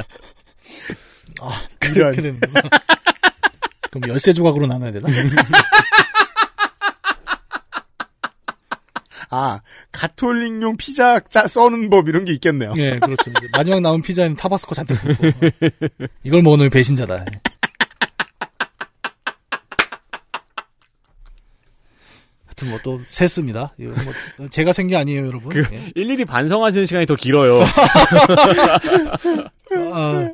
아, 1.40 1.50
이런. 1.94 2.12
그렇게 2.12 2.22
되는 2.22 2.40
그럼 3.90 4.08
열세 4.10 4.32
조각으로 4.32 4.66
나눠야 4.66 4.92
되나? 4.92 5.08
아, 9.30 9.60
가톨릭용 9.92 10.76
피자 10.78 11.20
짜, 11.20 11.46
써는 11.46 11.90
법 11.90 12.08
이런 12.08 12.24
게 12.24 12.32
있겠네요. 12.32 12.72
예, 12.78 12.98
그렇죠. 12.98 13.30
이제 13.30 13.46
마지막 13.52 13.80
나온 13.80 14.00
피자에는 14.00 14.36
타바스코 14.36 14.74
잔뜩 14.74 14.94
넣고 15.06 15.22
이걸 16.24 16.40
먹으면 16.42 16.70
배신자다. 16.70 17.26
하여튼 22.46 22.68
뭐 22.70 22.78
또 22.82 23.00
셌습니다. 23.08 23.74
뭐 24.38 24.48
제가 24.50 24.72
센게 24.72 24.96
아니에요, 24.96 25.26
여러분. 25.26 25.50
그- 25.52 25.62
예. 25.72 25.92
일일이 25.94 26.24
반성하시는 26.24 26.86
시간이 26.86 27.06
더 27.06 27.14
길어요. 27.14 27.60
아, 29.92 30.28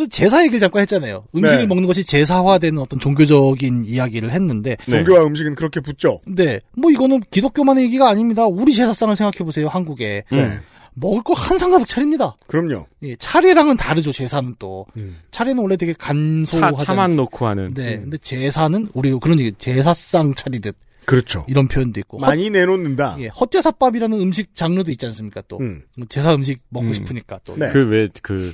또 0.00 0.08
제사 0.08 0.40
얘기를 0.40 0.58
잠깐 0.58 0.80
했잖아요. 0.82 1.26
음식을 1.34 1.58
네. 1.58 1.66
먹는 1.66 1.86
것이 1.86 2.04
제사화되는 2.04 2.78
어떤 2.80 2.98
종교적인 2.98 3.84
이야기를 3.84 4.30
했는데, 4.32 4.76
네. 4.86 4.90
종교와 5.04 5.24
음식은 5.26 5.54
그렇게 5.54 5.80
붙죠. 5.80 6.20
네, 6.26 6.60
뭐 6.72 6.90
이거는 6.90 7.20
기독교만의 7.30 7.84
얘기가 7.84 8.08
아닙니다. 8.08 8.46
우리 8.46 8.72
제사상을 8.72 9.14
생각해 9.14 9.44
보세요, 9.44 9.68
한국에 9.68 10.24
음. 10.32 10.60
먹을 10.94 11.22
거 11.22 11.34
한 11.34 11.58
상 11.58 11.70
가득 11.70 11.86
차립니다. 11.86 12.34
그럼요. 12.46 12.86
예, 13.02 13.14
차례랑은 13.16 13.76
다르죠, 13.76 14.10
제사는 14.12 14.54
또. 14.58 14.86
음. 14.96 15.18
차례는 15.30 15.62
원래 15.62 15.76
되게 15.76 15.92
차, 15.92 15.98
간소하지 16.08 16.84
차만? 16.86 17.16
놓고 17.16 17.46
하는. 17.46 17.74
네, 17.74 18.00
근데 18.00 18.16
제사는 18.16 18.88
우리 18.94 19.12
그런 19.20 19.38
얘기, 19.38 19.52
제사상 19.58 20.34
차리듯 20.34 20.74
그렇죠. 21.04 21.44
이런 21.48 21.68
표현도 21.68 22.00
있고, 22.00 22.18
헛, 22.18 22.26
많이 22.26 22.48
내놓는다. 22.50 23.16
예, 23.20 23.28
헛제사밥이라는 23.28 24.18
음식 24.20 24.54
장르도 24.54 24.90
있지 24.92 25.04
않습니까? 25.06 25.42
또 25.46 25.58
음. 25.60 25.82
제사 26.08 26.34
음식 26.34 26.60
먹고 26.70 26.86
음. 26.88 26.94
싶으니까 26.94 27.38
또. 27.44 27.56
네. 27.56 27.70
그 27.70 27.90
왜 27.90 28.08
그 28.22 28.52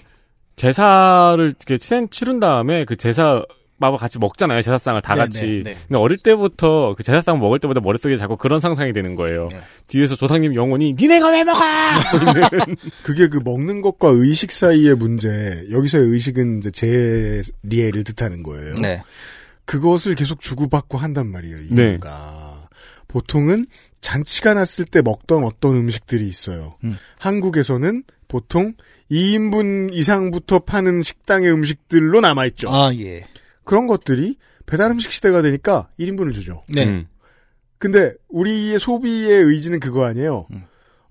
제사를 0.57 1.45
이렇게 1.45 1.79
치른, 1.79 2.09
치른 2.11 2.41
다음에 2.41 2.85
그 2.85 2.97
제사 2.97 3.43
밥을 3.79 3.99
같이 3.99 4.19
먹잖아요. 4.19 4.63
제사상을 4.63 5.01
다 5.03 5.15
네, 5.15 5.21
같이. 5.21 5.41
네, 5.47 5.63
네. 5.63 5.77
근데 5.87 5.99
어릴 5.99 6.17
때부터 6.17 6.95
그 6.97 7.03
제사상 7.03 7.39
먹을 7.39 7.59
때마다 7.59 7.81
머릿속에 7.81 8.17
자꾸 8.17 8.39
그런 8.39 8.59
상상이 8.59 8.95
되는 8.95 9.15
거예요. 9.17 9.49
네. 9.53 9.61
뒤에서 9.87 10.17
조상님 10.17 10.55
영혼이 10.55 10.95
니네가 10.99 11.29
왜 11.29 11.45
먹어? 11.45 11.61
그게 13.05 13.29
그 13.29 13.39
먹는 13.45 13.83
것과 13.83 14.09
의식 14.09 14.51
사이의 14.51 14.97
문제. 14.97 15.63
여기서의 15.71 16.07
의식은 16.07 16.59
이제 16.59 16.71
제 16.71 17.43
리에를 17.65 18.05
뜻하는 18.05 18.43
거예요. 18.43 18.79
네. 18.79 19.03
그것을 19.67 20.15
계속 20.15 20.41
주고받고 20.41 20.97
한단 20.97 21.27
말이에요. 21.27 21.57
네. 21.71 21.91
이유가 21.91 22.69
보통은 23.09 23.67
잔치가 24.01 24.55
났을 24.55 24.85
때 24.87 25.03
먹던 25.03 25.45
어떤 25.45 25.77
음식들이 25.77 26.27
있어요. 26.27 26.77
음. 26.85 26.97
한국에서는 27.19 28.05
보통 28.29 28.75
2인분 29.11 29.93
이상부터 29.93 30.61
파는 30.61 31.03
식당의 31.03 31.53
음식들로 31.53 32.21
남아있죠. 32.21 32.71
아, 32.71 32.95
예. 32.95 33.25
그런 33.65 33.87
것들이 33.87 34.37
배달 34.67 34.91
음식 34.91 35.13
시대가 35.13 35.43
되니까 35.43 35.89
1인분을 35.99 36.33
주죠. 36.33 36.65
네. 36.69 36.87
음. 36.87 37.07
근데 37.79 38.15
우리의 38.29 38.79
소비의 38.79 39.45
의지는 39.45 39.81
그거 39.81 40.05
아니에요. 40.05 40.47
음. 40.51 40.65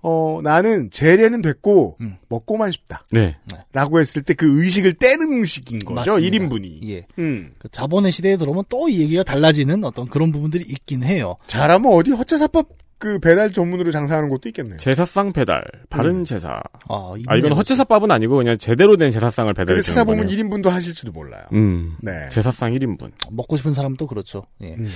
어, 0.08 0.40
나는 0.40 0.88
재래는 0.90 1.42
됐고 1.42 1.96
음. 2.00 2.16
먹고만 2.28 2.70
싶다. 2.70 3.04
네. 3.10 3.36
라고 3.72 3.98
했을 3.98 4.22
때 4.22 4.34
그 4.34 4.62
의식을 4.62 4.94
떼는 4.94 5.32
음식인 5.32 5.80
거죠. 5.80 6.12
맞습니다. 6.12 6.38
1인분이. 6.38 6.88
예. 6.90 7.06
음. 7.18 7.52
그 7.58 7.68
자본의 7.70 8.12
시대에 8.12 8.36
들어오면 8.36 8.64
또 8.68 8.86
이 8.88 9.00
얘기가 9.00 9.24
달라지는 9.24 9.82
어떤 9.82 10.06
그런 10.06 10.30
부분들이 10.30 10.64
있긴 10.68 11.02
해요. 11.02 11.34
잘하면 11.48 11.92
어디 11.92 12.12
헛제사밥 12.12 12.66
그 12.98 13.18
배달 13.18 13.52
전문으로 13.52 13.90
장사하는 13.90 14.28
곳도 14.28 14.48
있겠네요. 14.50 14.76
제사상 14.78 15.32
배달, 15.32 15.62
바른 15.90 16.20
음. 16.20 16.24
제사. 16.24 16.48
아, 16.88 17.14
아 17.26 17.36
이건 17.36 17.52
헛제사밥은 17.52 18.10
아니고 18.10 18.36
그냥 18.36 18.56
제대로 18.58 18.96
된 18.96 19.10
제사상을 19.10 19.52
배달해 19.54 19.74
근데 19.74 19.82
주는 19.82 19.94
찾아보면 19.96 20.26
거네요. 20.26 20.44
1인분도 20.44 20.68
하실지도 20.68 21.10
몰라요. 21.12 21.42
음. 21.52 21.96
네. 22.00 22.28
제사상 22.30 22.72
1인분. 22.72 23.10
먹고 23.32 23.56
싶은 23.56 23.72
사람도 23.74 24.06
그렇죠. 24.06 24.44
예. 24.62 24.74
음. 24.78 24.88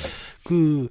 그 0.44 0.88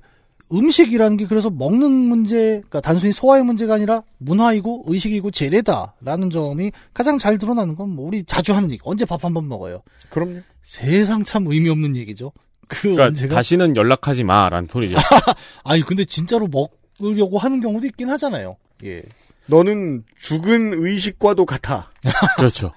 음식이라는 0.51 1.17
게 1.17 1.25
그래서 1.27 1.49
먹는 1.49 1.91
문제, 1.91 2.35
그러니까 2.67 2.81
단순히 2.81 3.13
소화의 3.13 3.43
문제가 3.43 3.75
아니라 3.75 4.01
문화이고 4.17 4.83
의식이고 4.87 5.31
재래다라는 5.31 6.29
점이 6.29 6.71
가장 6.93 7.17
잘 7.17 7.37
드러나는 7.37 7.75
건 7.75 7.89
뭐 7.89 8.05
우리 8.07 8.23
자주 8.23 8.53
하는 8.53 8.71
얘기. 8.71 8.81
언제 8.83 9.05
밥 9.05 9.23
한 9.23 9.33
번 9.33 9.47
먹어요? 9.47 9.81
그럼요. 10.09 10.41
세상 10.63 11.23
참 11.23 11.45
의미 11.47 11.69
없는 11.69 11.95
얘기죠. 11.95 12.31
그 12.67 12.81
그러니까 12.81 13.05
언제가 13.05 13.35
다시는 13.35 13.75
연락하지 13.75 14.23
마라는 14.23 14.67
소리죠. 14.71 14.95
아니 15.63 15.81
근데 15.81 16.05
진짜로 16.05 16.47
먹으려고 16.47 17.37
하는 17.37 17.59
경우도 17.61 17.87
있긴 17.87 18.09
하잖아요. 18.11 18.57
예. 18.85 19.03
너는 19.47 20.03
죽은 20.21 20.73
의식과도 20.75 21.45
같아. 21.45 21.91
그렇죠. 22.37 22.71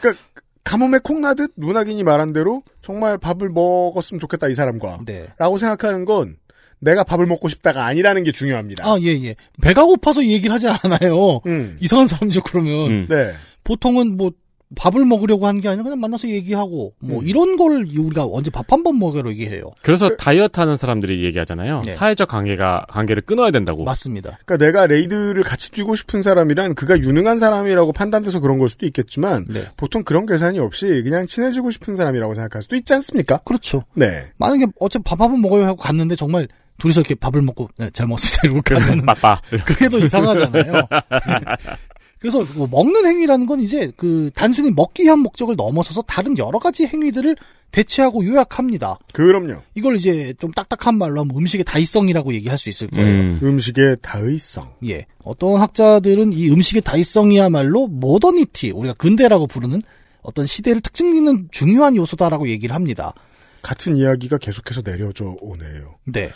그러니까 0.00 0.22
가뭄에 0.64 0.98
콩 1.02 1.20
나듯 1.20 1.52
문학인이 1.56 2.02
말한 2.04 2.32
대로 2.32 2.62
정말 2.80 3.18
밥을 3.18 3.50
먹었으면 3.50 4.18
좋겠다 4.20 4.48
이 4.48 4.54
사람과 4.54 5.00
네. 5.04 5.28
라고 5.36 5.58
생각하는 5.58 6.04
건 6.04 6.36
내가 6.82 7.04
밥을 7.04 7.26
먹고 7.26 7.48
싶다가 7.48 7.86
아니라는 7.86 8.24
게 8.24 8.32
중요합니다. 8.32 8.84
아, 8.84 8.98
예, 9.00 9.08
예. 9.24 9.36
배가 9.62 9.84
고파서 9.84 10.20
이 10.20 10.32
얘기를 10.32 10.52
하지 10.52 10.66
않아요. 10.68 11.40
음. 11.46 11.78
이상한 11.80 12.06
사람이죠, 12.08 12.42
그러면. 12.42 12.90
음. 12.90 13.06
네. 13.08 13.32
보통은 13.64 14.16
뭐, 14.16 14.32
밥을 14.74 15.04
먹으려고 15.04 15.46
하는 15.46 15.60
게 15.60 15.68
아니라 15.68 15.84
그냥 15.84 16.00
만나서 16.00 16.28
얘기하고, 16.28 16.94
뭐, 16.98 17.20
음. 17.20 17.26
이런 17.28 17.56
걸 17.58 17.84
우리가 17.94 18.26
언제 18.26 18.50
밥 18.50 18.64
한 18.72 18.82
번 18.82 18.98
먹으러 18.98 19.30
얘기해요. 19.30 19.70
그래서 19.82 20.08
다이어트 20.16 20.58
하는 20.58 20.76
사람들이 20.78 21.22
얘기하잖아요. 21.26 21.82
네. 21.84 21.92
사회적 21.92 22.26
관계가 22.28 22.86
관계를 22.88 23.22
끊어야 23.22 23.50
된다고. 23.50 23.84
맞습니다. 23.84 24.38
그러니까 24.46 24.64
내가 24.66 24.86
레이드를 24.86 25.42
같이 25.44 25.70
뛰고 25.72 25.94
싶은 25.94 26.22
사람이란 26.22 26.74
그가 26.74 26.98
유능한 26.98 27.38
사람이라고 27.38 27.92
판단돼서 27.92 28.40
그런 28.40 28.58
걸 28.58 28.70
수도 28.70 28.86
있겠지만 28.86 29.44
네. 29.50 29.60
보통 29.76 30.04
그런 30.04 30.24
계산이 30.24 30.58
없이 30.58 30.86
그냥 31.04 31.26
친해지고 31.26 31.70
싶은 31.70 31.94
사람이라고 31.94 32.34
생각할 32.34 32.62
수도 32.62 32.74
있지 32.74 32.94
않습니까? 32.94 33.38
그렇죠. 33.44 33.84
네. 33.94 34.24
만약에 34.38 34.66
어차피 34.80 35.04
밥 35.04 35.20
한 35.20 35.30
번 35.32 35.42
먹어요 35.42 35.66
하고 35.66 35.76
갔는데 35.76 36.16
정말 36.16 36.48
둘이서 36.78 37.00
이렇게 37.00 37.14
밥을 37.14 37.42
먹고, 37.42 37.68
네, 37.76 37.90
잘 37.90 38.06
먹습니다. 38.06 38.40
이러고 38.44 38.62
가면 38.62 39.06
빠빠. 39.06 39.40
그게 39.64 39.88
더 39.88 39.98
이상하잖아요. 39.98 40.72
네. 40.72 41.76
그래서 42.22 42.44
뭐 42.54 42.68
먹는 42.70 43.04
행위라는 43.04 43.46
건 43.46 43.60
이제 43.60 43.90
그 43.96 44.30
단순히 44.32 44.70
먹기 44.70 45.02
위한 45.02 45.18
목적을 45.18 45.56
넘어서서 45.56 46.02
다른 46.02 46.38
여러 46.38 46.60
가지 46.60 46.86
행위들을 46.86 47.36
대체하고 47.72 48.24
요약합니다. 48.24 48.98
그럼요. 49.12 49.62
이걸 49.74 49.96
이제 49.96 50.32
좀 50.38 50.52
딱딱한 50.52 50.96
말로 50.96 51.20
하면 51.20 51.36
음식의 51.36 51.64
다이성이라고 51.64 52.32
얘기할 52.34 52.58
수 52.58 52.68
있을 52.68 52.86
거예요. 52.88 53.20
음. 53.20 53.40
음식의 53.42 53.96
다의성. 54.02 54.74
예. 54.86 55.06
어떤 55.24 55.60
학자들은 55.60 56.32
이 56.32 56.48
음식의 56.50 56.82
다이성이야말로 56.82 57.88
모더니티, 57.88 58.70
우리가 58.70 58.94
근대라고 58.94 59.48
부르는 59.48 59.82
어떤 60.22 60.46
시대를 60.46 60.80
특징짓는 60.80 61.48
중요한 61.50 61.96
요소다라고 61.96 62.48
얘기를 62.48 62.72
합니다. 62.74 63.14
같은 63.62 63.96
이야기가 63.96 64.38
계속해서 64.38 64.82
내려져 64.82 65.36
오네요. 65.40 65.96
네. 66.04 66.30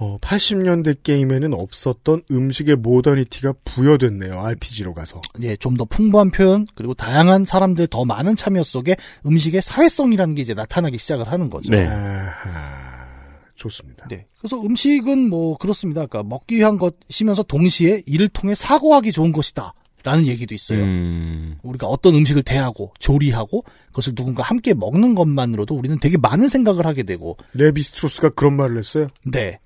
어, 0.00 0.16
80년대 0.18 1.02
게임에는 1.02 1.54
없었던 1.54 2.22
음식의 2.30 2.76
모더니티가 2.76 3.54
부여됐네요. 3.64 4.40
RPG로 4.40 4.94
가서. 4.94 5.20
예, 5.42 5.56
좀더 5.56 5.86
풍부한 5.86 6.30
표현, 6.30 6.66
그리고 6.76 6.94
다양한 6.94 7.44
사람들의 7.44 7.88
더 7.90 8.04
많은 8.04 8.36
참여 8.36 8.62
속에 8.62 8.96
음식의 9.26 9.60
사회성이라는 9.60 10.36
게 10.36 10.42
이제 10.42 10.54
나타나기 10.54 10.98
시작을 10.98 11.26
하는 11.32 11.50
거죠. 11.50 11.70
네. 11.70 11.84
아하, 11.88 13.08
좋습니다. 13.56 14.06
네. 14.08 14.26
그래서 14.38 14.62
음식은 14.62 15.30
뭐 15.30 15.56
그렇습니다. 15.56 16.06
그러니까 16.06 16.28
먹기 16.28 16.56
위한 16.56 16.78
것이면서 16.78 17.42
동시에 17.42 18.02
이를 18.06 18.28
통해 18.28 18.54
사고하기 18.54 19.10
좋은 19.10 19.32
것이다. 19.32 19.74
라는 20.04 20.28
얘기도 20.28 20.54
있어요. 20.54 20.84
음. 20.84 21.58
우리가 21.64 21.88
어떤 21.88 22.14
음식을 22.14 22.44
대하고 22.44 22.92
조리하고 23.00 23.64
그것을 23.88 24.14
누군가 24.14 24.44
함께 24.44 24.72
먹는 24.72 25.16
것만으로도 25.16 25.74
우리는 25.74 25.98
되게 25.98 26.16
많은 26.16 26.48
생각을 26.48 26.86
하게 26.86 27.02
되고 27.02 27.36
레비스트로스가 27.54 28.30
그런 28.30 28.56
말을 28.56 28.78
했어요. 28.78 29.08
네. 29.26 29.58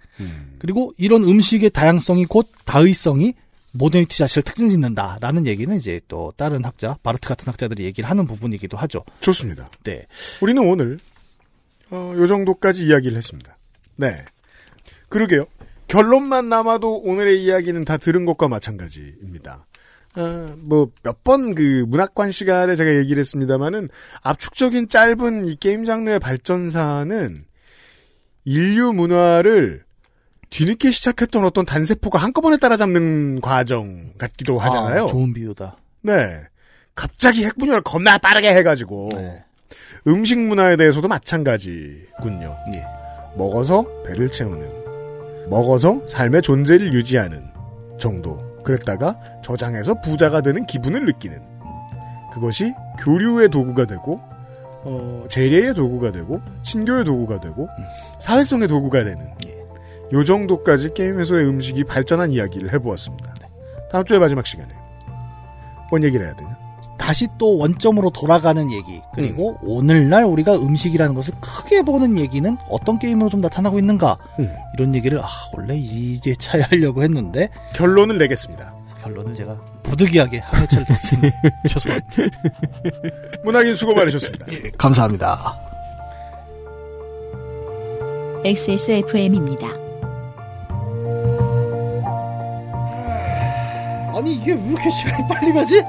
그리고 0.58 0.92
이런 0.96 1.24
음식의 1.24 1.70
다양성이 1.70 2.24
곧 2.26 2.48
다의성이 2.64 3.34
모더니티 3.72 4.18
자체를 4.18 4.42
특징 4.42 4.68
짓는다라는 4.68 5.46
얘기는 5.46 5.74
이제 5.76 6.00
또 6.08 6.32
다른 6.36 6.64
학자 6.64 6.98
바르트 7.02 7.28
같은 7.28 7.48
학자들이 7.48 7.84
얘기를 7.84 8.08
하는 8.08 8.26
부분이기도 8.26 8.76
하죠. 8.76 9.04
좋습니다. 9.20 9.70
네. 9.84 10.06
우리는 10.40 10.62
오늘 10.62 10.98
어, 11.90 12.12
요 12.16 12.26
정도까지 12.26 12.86
이야기를 12.86 13.16
했습니다. 13.16 13.56
네. 13.96 14.24
그러게요. 15.08 15.46
결론만 15.88 16.48
남아도 16.48 16.98
오늘의 16.98 17.42
이야기는 17.44 17.84
다 17.84 17.96
들은 17.96 18.24
것과 18.24 18.48
마찬가지입니다. 18.48 19.66
어, 20.16 20.54
뭐몇 20.58 21.24
번 21.24 21.54
그 21.54 21.84
문학관 21.88 22.30
시간에 22.32 22.76
제가 22.76 22.96
얘기를 22.96 23.20
했습니다마는 23.20 23.88
압축적인 24.22 24.88
짧은 24.88 25.46
이 25.46 25.56
게임 25.56 25.84
장르의 25.84 26.18
발전사는 26.18 27.44
인류 28.44 28.92
문화를 28.92 29.84
뒤늦게 30.52 30.90
시작했던 30.90 31.44
어떤 31.44 31.64
단세포가 31.64 32.18
한꺼번에 32.18 32.58
따라잡는 32.58 33.40
과정 33.40 34.12
같기도 34.18 34.58
하잖아요. 34.58 35.04
아, 35.04 35.06
좋은 35.06 35.32
비유다. 35.32 35.78
네. 36.02 36.42
갑자기 36.94 37.46
핵분열을 37.46 37.80
겁나 37.80 38.18
빠르게 38.18 38.54
해가지고 38.54 39.08
네. 39.14 39.42
음식 40.06 40.38
문화에 40.38 40.76
대해서도 40.76 41.08
마찬가지군요. 41.08 42.56
예. 42.74 42.84
먹어서 43.34 43.86
배를 44.04 44.30
채우는, 44.30 45.48
먹어서 45.48 46.06
삶의 46.06 46.42
존재를 46.42 46.92
유지하는 46.92 47.42
정도. 47.98 48.52
그랬다가 48.62 49.18
저장해서 49.42 50.00
부자가 50.02 50.42
되는 50.42 50.66
기분을 50.66 51.06
느끼는. 51.06 51.40
그것이 52.32 52.72
교류의 53.00 53.48
도구가 53.48 53.86
되고, 53.86 54.20
어, 54.84 55.24
재래의 55.28 55.74
도구가 55.74 56.12
되고, 56.12 56.40
신교의 56.62 57.04
도구가 57.04 57.40
되고, 57.40 57.68
사회성의 58.20 58.68
도구가 58.68 59.02
되는. 59.04 59.30
요 60.12 60.24
정도까지 60.24 60.94
게임에서의 60.94 61.46
음식이 61.46 61.84
발전한 61.84 62.32
이야기를 62.32 62.72
해보았습니다. 62.74 63.34
다음 63.90 64.04
주에 64.04 64.18
마지막 64.18 64.46
시간에. 64.46 64.74
뭔 65.90 66.02
얘기를 66.04 66.24
해야 66.24 66.34
되냐? 66.34 66.62
다시 67.02 67.26
또 67.36 67.58
원점으로 67.58 68.10
돌아가는 68.10 68.70
얘기 68.70 69.00
그리고 69.12 69.58
오늘날 69.62 70.24
우리가 70.24 70.54
음식이라는 70.54 71.14
것을 71.14 71.34
크게 71.40 71.82
보는 71.82 72.16
얘기는 72.16 72.56
어떤 72.70 72.98
게임으로 73.00 73.28
좀 73.28 73.40
나타나고 73.40 73.78
있는가 73.80 74.16
음. 74.38 74.48
이런 74.74 74.94
얘기를 74.94 75.18
아 75.20 75.26
원래 75.52 75.74
이제 75.74 76.32
차에 76.38 76.62
하려고 76.62 77.02
했는데 77.02 77.48
결론을 77.74 78.18
내겠습니다. 78.18 78.72
결론을 79.00 79.34
제가 79.34 79.60
부득이하게 79.82 80.38
한 80.38 80.62
회차를 80.62 80.86
뒀으니 80.86 81.32
죄송합니다. 81.68 82.16
문학인 83.42 83.74
수고 83.74 83.94
많으셨습니다. 83.94 84.46
예, 84.52 84.70
감사합니다. 84.78 85.58
XSFM입니다. 88.44 89.81
아니 94.14 94.34
이게 94.34 94.52
왜 94.52 94.60
이렇게 94.60 94.90
시간이 94.90 95.26
빨리 95.28 95.52
가지? 95.52 95.82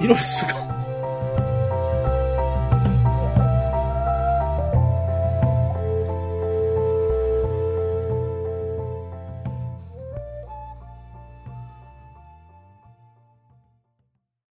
이럴 0.00 0.16
수가. 0.16 0.66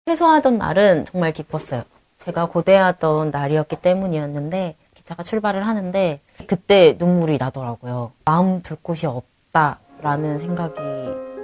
퇴소하던 0.07 0.59
날은 0.59 1.05
정말 1.05 1.33
기뻤어요. 1.33 1.85
제가 2.19 2.47
고대하던 2.47 3.31
날이었기 3.31 3.77
때문이었는데 3.77 4.75
기차가 4.95 5.23
출발을 5.23 5.67
하는데 5.67 6.21
그때 6.47 6.97
눈물이 6.99 7.39
나더라고요. 7.39 8.13
마음 8.25 8.61
둘 8.63 8.77
곳이 8.83 9.07
없다라는 9.07 10.39
생각이 10.41 11.00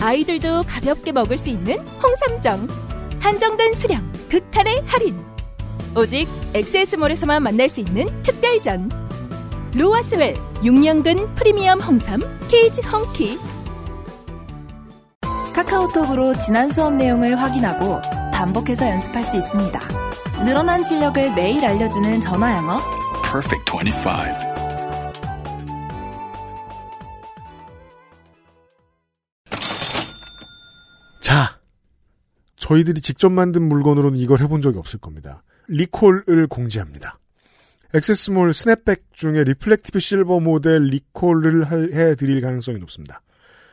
아이들도 0.00 0.64
가볍게 0.66 1.12
먹을 1.12 1.36
수 1.36 1.50
있는 1.50 1.78
홍삼정. 2.02 2.66
한정된 3.20 3.74
수량, 3.74 4.10
극한의 4.30 4.82
할인. 4.86 5.22
오직 5.96 6.26
엑세스몰에서만 6.54 7.42
만날 7.42 7.68
수 7.68 7.80
있는 7.80 8.08
특별전. 8.22 8.90
로아스웰 9.74 10.34
6년근 10.62 11.34
프리미엄 11.36 11.80
홍삼 11.80 12.20
케이지 12.48 12.82
헝키. 12.82 13.38
카카오톡으로 15.54 16.34
지난 16.34 16.70
수업 16.70 16.94
내용을 16.94 17.38
확인하고 17.38 18.00
반복해서 18.32 18.88
연습할 18.88 19.24
수 19.24 19.36
있습니다. 19.36 19.78
늘어난 20.44 20.82
실력을 20.82 21.34
매일 21.34 21.64
알려주는 21.64 22.20
전화 22.22 22.56
영어. 22.56 22.80
Perfect 23.22 23.70
25. 23.70 24.49
저희들이 32.70 33.00
직접 33.00 33.30
만든 33.32 33.62
물건으로는 33.68 34.16
이걸 34.16 34.40
해본 34.40 34.62
적이 34.62 34.78
없을 34.78 35.00
겁니다. 35.00 35.42
리콜을 35.66 36.46
공지합니다. 36.48 37.18
액세스몰 37.94 38.54
스냅백 38.54 39.06
중에 39.12 39.42
reflective 39.42 39.98
silver 39.98 40.38
모델 40.38 40.82
리콜을 40.84 41.64
할- 41.68 41.90
해드릴 41.92 42.40
가능성이 42.40 42.78
높습니다. 42.78 43.22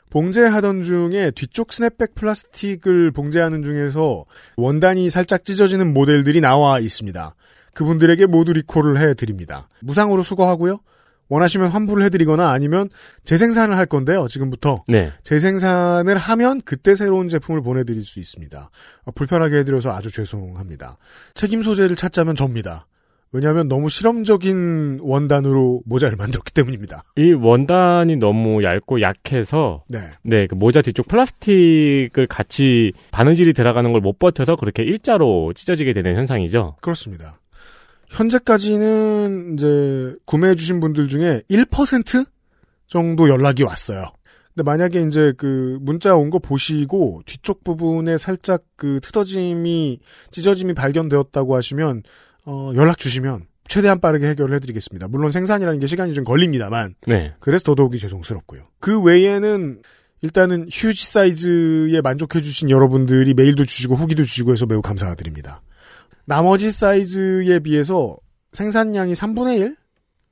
봉제하던 0.09 0.81
중에 0.81 1.29
뒤쪽 1.35 1.73
스냅백 1.73 2.15
플라스틱을 2.15 3.11
봉제하는 3.11 3.61
중에서 3.61 4.25
원단이 4.55 5.11
살짝 5.11 5.45
찢어지는 5.45 5.93
모델들이 5.93 6.41
나와 6.41 6.79
있습니다. 6.79 7.35
그분들에게 7.75 8.25
모두 8.25 8.53
리콜을 8.53 8.99
해드립니다. 8.99 9.67
무상으로 9.81 10.23
수거하고요. 10.23 10.79
원하시면 11.29 11.69
환불을 11.69 12.03
해드리거나 12.05 12.49
아니면 12.51 12.89
재생산을 13.23 13.75
할 13.77 13.85
건데요. 13.85 14.27
지금부터 14.27 14.83
네. 14.87 15.11
재생산을 15.23 16.17
하면 16.17 16.61
그때 16.65 16.95
새로운 16.95 17.27
제품을 17.29 17.61
보내드릴 17.61 18.03
수 18.03 18.19
있습니다. 18.19 18.69
어, 19.05 19.11
불편하게 19.11 19.57
해드려서 19.59 19.91
아주 19.93 20.11
죄송합니다. 20.11 20.97
책임 21.33 21.63
소재를 21.63 21.95
찾자면 21.95 22.35
접니다. 22.35 22.87
왜냐하면 23.33 23.67
너무 23.67 23.89
실험적인 23.89 24.99
원단으로 25.01 25.81
모자를 25.85 26.15
만들었기 26.17 26.53
때문입니다. 26.53 27.03
이 27.17 27.33
원단이 27.33 28.15
너무 28.15 28.63
얇고 28.63 29.01
약해서 29.01 29.83
네. 29.89 29.99
네, 30.23 30.47
그 30.47 30.55
모자 30.55 30.81
뒤쪽 30.81 31.09
플라스틱을 31.09 32.27
같이 32.27 32.93
바느질이 33.11 33.51
들어가는 33.51 33.91
걸 33.91 33.97
못 34.01 34.17
버텨서 34.19 34.55
그렇게 34.55 34.83
일자로 34.83 35.51
찢어지게 35.53 35.91
되는 35.91 36.15
현상이죠. 36.15 36.77
그렇습니다. 36.81 37.39
현재까지는 38.09 39.53
이제 39.53 40.15
구매해 40.25 40.55
주신 40.55 40.79
분들 40.79 41.07
중에 41.07 41.41
1% 41.49 42.25
정도 42.87 43.29
연락이 43.29 43.63
왔어요. 43.63 44.05
근데 44.55 44.63
만약에 44.63 45.01
이제 45.03 45.33
그 45.37 45.77
문자 45.81 46.15
온 46.15 46.29
거 46.29 46.39
보시고 46.39 47.21
뒤쪽 47.25 47.63
부분에 47.63 48.17
살짝 48.17 48.63
그 48.75 48.99
트어짐이 49.01 49.99
찢어짐이 50.31 50.73
발견되었다고 50.73 51.55
하시면 51.55 52.03
어, 52.45 52.71
연락 52.75 52.97
주시면 52.97 53.45
최대한 53.67 53.99
빠르게 53.99 54.27
해결을 54.29 54.55
해드리겠습니다. 54.55 55.09
물론 55.09 55.29
생산이라는 55.29 55.79
게 55.79 55.87
시간이 55.87 56.13
좀 56.13 56.23
걸립니다만 56.23 56.95
네. 57.05 57.33
그래서 57.39 57.63
더더욱이 57.65 57.99
죄송스럽고요. 57.99 58.63
그 58.79 59.01
외에는 59.01 59.81
일단은 60.23 60.69
휴지 60.71 61.05
사이즈에 61.05 62.01
만족해주신 62.01 62.69
여러분들이 62.71 63.33
메일도 63.35 63.65
주시고 63.65 63.95
후기도 63.95 64.23
주시고 64.23 64.53
해서 64.53 64.65
매우 64.65 64.81
감사드립니다. 64.81 65.61
나머지 66.31 66.71
사이즈에 66.71 67.59
비해서 67.59 68.17
생산량이 68.51 69.13
3분의 69.13 69.59
1? 69.59 69.75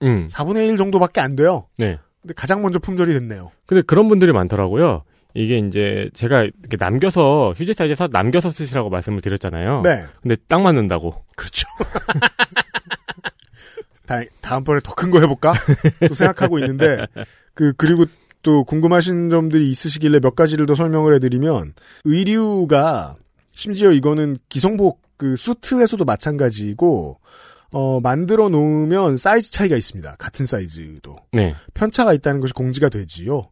음. 0.04 0.28
4분의 0.30 0.68
1 0.70 0.78
정도밖에 0.78 1.22
안 1.22 1.36
돼요. 1.38 1.68
네. 1.78 1.98
근데 2.22 2.34
가장 2.36 2.62
먼저 2.62 2.80
품절이 2.80 3.14
됐네요. 3.14 3.52
근데 3.66 3.82
그런 3.82 4.10
분들이 4.10 4.34
많더라고요. 4.34 5.04
이게 5.34 5.58
이제 5.58 6.10
제가 6.14 6.44
이렇게 6.44 6.76
남겨서 6.78 7.54
휴지 7.58 7.74
사이즈에서 7.74 8.08
남겨서 8.12 8.50
쓰시라고 8.52 8.90
말씀을 8.90 9.22
드렸잖아요. 9.22 9.82
네. 9.84 10.04
근데 10.22 10.36
딱 10.50 10.62
맞는다고. 10.62 11.24
그렇죠. 11.36 11.66
다, 14.06 14.20
다음번에 14.42 14.80
더 14.84 14.94
큰 14.94 15.12
거 15.12 15.20
해볼까? 15.22 15.54
또 16.08 16.14
생각하고 16.14 16.60
있는데, 16.60 17.08
그, 17.54 17.74
그리고 17.74 18.06
또 18.44 18.64
궁금하신 18.64 19.30
점들이 19.30 19.70
있으시길래 19.72 20.20
몇 20.20 20.36
가지를 20.36 20.66
더 20.68 20.76
설명을 20.76 21.16
해드리면, 21.16 21.74
의류가, 22.04 23.16
심지어 23.54 23.92
이거는 23.92 24.38
기성복 24.50 25.02
그 25.18 25.36
수트에서도 25.36 26.04
마찬가지고, 26.06 27.20
어, 27.72 28.00
만들어 28.00 28.50
놓으면 28.50 29.18
사이즈 29.18 29.52
차이가 29.52 29.76
있습니다. 29.76 30.16
같은 30.18 30.46
사이즈도. 30.46 31.16
네. 31.34 31.54
편차가 31.74 32.14
있다는 32.14 32.40
것이 32.42 32.54
공지가 32.54 32.90
되지요. 32.90 33.50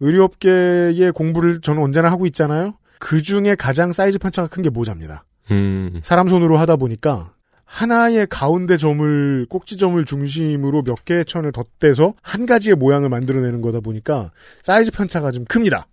의료업계의 0.00 1.12
공부를 1.12 1.60
저는 1.60 1.82
언제나 1.82 2.10
하고 2.10 2.26
있잖아요. 2.26 2.74
그 2.98 3.22
중에 3.22 3.54
가장 3.54 3.92
사이즈 3.92 4.18
편차가 4.18 4.48
큰 4.48 4.62
게 4.62 4.70
모자입니다. 4.70 5.24
음. 5.50 6.00
사람 6.02 6.28
손으로 6.28 6.56
하다 6.56 6.76
보니까 6.76 7.34
하나의 7.64 8.26
가운데 8.28 8.76
점을 8.76 9.46
꼭지점을 9.48 10.02
중심으로 10.04 10.82
몇 10.82 11.04
개의 11.04 11.24
천을 11.24 11.52
덧대서 11.52 12.14
한 12.22 12.46
가지의 12.46 12.76
모양을 12.76 13.08
만들어내는 13.08 13.60
거다 13.62 13.80
보니까 13.80 14.30
사이즈 14.62 14.90
편차가 14.90 15.30
좀 15.32 15.44
큽니다. 15.44 15.86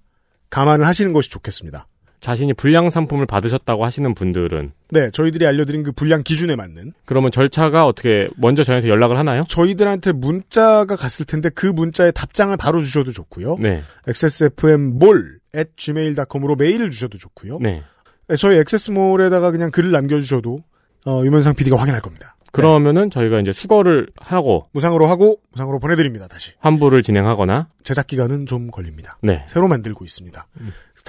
감안을 0.49 0.85
하시는 0.85 1.11
것이 1.13 1.29
좋겠습니다. 1.29 1.87
자신이 2.21 2.53
불량 2.53 2.89
상품을 2.89 3.25
받으셨다고 3.25 3.83
하시는 3.83 4.13
분들은 4.13 4.71
네, 4.91 5.09
저희들이 5.09 5.45
알려드린 5.47 5.83
그 5.83 5.91
분량 5.91 6.21
기준에 6.23 6.55
맞는 6.55 6.93
그러면 7.05 7.31
절차가 7.31 7.85
어떻게 7.85 8.27
먼저 8.37 8.63
저희한테 8.63 8.89
연락을 8.89 9.17
하나요? 9.17 9.43
저희들한테 9.47 10.13
문자가 10.13 10.95
갔을 10.95 11.25
텐데 11.25 11.49
그 11.49 11.65
문자에 11.65 12.11
답장을 12.11 12.55
바로 12.57 12.79
주셔도 12.79 13.11
좋고요. 13.11 13.57
네. 13.59 13.81
xsfmmall 14.07 15.39
at 15.55 15.71
gmail.com으로 15.75 16.55
메일을 16.55 16.91
주셔도 16.91 17.17
좋고요. 17.17 17.57
네. 17.59 17.81
네, 18.27 18.35
저희 18.37 18.57
액세스몰에다가 18.59 19.51
그냥 19.51 19.71
글을 19.71 19.91
남겨주셔도 19.91 20.59
어, 21.05 21.21
유면상 21.25 21.55
PD가 21.55 21.75
확인할 21.75 22.01
겁니다. 22.01 22.35
그러면은 22.51 23.09
저희가 23.09 23.39
이제 23.39 23.51
수거를 23.51 24.07
하고 24.17 24.67
무상으로 24.73 25.07
하고 25.07 25.37
무상으로 25.51 25.79
보내드립니다. 25.79 26.27
다시 26.27 26.51
환불을 26.59 27.01
진행하거나 27.01 27.69
제작 27.83 28.07
기간은 28.07 28.45
좀 28.45 28.69
걸립니다. 28.69 29.17
네. 29.21 29.45
새로 29.47 29.67
만들고 29.67 30.03
있습니다. 30.05 30.47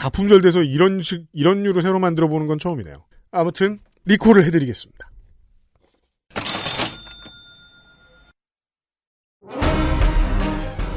다 0.03 0.09
품절돼서 0.09 0.65
이런 0.65 1.01
식 1.01 1.29
이런 1.33 1.63
류로 1.63 1.81
새로 1.81 2.01
만들어 2.01 2.27
보는 2.27 2.49
건 2.49 2.59
처음이네요. 2.59 3.05
아무튼 3.31 3.79
리콜을 4.05 4.45
해드리겠습니다. 4.47 5.09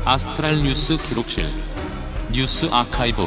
아스트랄 0.05 0.63
뉴스 0.63 0.97
기록실 0.97 1.45
뉴스 2.33 2.65
아카이브 2.71 3.21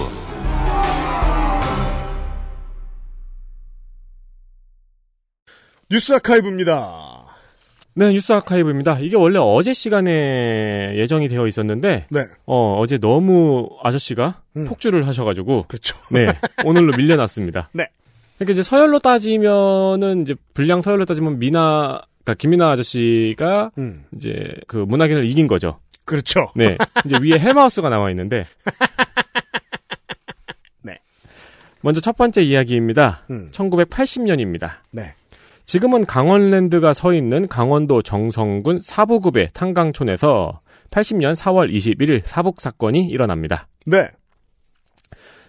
뉴스 5.89 6.12
아카이브입니다. 6.12 7.18
네, 7.99 8.13
뉴스 8.13 8.33
아카이브입니다. 8.33 9.01
이게 9.01 9.17
원래 9.17 9.41
어제 9.43 9.73
시간에 9.73 10.95
예정이 10.95 11.27
되어 11.27 11.49
있었는데, 11.49 12.07
네. 12.11 12.21
어, 12.47 12.79
어제 12.79 12.97
너무 12.97 13.71
아저씨가 13.83 14.41
음. 14.57 14.67
폭주를 14.67 15.05
하셔가지고, 15.09 15.65
그렇죠. 15.67 15.99
네, 16.13 16.27
오늘로 16.65 16.97
밀려났습니다. 16.97 17.71
네. 17.73 17.89
그러니까 18.37 18.53
이제 18.53 18.63
서열로 18.63 19.01
따지면은, 19.01 20.23
이제 20.23 20.37
분량 20.55 20.81
서열로 20.81 21.07
따지면 21.07 21.41
미나, 21.41 22.03
그러니까 22.23 22.35
김미나 22.39 22.71
아저씨가 22.71 23.73
음. 23.79 24.05
이제 24.15 24.55
그 24.69 24.77
문학인을 24.77 25.25
이긴 25.25 25.49
거죠. 25.49 25.81
그렇죠. 26.05 26.53
네. 26.55 26.79
이제 27.05 27.17
위에 27.21 27.37
헬마우스가 27.43 27.89
나와 27.89 28.11
있는데, 28.11 28.45
네. 30.83 30.99
먼저 31.81 32.01
첫 32.01 32.17
번째 32.17 32.43
이야기입니다. 32.43 33.25
음. 33.31 33.51
1980년입니다. 33.51 34.75
네. 34.93 35.15
지금은 35.69 36.07
강원랜드가 36.07 36.95
서 36.95 37.12
있는 37.12 37.47
강원도 37.47 38.01
정성군 38.01 38.81
사부급의 38.81 39.49
탄강촌에서 39.53 40.62
80년 40.91 41.35
4월 41.35 41.71
21일 41.71 42.23
사북 42.25 42.62
사건이 42.62 43.05
일어납니다. 43.05 43.69
네. 43.85 44.09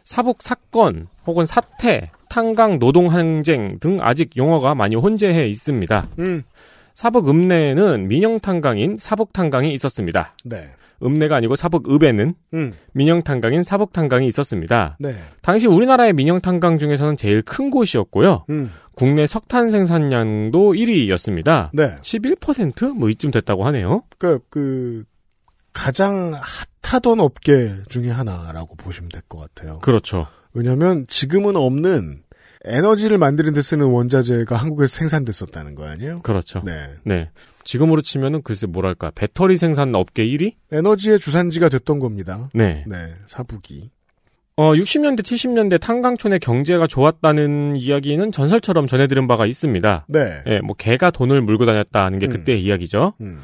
사북 0.03 0.43
사건 0.43 1.07
혹은 1.26 1.45
사태, 1.45 2.11
탄강 2.30 2.80
노동 2.80 3.13
항쟁 3.13 3.80
등 3.80 3.99
아직 4.01 4.36
용어가 4.36 4.76
많이 4.76 4.97
혼재해 4.97 5.47
있습니다. 5.47 6.09
음. 6.20 6.43
사북 6.93 7.30
읍내에는 7.30 8.09
민영 8.09 8.41
탄강인 8.41 8.97
사북 8.97 9.32
탄강이 9.32 9.72
있었습니다. 9.74 10.36
네. 10.43 10.70
읍내가 11.04 11.36
아니고 11.36 11.56
사북 11.56 11.89
읍에는 11.91 12.34
음. 12.54 12.74
민영 12.93 13.22
탄강인 13.24 13.64
사북 13.64 13.93
탄강이 13.93 14.28
있었습니다. 14.28 14.97
네. 15.00 15.16
당시 15.41 15.68
우리나라의 15.68 16.14
민영 16.14 16.41
탄강 16.41 16.78
중에서는 16.78 17.18
제일 17.18 17.41
큰 17.41 17.70
곳이었고요. 17.70 18.45
음. 18.50 18.72
국내 18.95 19.28
석탄 19.28 19.70
생산량도 19.70 20.74
1위였습니다. 20.74 21.70
네. 21.74 21.95
11%뭐 22.02 23.10
이쯤 23.10 23.32
됐다고 23.32 23.66
하네요. 23.68 24.04
그, 24.18 24.39
그, 24.50 25.04
가장 25.72 26.34
핫하던 26.82 27.20
업계 27.22 27.72
중에 27.89 28.10
하나라고 28.10 28.76
보시면 28.76 29.10
될 29.10 29.22
것 29.30 29.39
같아요. 29.39 29.80
그렇죠. 29.80 30.28
왜냐면 30.54 31.06
지금은 31.08 31.56
없는 31.56 32.24
에너지를 32.66 33.18
만드는 33.18 33.54
데 33.54 33.62
쓰는 33.62 33.86
원자재가 33.86 34.56
한국에서 34.58 34.97
생산됐었다는 34.97 35.76
거 35.76 35.86
아니에요? 35.88 36.22
그렇죠. 36.24 36.62
네. 36.66 36.89
네. 37.06 37.30
지금으로 37.70 38.01
치면은 38.01 38.41
글쎄 38.41 38.65
뭐랄까 38.65 39.11
배터리 39.13 39.55
생산 39.55 39.93
업계 39.93 40.26
1위? 40.26 40.55
에너지의 40.72 41.20
주산지가 41.20 41.70
됐던 41.70 41.99
겁니다. 41.99 42.49
네. 42.55 42.84
네, 42.88 43.13
사북이. 43.28 43.91
어 44.55 44.74
60년대 44.74 45.22
70년대 45.22 45.80
탄강촌의 45.80 46.39
경제가 46.39 46.88
좋았다는 46.88 47.76
이야기는 47.76 48.32
전설처럼 48.32 48.88
전해들은 48.88 49.28
바가 49.28 49.45
있습니다. 49.45 50.07
네. 50.09 50.41
예, 50.47 50.59
뭐 50.61 50.76
개가 50.76 51.11
돈을 51.11 51.41
물고 51.43 51.67
다녔다는 51.67 52.17
게 52.17 52.26
음. 52.26 52.32
그때의 52.32 52.63
이야기죠. 52.63 53.13
음. 53.22 53.39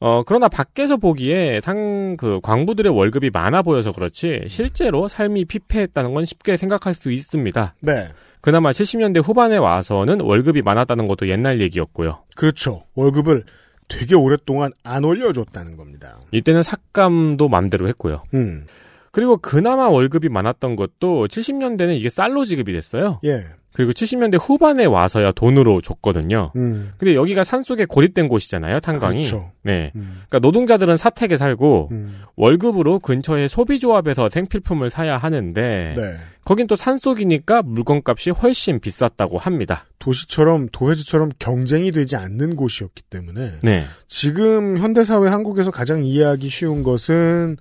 어 0.00 0.22
그러나 0.24 0.48
밖에서 0.48 0.96
보기에 0.96 1.60
탕그 1.60 2.40
광부들의 2.42 2.94
월급이 2.94 3.30
많아 3.30 3.62
보여서 3.62 3.92
그렇지 3.92 4.44
실제로 4.48 5.08
삶이 5.08 5.44
피폐했다는 5.46 6.12
건 6.12 6.24
쉽게 6.24 6.56
생각할 6.56 6.94
수 6.94 7.10
있습니다. 7.10 7.74
네. 7.80 8.08
그나마 8.40 8.70
70년대 8.70 9.24
후반에 9.24 9.56
와서는 9.56 10.20
월급이 10.20 10.62
많았다는 10.62 11.06
것도 11.06 11.28
옛날 11.28 11.60
얘기였고요. 11.62 12.24
그렇죠. 12.34 12.84
월급을 12.94 13.44
되게 13.88 14.14
오랫동안 14.14 14.72
안 14.82 15.04
올려줬다는 15.04 15.76
겁니다. 15.76 16.18
이때는 16.32 16.62
삭감도 16.62 17.48
맘대로 17.48 17.88
했고요. 17.88 18.22
음. 18.34 18.66
그리고 19.12 19.36
그나마 19.36 19.88
월급이 19.88 20.28
많았던 20.28 20.76
것도 20.76 21.28
70년대는 21.28 21.96
이게 21.96 22.10
쌀로 22.10 22.44
지급이 22.44 22.72
됐어요. 22.72 23.20
예. 23.24 23.44
그리고 23.74 23.90
70년대 23.90 24.38
후반에 24.40 24.84
와서야 24.84 25.32
돈으로 25.32 25.80
줬거든요. 25.80 26.52
음. 26.54 26.92
근데 26.96 27.16
여기가 27.16 27.42
산속에 27.42 27.86
고립된 27.86 28.28
곳이잖아요, 28.28 28.78
탄광이. 28.78 29.18
그렇죠. 29.18 29.50
네. 29.62 29.90
음. 29.96 30.22
그러니까 30.28 30.38
노동자들은 30.38 30.96
사택에 30.96 31.36
살고 31.36 31.88
음. 31.90 32.20
월급으로 32.36 33.00
근처의 33.00 33.48
소비 33.48 33.80
조합에서 33.80 34.28
생필품을 34.28 34.90
사야 34.90 35.18
하는데 35.18 35.94
네. 35.96 36.16
거긴 36.44 36.68
또 36.68 36.76
산속이니까 36.76 37.62
물건값이 37.62 38.30
훨씬 38.30 38.78
비쌌다고 38.78 39.38
합니다. 39.38 39.86
도시처럼 39.98 40.68
도회지처럼 40.70 41.32
경쟁이 41.40 41.90
되지 41.90 42.14
않는 42.14 42.54
곳이었기 42.54 43.02
때문에 43.10 43.54
네. 43.62 43.82
지금 44.06 44.78
현대 44.78 45.04
사회 45.04 45.28
한국에서 45.28 45.72
가장 45.72 46.04
이해하기 46.04 46.48
쉬운 46.48 46.84
것은 46.84 47.56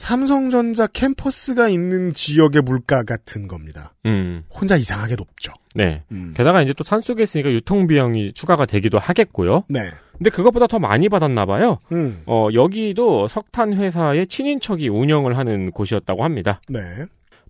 삼성전자 0.00 0.86
캠퍼스가 0.86 1.68
있는 1.68 2.14
지역의 2.14 2.62
물가 2.62 3.02
같은 3.02 3.46
겁니다. 3.46 3.92
음. 4.06 4.44
혼자 4.50 4.76
이상하게 4.76 5.14
높죠. 5.14 5.52
네. 5.74 6.02
음. 6.10 6.32
게다가 6.34 6.62
이제 6.62 6.72
또 6.72 6.84
산속에 6.84 7.22
있으니까 7.22 7.52
유통 7.52 7.86
비용이 7.86 8.32
추가가 8.32 8.64
되기도 8.64 8.98
하겠고요. 8.98 9.64
네. 9.68 9.90
근데 10.16 10.30
그것보다 10.30 10.68
더 10.68 10.78
많이 10.78 11.10
받았나 11.10 11.44
봐요. 11.44 11.78
음. 11.92 12.22
어, 12.24 12.48
여기도 12.54 13.28
석탄 13.28 13.74
회사의 13.74 14.26
친인척이 14.26 14.88
운영을 14.88 15.36
하는 15.36 15.70
곳이었다고 15.70 16.24
합니다. 16.24 16.62
네. 16.70 16.80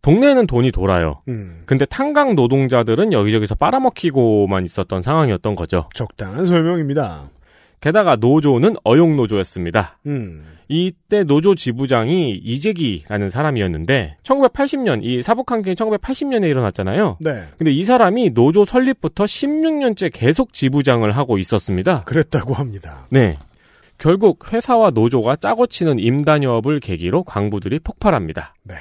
동네에는 0.02 0.48
돈이 0.48 0.72
돌아요. 0.72 1.22
음. 1.28 1.62
근데 1.66 1.84
탄광 1.84 2.34
노동자들은 2.34 3.12
여기저기서 3.12 3.54
빨아먹히고만 3.54 4.64
있었던 4.64 5.02
상황이었던 5.02 5.54
거죠. 5.54 5.88
적당한 5.94 6.44
설명입니다. 6.44 7.30
게다가 7.80 8.16
노조는 8.16 8.76
어용 8.84 9.16
노조였습니다. 9.16 9.98
음. 10.06 10.44
이때 10.68 11.24
노조 11.24 11.54
지부장이 11.54 12.30
이재기라는 12.44 13.28
사람이었는데 13.28 14.18
1980년 14.22 15.00
이 15.02 15.20
사북항쟁이 15.20 15.74
1980년에 15.74 16.48
일어났잖아요. 16.48 17.16
네. 17.20 17.42
근데 17.58 17.72
이 17.72 17.84
사람이 17.84 18.30
노조 18.30 18.64
설립부터 18.64 19.24
16년째 19.24 20.10
계속 20.12 20.52
지부장을 20.52 21.10
하고 21.16 21.38
있었습니다. 21.38 22.04
그랬다고 22.04 22.54
합니다. 22.54 23.06
네. 23.10 23.36
결국 23.98 24.52
회사와 24.52 24.90
노조가 24.90 25.36
짜고 25.36 25.66
치는 25.66 25.98
임단협을 25.98 26.80
계기로 26.80 27.24
광부들이 27.24 27.80
폭발합니다. 27.80 28.54
네. 28.62 28.74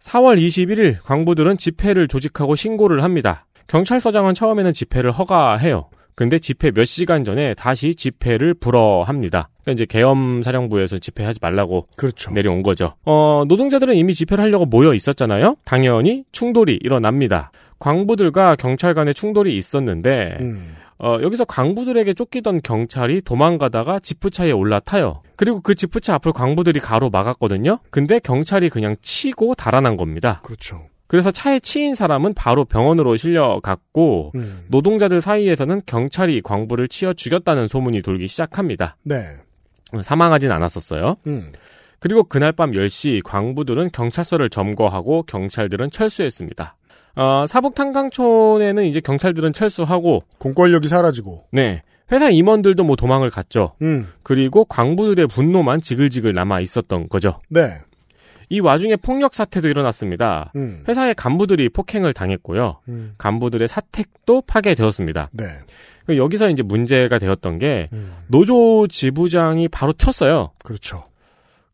4월 0.00 0.36
21일 0.38 0.96
광부들은 1.04 1.58
집회를 1.58 2.08
조직하고 2.08 2.56
신고를 2.56 3.04
합니다. 3.04 3.46
경찰서장은 3.68 4.34
처음에는 4.34 4.72
집회를 4.72 5.12
허가해요. 5.12 5.88
근데 6.14 6.38
집회 6.38 6.70
몇 6.70 6.84
시간 6.84 7.24
전에 7.24 7.54
다시 7.54 7.94
집회를 7.94 8.54
불허합니다. 8.54 9.48
그러니까 9.62 9.72
이제 9.72 9.86
계엄 9.86 10.42
사령부에서 10.42 10.98
집회하지 10.98 11.38
말라고 11.40 11.86
그렇죠. 11.96 12.30
내려온 12.32 12.62
거죠. 12.62 12.94
어, 13.04 13.44
노동자들은 13.46 13.94
이미 13.94 14.14
집회를 14.14 14.42
하려고 14.44 14.66
모여 14.66 14.94
있었잖아요. 14.94 15.56
당연히 15.64 16.24
충돌이 16.32 16.78
일어납니다. 16.82 17.50
광부들과 17.78 18.56
경찰 18.56 18.94
간의 18.94 19.14
충돌이 19.14 19.56
있었는데 19.56 20.36
음. 20.40 20.76
어, 20.98 21.18
여기서 21.20 21.44
광부들에게 21.44 22.14
쫓기던 22.14 22.60
경찰이 22.62 23.22
도망가다가 23.22 23.98
지프차에 23.98 24.52
올라타요. 24.52 25.20
그리고 25.34 25.60
그 25.60 25.74
지프차 25.74 26.14
앞을 26.14 26.32
광부들이 26.32 26.78
가로 26.78 27.10
막았거든요. 27.10 27.80
근데 27.90 28.20
경찰이 28.20 28.68
그냥 28.68 28.94
치고 29.00 29.56
달아난 29.56 29.96
겁니다. 29.96 30.40
그렇죠. 30.44 30.80
그래서 31.12 31.30
차에 31.30 31.60
치인 31.60 31.94
사람은 31.94 32.32
바로 32.32 32.64
병원으로 32.64 33.18
실려갔고 33.18 34.32
음. 34.34 34.64
노동자들 34.68 35.20
사이에서는 35.20 35.82
경찰이 35.84 36.40
광부를 36.40 36.88
치어 36.88 37.12
죽였다는 37.12 37.68
소문이 37.68 38.00
돌기 38.00 38.28
시작합니다. 38.28 38.96
네. 39.04 39.36
사망하진 40.02 40.50
않았었어요. 40.50 41.16
음. 41.26 41.52
그리고 41.98 42.22
그날 42.22 42.52
밤 42.52 42.70
10시 42.70 43.22
광부들은 43.24 43.90
경찰서를 43.92 44.48
점거하고 44.48 45.24
경찰들은 45.24 45.90
철수했습니다. 45.90 46.76
어, 47.16 47.44
사북 47.46 47.74
탄강촌에는 47.74 48.82
이제 48.86 49.00
경찰들은 49.00 49.52
철수하고 49.52 50.22
공권력이 50.38 50.88
사라지고 50.88 51.44
네. 51.52 51.82
회사 52.10 52.30
임원들도 52.30 52.84
뭐 52.84 52.96
도망을 52.96 53.28
갔죠. 53.28 53.72
음. 53.82 54.08
그리고 54.22 54.64
광부들의 54.64 55.26
분노만 55.26 55.82
지글지글 55.82 56.32
남아 56.32 56.60
있었던 56.60 57.10
거죠. 57.10 57.38
네. 57.50 57.82
이 58.52 58.60
와중에 58.60 58.96
폭력 58.96 59.34
사태도 59.34 59.66
일어났습니다. 59.68 60.52
음. 60.56 60.84
회사의 60.86 61.14
간부들이 61.14 61.70
폭행을 61.70 62.12
당했고요. 62.12 62.80
음. 62.88 63.14
간부들의 63.16 63.66
사택도 63.66 64.42
파괴되었습니다. 64.42 65.30
네. 65.32 65.44
그 66.04 66.18
여기서 66.18 66.50
이제 66.50 66.62
문제가 66.62 67.18
되었던 67.18 67.58
게 67.58 67.88
음. 67.94 68.12
노조 68.26 68.86
지부장이 68.88 69.68
바로 69.68 69.94
튀었어요. 69.94 70.50
그렇죠. 70.62 71.04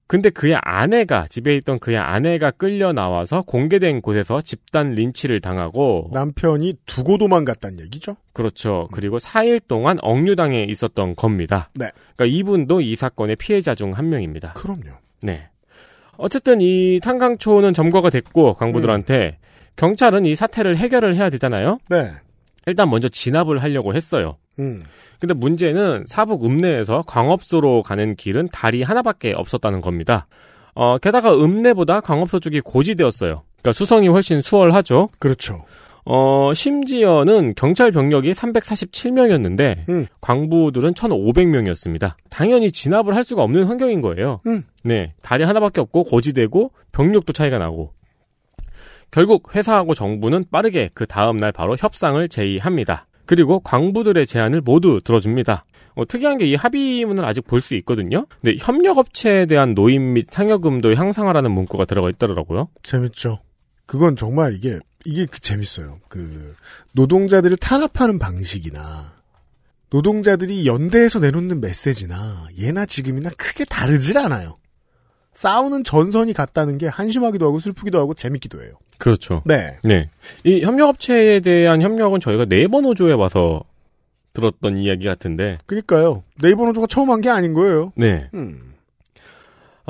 근데 0.06 0.30
그의 0.30 0.56
아내가 0.62 1.26
집에 1.28 1.56
있던 1.56 1.80
그의 1.80 1.98
아내가 1.98 2.52
끌려 2.52 2.92
나와서 2.92 3.42
공개된 3.42 4.00
곳에서 4.00 4.40
집단 4.40 4.92
린치를 4.92 5.40
당하고 5.40 6.10
남편이 6.12 6.74
두고 6.86 7.18
도망갔다는 7.18 7.80
얘기죠. 7.80 8.16
그렇죠. 8.32 8.86
그리고 8.92 9.18
4일 9.18 9.60
동안 9.66 9.98
억류당해 10.00 10.62
있었던 10.68 11.16
겁니다. 11.16 11.70
네. 11.74 11.90
그러니까 12.16 12.36
이분도 12.38 12.82
이 12.82 12.94
사건의 12.94 13.34
피해자 13.34 13.74
중 13.74 13.92
한 13.94 14.08
명입니다. 14.10 14.52
그럼요. 14.52 14.92
네. 15.22 15.48
어쨌든 16.18 16.60
이 16.60 17.00
탄강초는 17.02 17.72
점거가 17.72 18.10
됐고 18.10 18.54
광부들한테 18.54 19.38
경찰은 19.76 20.24
이 20.24 20.34
사태를 20.34 20.76
해결을 20.76 21.16
해야 21.16 21.30
되잖아요. 21.30 21.78
네. 21.88 22.12
일단 22.66 22.90
먼저 22.90 23.08
진압을 23.08 23.62
하려고 23.62 23.94
했어요. 23.94 24.36
음. 24.58 24.82
근데 25.20 25.32
문제는 25.34 26.04
사북 26.06 26.44
읍내에서 26.44 27.04
광업소로 27.06 27.82
가는 27.82 28.14
길은 28.14 28.48
다리 28.52 28.82
하나밖에 28.82 29.32
없었다는 29.32 29.80
겁니다. 29.80 30.26
어, 30.74 30.98
게다가 30.98 31.32
읍내보다 31.32 32.00
광업소 32.00 32.40
쪽이 32.40 32.60
고지되었어요. 32.60 33.42
그러니까 33.60 33.72
수성이 33.72 34.08
훨씬 34.08 34.40
수월하죠. 34.40 35.08
그렇죠. 35.18 35.64
어, 36.10 36.54
심지어는 36.54 37.52
경찰 37.54 37.90
병력이 37.92 38.32
347명이었는데 38.32 39.88
음. 39.90 40.06
광부들은 40.22 40.94
1,500명이었습니다. 40.94 42.14
당연히 42.30 42.72
진압을 42.72 43.14
할 43.14 43.22
수가 43.24 43.42
없는 43.42 43.64
환경인 43.64 44.00
거예요. 44.00 44.40
음. 44.46 44.62
네, 44.84 45.12
다리 45.20 45.44
하나밖에 45.44 45.82
없고 45.82 46.04
고지되고 46.04 46.72
병력도 46.92 47.34
차이가 47.34 47.58
나고 47.58 47.92
결국 49.10 49.54
회사하고 49.54 49.92
정부는 49.94 50.46
빠르게 50.50 50.90
그 50.94 51.04
다음 51.06 51.36
날 51.36 51.52
바로 51.52 51.76
협상을 51.78 52.26
제의합니다. 52.28 53.06
그리고 53.26 53.60
광부들의 53.60 54.26
제안을 54.26 54.62
모두 54.62 55.00
들어줍니다. 55.04 55.66
어, 55.94 56.04
특이한 56.06 56.38
게 56.38 56.46
이 56.46 56.54
합의문을 56.54 57.22
아직 57.24 57.46
볼 57.46 57.60
수 57.60 57.74
있거든요. 57.76 58.24
근데 58.40 58.56
협력업체에 58.58 59.44
대한 59.44 59.74
노임 59.74 60.14
및 60.14 60.28
상여금도 60.30 60.94
향상하라는 60.94 61.50
문구가 61.50 61.84
들어가 61.84 62.08
있더라고요. 62.08 62.68
재밌죠. 62.82 63.40
그건 63.88 64.16
정말 64.16 64.52
이게 64.54 64.78
이게 65.06 65.24
그 65.24 65.40
재밌어요. 65.40 65.98
그 66.08 66.54
노동자들을 66.92 67.56
탄압하는 67.56 68.18
방식이나 68.18 69.14
노동자들이 69.90 70.66
연대에서 70.66 71.18
내놓는 71.18 71.62
메시지나 71.62 72.48
예나 72.58 72.84
지금이나 72.84 73.30
크게 73.38 73.64
다르질 73.64 74.18
않아요. 74.18 74.58
싸우는 75.32 75.84
전선이 75.84 76.34
같다는 76.34 76.76
게 76.76 76.86
한심하기도 76.86 77.46
하고 77.46 77.58
슬프기도 77.58 77.98
하고 77.98 78.12
재밌기도 78.12 78.62
해요. 78.62 78.72
그렇죠. 78.98 79.42
네. 79.46 79.78
네. 79.84 80.10
이 80.44 80.62
협력업체에 80.62 81.40
대한 81.40 81.80
협력은 81.80 82.20
저희가 82.20 82.44
네이버 82.44 82.82
노조에 82.82 83.14
와서 83.14 83.62
들었던 84.34 84.76
이야기 84.76 85.06
같은데. 85.06 85.56
그니까요. 85.66 86.24
네이버 86.42 86.66
노조가 86.66 86.88
처음 86.88 87.10
한 87.10 87.20
게 87.22 87.30
아닌 87.30 87.54
거예요. 87.54 87.92
네. 87.96 88.28
음. 88.34 88.67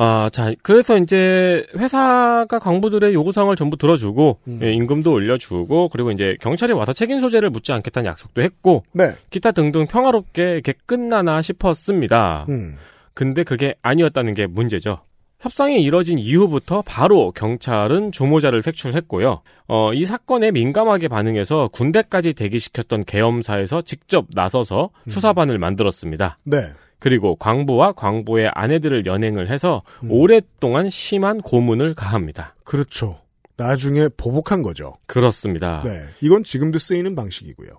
아, 0.00 0.30
자, 0.30 0.52
그래서 0.62 0.96
이제 0.96 1.66
회사가 1.76 2.60
광부들의 2.60 3.12
요구사항을 3.14 3.56
전부 3.56 3.76
들어주고, 3.76 4.38
음. 4.46 4.60
예, 4.62 4.72
임금도 4.72 5.12
올려주고, 5.12 5.88
그리고 5.88 6.12
이제 6.12 6.36
경찰이 6.40 6.72
와서 6.72 6.92
책임 6.92 7.18
소재를 7.18 7.50
묻지 7.50 7.72
않겠다는 7.72 8.08
약속도 8.08 8.40
했고, 8.40 8.84
네. 8.92 9.14
기타 9.30 9.50
등등 9.50 9.88
평화롭게 9.88 10.52
이렇게 10.52 10.74
끝나나 10.86 11.42
싶었습니다. 11.42 12.46
음. 12.48 12.76
근데 13.12 13.42
그게 13.42 13.74
아니었다는 13.82 14.34
게 14.34 14.46
문제죠. 14.46 15.00
협상이 15.40 15.82
이뤄진 15.82 16.16
이후부터 16.16 16.82
바로 16.86 17.32
경찰은 17.32 18.12
주모자를 18.12 18.62
색출했고요. 18.62 19.42
어, 19.66 19.92
이 19.94 20.04
사건에 20.04 20.52
민감하게 20.52 21.08
반응해서 21.08 21.70
군대까지 21.72 22.34
대기시켰던 22.34 23.04
계엄사에서 23.04 23.82
직접 23.82 24.26
나서서 24.32 24.90
수사반을 25.08 25.58
만들었습니다. 25.58 26.38
네. 26.44 26.70
그리고 26.98 27.36
광부와 27.36 27.92
광부의 27.92 28.50
아내들을 28.54 29.06
연행을 29.06 29.48
해서 29.50 29.82
오랫동안 30.08 30.90
심한 30.90 31.40
고문을 31.40 31.94
가합니다. 31.94 32.54
그렇죠. 32.64 33.20
나중에 33.56 34.08
보복한 34.16 34.62
거죠. 34.62 34.96
그렇습니다. 35.06 35.82
네. 35.84 36.04
이건 36.20 36.44
지금도 36.44 36.78
쓰이는 36.78 37.14
방식이고요. 37.14 37.70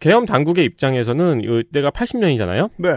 계엄 0.00 0.26
당국의 0.26 0.64
입장에서는 0.64 1.42
이때가 1.42 1.90
80년이잖아요. 1.90 2.70
네. 2.76 2.96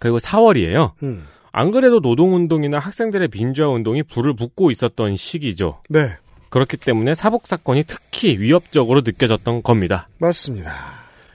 그리고 0.00 0.18
4월이에요. 0.18 0.92
음. 1.02 1.26
안 1.52 1.70
그래도 1.70 2.00
노동운동이나 2.00 2.78
학생들의 2.78 3.28
민주화 3.32 3.68
운동이 3.68 4.02
불을 4.04 4.34
붙고 4.34 4.70
있었던 4.70 5.16
시기죠. 5.16 5.82
네. 5.88 6.08
그렇기 6.48 6.76
때문에 6.76 7.14
사복 7.14 7.46
사건이 7.46 7.84
특히 7.86 8.38
위협적으로 8.38 9.02
느껴졌던 9.02 9.62
겁니다. 9.62 10.08
맞습니다. 10.18 10.72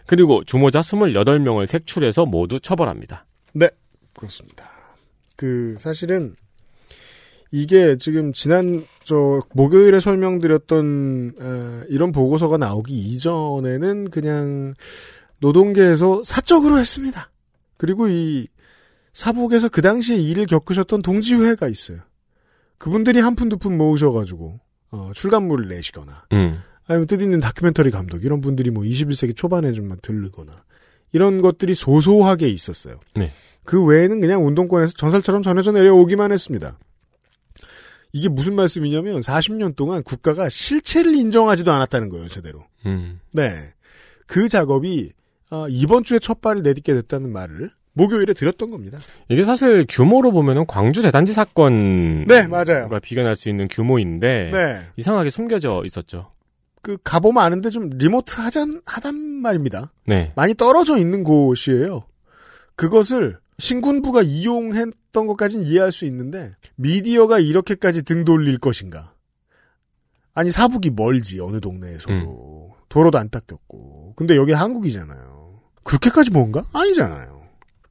그리고 0.05 0.43
주모자 0.43 0.79
28명을 0.81 1.67
색출해서 1.67 2.25
모두 2.25 2.59
처벌합니다. 2.59 3.24
네. 3.55 3.69
그렇습니다. 4.13 4.69
그 5.35 5.75
사실은 5.79 6.35
이게 7.51 7.97
지금 7.97 8.33
지난 8.33 8.85
저 9.03 9.41
목요일에 9.53 9.99
설명드렸던 9.99 11.33
어, 11.39 11.81
이런 11.89 12.11
보고서가 12.11 12.57
나오기 12.57 12.93
이전에는 12.93 14.09
그냥 14.09 14.73
노동계에서 15.39 16.23
사적으로 16.23 16.79
했습니다. 16.79 17.31
그리고 17.77 18.07
이 18.07 18.47
사북에서 19.13 19.69
그 19.69 19.81
당시에 19.81 20.17
일을 20.17 20.45
겪으셨던 20.47 21.01
동지회가 21.01 21.67
있어요. 21.67 21.99
그분들이 22.77 23.19
한 23.19 23.35
푼 23.35 23.47
두 23.49 23.57
푼 23.57 23.77
모으셔가지고 23.77 24.59
어, 24.91 25.11
출간물을 25.13 25.67
내시거나 25.69 26.25
음. 26.33 26.61
아니면 26.87 27.07
뜻있는 27.07 27.39
다큐멘터리 27.39 27.91
감독 27.91 28.23
이런 28.23 28.41
분들이 28.41 28.69
뭐 28.71 28.83
21세기 28.83 29.35
초반에 29.35 29.71
좀만 29.71 29.99
들르거나 30.01 30.63
이런 31.13 31.41
것들이 31.41 31.73
소소하게 31.73 32.49
있었어요. 32.49 32.99
네. 33.15 33.31
그 33.65 33.83
외에는 33.83 34.21
그냥 34.21 34.45
운동권에서 34.45 34.93
전설처럼 34.93 35.41
전해져 35.41 35.71
내려오기만 35.71 36.31
했습니다. 36.31 36.77
이게 38.13 38.29
무슨 38.29 38.55
말씀이냐면 38.55 39.19
40년 39.19 39.75
동안 39.75 40.01
국가가 40.01 40.47
실체를 40.47 41.15
인정하지도 41.15 41.71
않았다는 41.71 42.09
거예요, 42.09 42.29
제대로. 42.29 42.63
음. 42.85 43.19
네. 43.33 43.73
그 44.27 44.47
작업이 44.47 45.11
아, 45.49 45.65
이번 45.69 46.03
주에 46.03 46.19
첫 46.19 46.41
발을 46.41 46.63
내딛게 46.63 46.93
됐다는 46.93 47.31
말을 47.31 47.71
목요일에 47.93 48.33
드렸던 48.33 48.71
겁니다. 48.71 48.99
이게 49.29 49.43
사실 49.43 49.85
규모로 49.87 50.31
보면은 50.31 50.65
광주 50.67 51.01
대단지 51.01 51.33
사건 51.33 52.25
네, 52.25 52.47
맞아요. 52.47 52.87
과 52.89 52.99
비견할 52.99 53.35
수 53.35 53.49
있는 53.49 53.67
규모인데 53.69 54.49
네. 54.51 54.81
이상하게 54.97 55.29
숨겨져 55.29 55.81
있었죠. 55.85 56.31
그 56.81 56.97
가보면 57.03 57.43
아는데 57.43 57.69
좀 57.69 57.89
리모트 57.89 58.39
하잔 58.39 58.81
하단 58.85 59.15
말입니다. 59.15 59.91
네. 60.07 60.33
많이 60.35 60.53
떨어져 60.53 60.97
있는 60.97 61.23
곳이에요. 61.23 62.03
그것을 62.75 63.39
신군부가 63.57 64.21
이용했던 64.21 65.27
것까지는 65.27 65.65
이해할 65.67 65.91
수 65.91 66.05
있는데 66.05 66.51
미디어가 66.75 67.39
이렇게까지 67.39 68.03
등 68.03 68.25
돌릴 68.25 68.57
것인가? 68.59 69.13
아니 70.33 70.49
사북이 70.49 70.91
멀지 70.91 71.39
어느 71.39 71.59
동네에서도 71.61 72.75
도로도 72.89 73.17
안 73.17 73.29
닦였고 73.29 74.13
근데 74.15 74.35
여기 74.35 74.51
한국이잖아요. 74.51 75.61
그렇게까지 75.83 76.31
뭔가? 76.31 76.63
아니잖아요. 76.73 77.35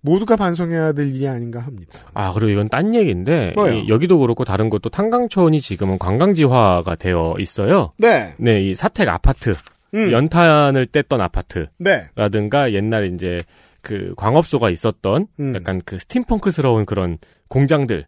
모두가 0.03 0.37
반성해야 0.37 0.93
될 0.93 1.15
일이 1.15 1.27
아닌가 1.27 1.61
합니다. 1.61 1.99
아 2.13 2.35
그리고 2.35 2.51
이건 2.51 2.69
딴 2.69 2.95
얘기인데? 2.95 3.55
이- 3.57 3.89
여기도 3.89 4.19
그렇고 4.19 4.45
다른 4.45 4.69
것도 4.69 4.91
탄강촌이 4.91 5.63
지금은 5.63 5.99
관광지화가 5.99 6.97
되어 6.97 7.37
있어요. 7.39 7.93
네. 7.97 8.35
네, 8.37 8.61
이 8.61 8.75
사택 8.75 9.09
아파트 9.09 9.55
음. 9.95 10.13
연탄을 10.13 10.89
뗐던 10.89 11.21
아파트. 11.21 11.69
네. 11.79 12.09
라든가 12.17 12.75
옛날에 12.75 13.07
이제 13.09 13.39
그 13.85 14.15
광업소가 14.17 14.71
있었던 14.71 15.29
음. 15.39 15.55
약간 15.55 15.81
그 15.85 15.99
스팀펑크스러운 15.99 16.87
그런 16.87 17.19
공장들. 17.49 18.07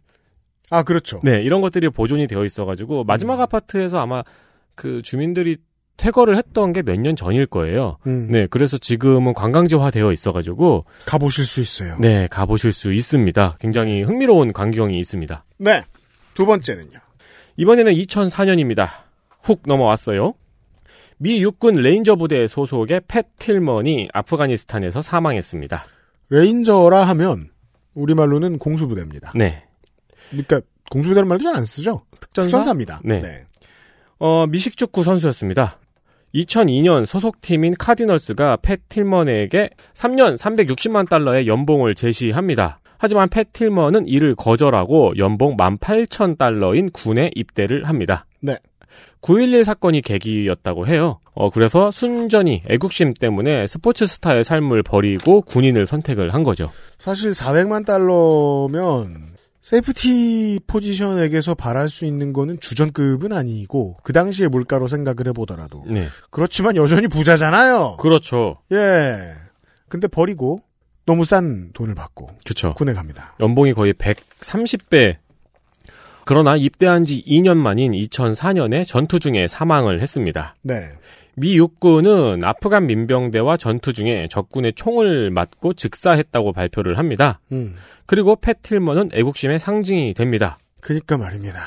아 0.69 0.83
그렇죠. 0.83 1.21
네, 1.23 1.41
이런 1.43 1.61
것들이 1.61 1.87
보존이 1.89 2.27
되어 2.27 2.43
있어가지고 2.43 3.05
마지막 3.05 3.39
아파트에서 3.39 3.99
아마 4.01 4.23
그 4.75 5.01
주민들이 5.01 5.55
퇴거를 5.95 6.35
했던 6.37 6.73
게 6.73 6.81
몇 6.83 6.99
년 6.99 7.15
전일 7.15 7.45
거예요. 7.45 7.97
음. 8.05 8.27
네, 8.29 8.47
그래서 8.47 8.77
지금은 8.77 9.33
관광지화 9.33 9.91
되어 9.91 10.11
있어가지고 10.11 10.85
가보실 11.05 11.45
수 11.45 11.61
있어요. 11.61 11.97
네 12.01 12.27
가보실 12.27 12.73
수 12.73 12.91
있습니다. 12.93 13.57
굉장히 13.59 14.01
흥미로운 14.03 14.51
광경이 14.53 14.99
있습니다. 14.99 15.45
네. 15.59 15.83
두 16.33 16.45
번째는요. 16.45 16.99
이번에는 17.55 17.93
2004년입니다. 17.93 18.87
훅 19.43 19.61
넘어왔어요. 19.65 20.33
미 21.17 21.41
육군 21.41 21.75
레인저 21.75 22.15
부대 22.15 22.47
소속의 22.47 23.01
팻 23.07 23.23
틸먼이 23.39 24.09
아프가니스탄에서 24.13 25.01
사망했습니다. 25.01 25.83
레인저라 26.29 27.03
하면 27.09 27.49
우리말로는 27.95 28.59
공수부대입니다. 28.59 29.31
네. 29.35 29.63
그러니까 30.29 30.61
공수부대라는 30.91 31.27
말도 31.27 31.43
잘 31.43 31.55
안 31.55 31.65
쓰죠. 31.65 32.03
특전사? 32.19 32.71
입니다 32.71 33.01
네. 33.03 33.45
어, 34.19 34.45
미식축구 34.47 35.03
선수였습니다. 35.03 35.79
2002년 36.35 37.05
소속팀인 37.05 37.75
카디널스가 37.79 38.57
팻 38.57 38.77
틸먼에게 38.89 39.69
3년 39.93 40.37
360만 40.37 41.09
달러의 41.09 41.47
연봉을 41.47 41.95
제시합니다. 41.95 42.77
하지만 42.99 43.29
팻 43.29 43.53
틸먼은 43.53 44.07
이를 44.07 44.35
거절하고 44.35 45.13
연봉 45.17 45.55
18,000달러인 45.57 46.91
군에 46.93 47.31
입대를 47.35 47.85
합니다. 47.85 48.25
네. 48.41 48.57
9.11 49.21 49.63
사건이 49.63 50.01
계기였다고 50.01 50.87
해요. 50.87 51.19
어, 51.33 51.49
그래서 51.49 51.91
순전히 51.91 52.63
애국심 52.69 53.13
때문에 53.13 53.67
스포츠 53.67 54.05
스타의 54.05 54.43
삶을 54.43 54.83
버리고 54.83 55.41
군인을 55.41 55.87
선택을 55.87 56.33
한 56.33 56.43
거죠. 56.43 56.71
사실 56.97 57.31
400만 57.31 57.85
달러면 57.85 59.37
safety 59.63 60.61
포지션에게서 60.65 61.53
바랄 61.53 61.89
수 61.89 62.05
있는 62.05 62.31
거는 62.31 62.59
주전급은 62.61 63.33
아니고 63.33 63.97
그 64.01 64.13
당시의 64.13 64.47
물가로 64.47 64.87
생각을 64.87 65.27
해보더라도 65.27 65.83
네. 65.87 66.07
그렇지만 66.29 66.77
여전히 66.77 67.07
부자잖아요. 67.09 67.97
그렇죠. 67.99 68.59
예. 68.71 69.33
근데 69.89 70.07
버리고 70.07 70.61
너무 71.05 71.25
싼 71.25 71.71
돈을 71.73 71.95
받고 71.95 72.29
그쵸. 72.45 72.73
군에 72.75 72.93
갑니다. 72.93 73.35
연봉이 73.39 73.73
거의 73.73 73.93
130배. 73.93 75.17
그러나 76.27 76.57
입대한 76.57 77.05
지 77.05 77.23
2년 77.25 77.55
만인 77.55 77.93
2004년에 77.93 78.85
전투 78.85 79.17
중에 79.17 79.47
사망을 79.47 80.01
했습니다. 80.01 80.55
네. 80.61 80.89
미 81.37 81.55
육군은 81.55 82.43
아프간 82.43 82.85
민병대와 82.85 83.55
전투 83.55 83.93
중에 83.93 84.27
적군의 84.29 84.73
총을 84.73 85.29
맞고 85.31 85.75
즉사했다고 85.75 86.51
발표를 86.51 86.97
합니다. 86.97 87.39
음. 87.53 87.75
그리고 88.05 88.35
패틸먼은 88.35 89.11
애국심의 89.13 89.59
상징이 89.59 90.13
됩니다. 90.15 90.59
그니까 90.81 91.17
말입니다. 91.17 91.59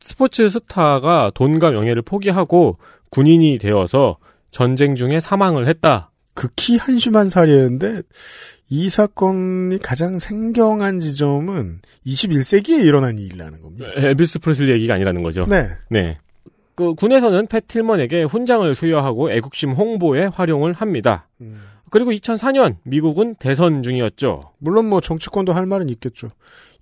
스포츠 0.00 0.48
스타가 0.48 1.30
돈과 1.34 1.70
명예를 1.70 2.00
포기하고 2.00 2.78
군인이 3.10 3.58
되어서 3.58 4.16
전쟁 4.50 4.94
중에 4.94 5.20
사망을 5.20 5.68
했다. 5.68 6.10
극히 6.38 6.76
한심한 6.76 7.28
사례인데 7.28 8.02
이 8.70 8.88
사건이 8.88 9.78
가장 9.78 10.20
생경한 10.20 11.00
지점은 11.00 11.80
21세기에 12.06 12.84
일어난 12.84 13.18
일이라는 13.18 13.60
겁니다. 13.60 13.88
엘비스 13.96 14.38
프레슬리 14.38 14.70
얘기가 14.70 14.94
아니라는 14.94 15.24
거죠. 15.24 15.44
네. 15.48 15.66
네. 15.90 16.18
그 16.76 16.94
군에서는 16.94 17.48
패틸먼에게 17.48 18.22
훈장을 18.22 18.72
수여하고 18.72 19.32
애국심 19.32 19.72
홍보에 19.72 20.26
활용을 20.26 20.74
합니다. 20.74 21.26
음. 21.40 21.60
그리고 21.90 22.12
2004년 22.12 22.76
미국은 22.84 23.34
대선 23.40 23.82
중이었죠. 23.82 24.52
물론 24.58 24.88
뭐 24.88 25.00
정치권도 25.00 25.52
할 25.52 25.66
말은 25.66 25.88
있겠죠. 25.88 26.30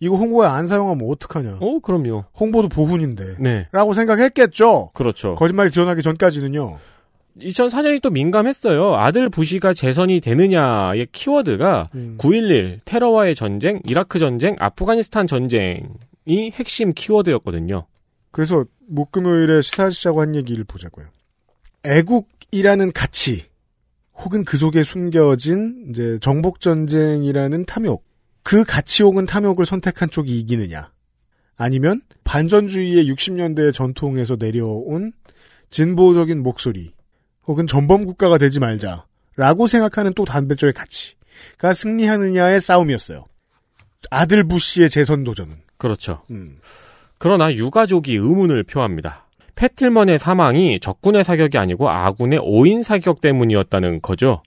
이거 0.00 0.16
홍보에 0.16 0.46
안 0.46 0.66
사용하면 0.66 1.08
어떡하냐. 1.08 1.58
어, 1.60 1.78
그럼요. 1.80 2.26
홍보도 2.38 2.68
보훈인데. 2.68 3.36
네. 3.40 3.68
라고 3.72 3.94
생각했겠죠. 3.94 4.90
그렇죠. 4.92 5.34
거짓말이 5.36 5.70
드러나기 5.70 6.02
전까지는요. 6.02 6.78
2004년이 7.40 8.02
또 8.02 8.10
민감했어요. 8.10 8.94
아들 8.94 9.28
부시가 9.28 9.72
재선이 9.72 10.20
되느냐의 10.20 11.08
키워드가 11.12 11.90
음. 11.94 12.16
9.11 12.18 12.80
테러와의 12.84 13.34
전쟁, 13.34 13.80
이라크 13.84 14.18
전쟁, 14.18 14.56
아프가니스탄 14.58 15.26
전쟁이 15.26 15.82
핵심 16.52 16.92
키워드였거든요. 16.94 17.86
그래서 18.30 18.64
목금요일에 18.88 19.62
시사하시자고 19.62 20.20
한 20.20 20.34
얘기를 20.34 20.64
보자고요. 20.64 21.06
애국이라는 21.84 22.92
가치 22.92 23.44
혹은 24.14 24.44
그 24.44 24.56
속에 24.58 24.82
숨겨진 24.82 25.86
이제 25.90 26.18
정복 26.20 26.60
전쟁이라는 26.60 27.66
탐욕 27.66 28.04
그 28.42 28.64
가치 28.64 29.02
혹은 29.02 29.26
탐욕을 29.26 29.66
선택한 29.66 30.10
쪽이 30.10 30.38
이기느냐 30.38 30.90
아니면 31.56 32.00
반전주의의 32.24 33.10
60년대 33.10 33.72
전통에서 33.72 34.36
내려온 34.36 35.12
진보적인 35.70 36.42
목소리 36.42 36.92
혹은 37.46 37.66
전범 37.66 38.04
국가가 38.04 38.38
되지 38.38 38.60
말자라고 38.60 39.66
생각하는 39.66 40.12
또 40.14 40.24
반대쪽의 40.24 40.72
가치가 40.72 41.72
승리하느냐의 41.72 42.60
싸움이었어요. 42.60 43.24
아들 44.10 44.44
부시의 44.44 44.90
재선 44.90 45.24
도전은 45.24 45.56
그렇죠. 45.78 46.22
음. 46.30 46.58
그러나 47.18 47.52
유가족이 47.52 48.14
의문을 48.14 48.64
표합니다. 48.64 49.26
패틀먼의 49.54 50.18
사망이 50.18 50.78
적군의 50.80 51.24
사격이 51.24 51.56
아니고 51.56 51.88
아군의 51.88 52.40
오인 52.42 52.82
사격 52.82 53.20
때문이었다는 53.20 54.02
거죠. 54.02 54.42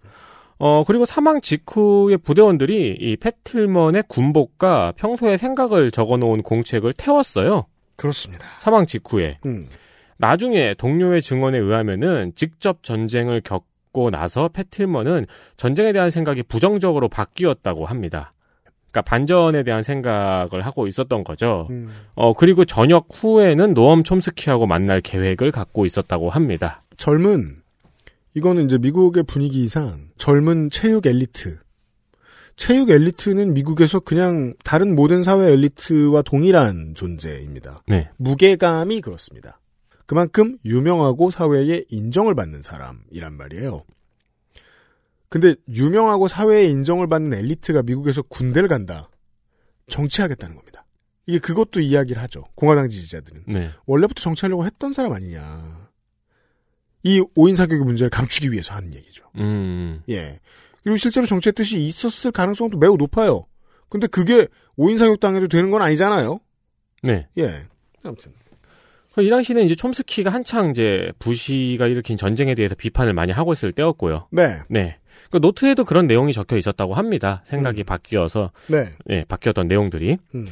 어, 0.60 0.84
그리고 0.86 1.06
사망 1.06 1.42
직후에 1.42 2.18
부대원들이 2.18 2.98
이 3.00 3.16
패틀먼의 3.16 4.04
군복과 4.08 4.94
평소의 4.98 5.38
생각을 5.38 5.90
적어 5.90 6.18
놓은 6.18 6.44
공책을 6.44 6.94
태웠어요. 6.94 7.66
그렇습니다. 7.96 8.46
사망 8.60 8.86
직후에. 8.86 9.40
음. 9.46 9.68
나중에 10.20 10.76
동료의 10.76 11.22
증언에 11.22 11.58
의하면은 11.58 12.34
직접 12.36 12.84
전쟁을 12.84 13.42
겪고 13.42 14.12
나서 14.12 14.50
패틀먼은 14.50 15.26
전쟁에 15.58 15.94
대한 15.94 16.12
생각이 16.12 16.44
부정적으로 16.44 17.08
바뀌었다고 17.08 17.86
합니다. 17.86 18.34
그러니까 18.92 19.02
반전에 19.04 19.64
대한 19.64 19.82
생각을 19.82 20.62
하고 20.62 20.88
있었던 20.88 21.24
거죠. 21.24 21.68
음. 21.70 21.90
어 22.16 22.34
그리고 22.34 22.66
저녁 22.66 23.08
후에는 23.10 23.74
노엄 23.74 24.04
촘스키하고 24.04 24.68
만날 24.68 25.00
계획을 25.00 25.52
갖고 25.52 25.86
있었다고 25.86 26.30
합니다. 26.30 26.82
젊은 26.98 27.56
이거는 28.36 28.66
이제 28.66 28.78
미국의 28.78 29.24
분위기상 29.24 30.10
젊은 30.18 30.70
체육 30.70 31.08
엘리트. 31.08 31.60
체육 32.58 32.90
엘리트는 32.90 33.54
미국에서 33.54 34.02
그냥 34.02 34.54
다른 34.66 34.96
모든 34.96 35.24
사회 35.24 35.54
엘리트와 35.54 36.24
동일한 36.24 36.94
존재입니다. 36.94 37.84
네. 37.88 38.10
무게감이 38.18 39.00
그렇습니다. 39.00 39.60
그만큼 40.10 40.58
유명하고 40.66 41.30
사회에 41.30 41.84
인정을 41.88 42.34
받는 42.34 42.64
사람이란 42.64 43.38
말이에요. 43.38 43.86
근데 45.30 45.54
유명하고 45.72 46.28
사회에 46.28 46.66
인정을 46.66 47.08
받는 47.08 47.38
엘리트가 47.38 47.84
미국에서 47.84 48.24
군대를 48.24 48.68
간다. 48.68 49.12
정치하겠다는 49.86 50.56
겁니다. 50.56 50.84
이게 51.28 51.38
그것도 51.38 51.82
이야기를 51.82 52.20
하죠. 52.24 52.46
공화당 52.56 52.90
지지자들은. 52.90 53.44
네. 53.50 53.70
원래부터 53.86 54.20
정치하려고 54.20 54.66
했던 54.66 54.92
사람 54.92 55.14
아니냐. 55.14 55.92
이 57.04 57.24
오인 57.36 57.56
사격의 57.56 57.86
문제를 57.86 58.10
감추기 58.10 58.52
위해서 58.52 58.74
하는 58.74 58.96
얘기죠. 58.96 59.30
음. 59.36 60.02
예. 60.10 60.40
그리고 60.82 60.98
실제로 60.98 61.28
정치의 61.28 61.54
뜻이 61.54 61.86
있었을 61.86 62.32
가능성도 62.32 62.80
매우 62.80 62.98
높아요. 62.98 63.46
근데 63.90 64.08
그게 64.08 64.48
오인 64.76 64.98
사격 64.98 65.20
당해도 65.20 65.50
되는 65.50 65.70
건 65.70 65.84
아니잖아요. 65.84 66.40
네. 67.04 67.28
예. 67.38 67.68
아무튼. 68.02 68.34
이 69.22 69.30
당시는 69.30 69.64
이제 69.64 69.76
촘스키가 69.76 70.30
한창 70.30 70.72
이제 70.72 71.12
부시가 71.20 71.88
일으킨 71.88 72.18
전쟁에 72.18 72.56
대해서 72.56 72.76
비판을 72.76 73.14
많이 73.14 73.32
하고 73.32 73.54
있을 73.54 73.72
때였고요. 73.72 74.28
네. 74.32 74.58
네. 74.70 74.98
그 75.32 75.38
노트에도 75.38 75.84
그런 75.86 76.08
내용이 76.08 76.34
적혀 76.34 76.58
있었다고 76.58 76.96
합니다. 76.96 77.42
생각이 77.46 77.84
바뀌어서 77.84 78.52
네. 78.68 78.92
예, 79.10 79.24
바뀌었던 79.28 79.68
내용들이. 79.68 80.18
음. 80.36 80.46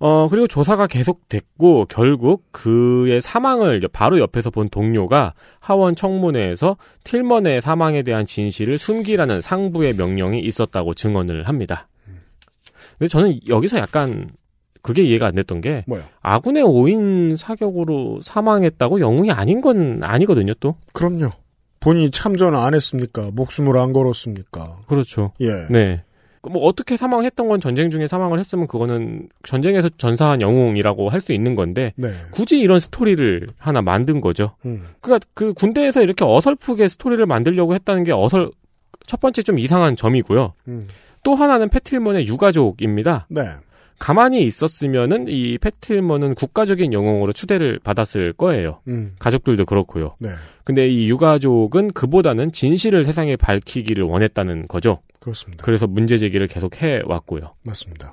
어, 0.00 0.28
그리고 0.28 0.46
조사가 0.46 0.86
계속됐고, 0.86 1.86
결국 1.86 2.44
그의 2.50 3.20
사망을 3.20 3.80
바로 3.92 4.18
옆에서 4.18 4.50
본 4.50 4.68
동료가 4.68 5.34
하원 5.60 5.94
청문회에서 5.94 6.76
틸먼의 7.04 7.62
사망에 7.62 8.02
대한 8.02 8.26
진실을 8.26 8.76
숨기라는 8.76 9.40
상부의 9.40 9.94
명령이 9.94 10.40
있었다고 10.40 10.94
증언을 10.94 11.48
합니다. 11.48 11.88
근데 12.98 13.08
저는 13.08 13.40
여기서 13.48 13.78
약간 13.78 14.28
그게 14.84 15.02
이해가 15.02 15.26
안 15.26 15.34
됐던 15.34 15.62
게, 15.62 15.82
뭐요? 15.88 16.02
아군의 16.20 16.62
오인 16.62 17.36
사격으로 17.36 18.20
사망했다고 18.22 19.00
영웅이 19.00 19.32
아닌 19.32 19.62
건 19.62 20.00
아니거든요, 20.02 20.52
또. 20.60 20.76
그럼요. 20.92 21.30
본인이 21.80 22.10
참전 22.10 22.54
안 22.54 22.74
했습니까? 22.74 23.30
목숨을 23.32 23.78
안 23.78 23.94
걸었습니까? 23.94 24.80
그렇죠. 24.86 25.32
예. 25.40 25.66
네. 25.70 26.02
그뭐 26.42 26.62
어떻게 26.64 26.98
사망했던 26.98 27.48
건 27.48 27.60
전쟁 27.60 27.90
중에 27.90 28.06
사망을 28.06 28.38
했으면 28.38 28.66
그거는 28.66 29.30
전쟁에서 29.42 29.88
전사한 29.96 30.42
영웅이라고 30.42 31.08
할 31.08 31.22
수 31.22 31.32
있는 31.32 31.54
건데 31.54 31.94
네. 31.96 32.08
굳이 32.32 32.60
이런 32.60 32.78
스토리를 32.80 33.46
하나 33.56 33.80
만든 33.80 34.20
거죠. 34.20 34.54
음. 34.66 34.84
그러니까 35.00 35.26
그 35.32 35.54
군대에서 35.54 36.02
이렇게 36.02 36.22
어설프게 36.26 36.88
스토리를 36.88 37.24
만들려고 37.24 37.74
했다는 37.74 38.04
게 38.04 38.12
어설 38.12 38.50
첫 39.06 39.20
번째 39.20 39.40
좀 39.40 39.58
이상한 39.58 39.96
점이고요. 39.96 40.52
음. 40.68 40.82
또 41.22 41.34
하나는 41.34 41.70
패틸먼의 41.70 42.26
유가족입니다. 42.26 43.26
네. 43.30 43.42
가만히 43.98 44.44
있었으면은 44.44 45.26
이 45.28 45.56
패틸먼은 45.58 46.34
국가적인 46.34 46.92
영웅으로 46.92 47.32
추대를 47.32 47.78
받았을 47.82 48.32
거예요. 48.34 48.80
음. 48.88 49.14
가족들도 49.18 49.64
그렇고요. 49.64 50.16
네. 50.20 50.28
근데 50.64 50.88
이 50.88 51.08
유가족은 51.08 51.92
그보다는 51.92 52.52
진실을 52.52 53.04
세상에 53.04 53.36
밝히기를 53.36 54.04
원했다는 54.04 54.68
거죠. 54.68 55.00
그렇습니다. 55.20 55.64
그래서 55.64 55.86
문제 55.86 56.16
제기를 56.16 56.46
계속 56.48 56.82
해 56.82 57.00
왔고요. 57.04 57.54
맞습니다. 57.62 58.12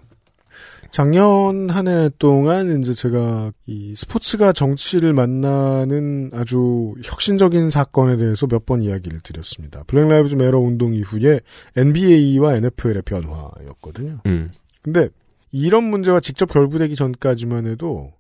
작년 0.92 1.70
한 1.70 1.88
해 1.88 2.10
동안 2.20 2.82
이제 2.82 2.94
제가 2.94 3.52
이 3.66 3.96
스포츠가 3.96 4.52
정치를 4.52 5.14
만나는 5.14 6.32
아주 6.34 6.94
혁신적인 7.04 7.70
사건에 7.70 8.18
대해서 8.18 8.46
몇 8.48 8.66
번 8.66 8.84
이야기를 8.84 9.22
드렸습니다. 9.22 9.84
블랙 9.88 10.08
라이브즈 10.10 10.36
메러 10.36 10.60
운동 10.60 10.94
이후에 10.94 11.40
NBA와 11.78 12.56
NFL의 12.58 13.02
변화였거든요. 13.06 14.20
음. 14.26 14.52
근데 14.82 15.08
이런 15.52 15.84
문제와 15.84 16.20
직접 16.20 16.48
결부되기 16.48 16.96
전까지만 16.96 17.68
해도 17.68 18.14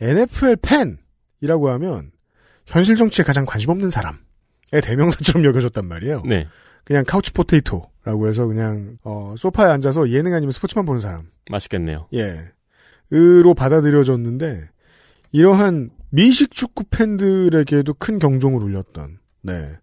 NFL 0.00 0.56
팬이라고 0.62 1.68
하면 1.70 2.10
현실 2.66 2.96
정치에 2.96 3.24
가장 3.24 3.44
관심 3.44 3.70
없는 3.70 3.90
사람의 3.90 4.18
대명사처럼 4.82 5.44
여겨졌단 5.46 5.86
말이에요. 5.86 6.22
네. 6.24 6.46
그냥 6.84 7.04
카우치 7.06 7.32
포테이토라고 7.32 8.28
해서 8.28 8.46
그냥 8.46 8.98
어 9.02 9.34
소파에 9.36 9.70
앉아서 9.70 10.10
예능 10.10 10.34
아니면 10.34 10.52
스포츠만 10.52 10.84
보는 10.86 11.00
사람. 11.00 11.30
맛있겠네요. 11.50 12.08
예. 12.14 12.52
으로 13.12 13.54
받아들여졌는데 13.54 14.68
이러한 15.32 15.90
미식 16.10 16.52
축구 16.52 16.84
팬들에게도 16.84 17.94
큰 17.94 18.18
경종을 18.18 18.62
울렸던 18.62 19.18
네. 19.42 19.78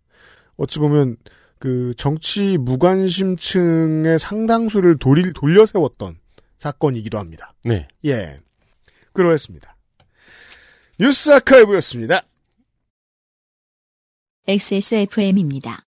어찌 0.58 0.80
보면 0.80 1.18
그 1.60 1.94
정치 1.98 2.58
무관심층의 2.58 4.20
상당수를 4.20 4.98
돌, 4.98 5.34
돌려 5.34 5.66
세웠던 5.66 6.18
사건이기도 6.58 7.18
합니다. 7.18 7.54
네. 7.64 7.88
예. 8.06 8.40
그러했습니다. 9.14 9.76
뉴스 11.00 11.32
아카이브였습니다. 11.32 12.22
XSFM입니다. 14.48 15.84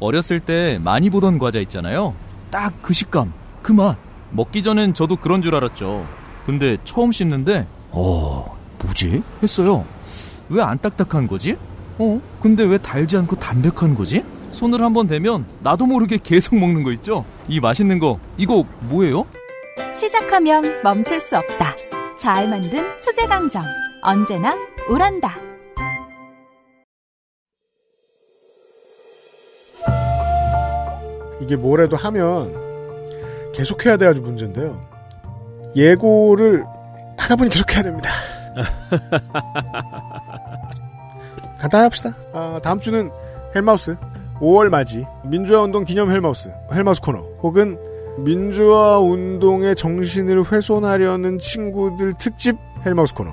어렸을 0.00 0.40
때 0.40 0.78
많이 0.80 1.10
보던 1.10 1.38
과자 1.38 1.58
있잖아요. 1.60 2.16
딱 2.50 2.74
그 2.82 2.92
식감, 2.92 3.32
그 3.62 3.72
맛. 3.72 3.96
먹기 4.30 4.62
전엔 4.62 4.94
저도 4.94 5.16
그런 5.16 5.42
줄 5.42 5.54
알았죠. 5.54 6.06
근데 6.46 6.78
처음 6.84 7.12
씹는데, 7.12 7.66
어, 7.90 8.58
뭐지? 8.82 9.22
했어요. 9.42 9.86
왜 10.48 10.62
안 10.62 10.78
딱딱한 10.78 11.26
거지? 11.28 11.56
어? 11.98 12.20
근데 12.40 12.64
왜 12.64 12.78
달지 12.78 13.16
않고 13.16 13.36
담백한 13.36 13.94
거지? 13.94 14.24
손을 14.52 14.82
한번 14.82 15.08
대면 15.08 15.46
나도 15.60 15.86
모르게 15.86 16.18
계속 16.22 16.56
먹는 16.56 16.84
거 16.84 16.92
있죠? 16.92 17.24
이 17.48 17.58
맛있는 17.58 17.98
거, 17.98 18.20
이거 18.36 18.64
뭐예요? 18.80 19.26
시작하면 19.94 20.80
멈출 20.82 21.20
수 21.20 21.36
없다. 21.36 21.74
잘 22.18 22.48
만든 22.48 22.84
수제 22.98 23.26
강정. 23.26 23.62
언제나 24.02 24.56
우란다. 24.88 25.36
이게 31.40 31.56
뭐래도 31.56 31.96
하면 31.96 32.54
계속해야 33.52 33.96
돼 33.96 34.06
아주 34.06 34.20
문제인데요. 34.20 34.80
예고를 35.74 36.64
하다 37.18 37.36
보니 37.36 37.50
계속해야 37.50 37.82
됩니다. 37.82 38.10
간단히 41.58 41.84
합시다. 41.84 42.14
아, 42.32 42.60
다음 42.62 42.78
주는 42.78 43.10
헬마우스 43.54 43.96
5월 44.42 44.68
맞이 44.68 45.06
민주화 45.24 45.62
운동 45.62 45.84
기념 45.84 46.10
헬마우스 46.10 46.52
헬마우스 46.72 47.00
코너 47.00 47.20
혹은 47.42 47.78
민주화 48.18 48.98
운동의 48.98 49.76
정신을 49.76 50.50
훼손하려는 50.52 51.38
친구들 51.38 52.14
특집 52.18 52.58
헬마우스 52.84 53.14
코너 53.14 53.30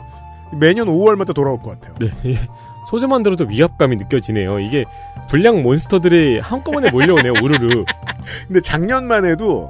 매년 0.54 0.88
5월마다 0.88 1.34
돌아올 1.34 1.62
것 1.62 1.72
같아요. 1.80 1.96
네. 2.00 2.12
이게 2.24 2.40
소재만 2.90 3.24
들어도 3.24 3.46
위압감이 3.46 3.98
느껴지네요. 3.98 4.60
이게 4.60 4.86
불량 5.30 5.62
몬스터들이 5.62 6.40
한꺼번에 6.40 6.90
몰려오네요. 6.90 7.34
우르르. 7.44 7.86
근데 8.48 8.62
작년만 8.62 9.26
해도 9.26 9.70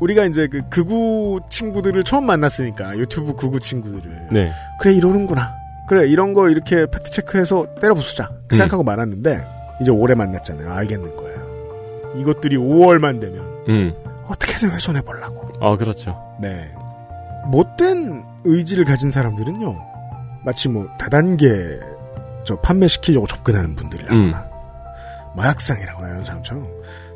우리가 0.00 0.24
이제 0.24 0.46
그 0.46 0.62
극우 0.68 1.40
친구들을 1.50 2.02
처음 2.04 2.26
만났으니까 2.26 2.96
유튜브 2.98 3.34
극우 3.34 3.60
친구들을 3.60 4.28
네. 4.32 4.50
그래 4.80 4.94
이러는구나. 4.94 5.54
그래 5.88 6.08
이런 6.08 6.32
거 6.32 6.48
이렇게 6.48 6.86
팩트 6.86 7.10
체크해서 7.10 7.66
때려 7.80 7.94
부수자 7.94 8.30
그 8.48 8.56
생각하고 8.56 8.82
말았는데 8.82 9.55
이제 9.80 9.90
올해 9.90 10.14
만났잖아요. 10.14 10.72
알겠는 10.72 11.16
거예요. 11.16 11.36
이것들이 12.16 12.56
5월만 12.56 13.20
되면 13.20 13.44
음. 13.68 13.94
어떻게든 14.26 14.70
훼손해 14.70 15.02
보려고. 15.02 15.48
아, 15.60 15.76
그렇죠. 15.76 16.16
네. 16.40 16.72
못된 17.46 18.24
의지를 18.44 18.84
가진 18.84 19.10
사람들은요. 19.10 19.74
마치 20.44 20.68
뭐 20.68 20.88
다단계 20.98 21.46
저 22.44 22.56
판매시키려고 22.60 23.26
접근하는 23.26 23.74
분들이라거나 23.74 24.46
마약상이라거나 25.36 26.08
이런 26.08 26.24
사람처럼 26.24 26.66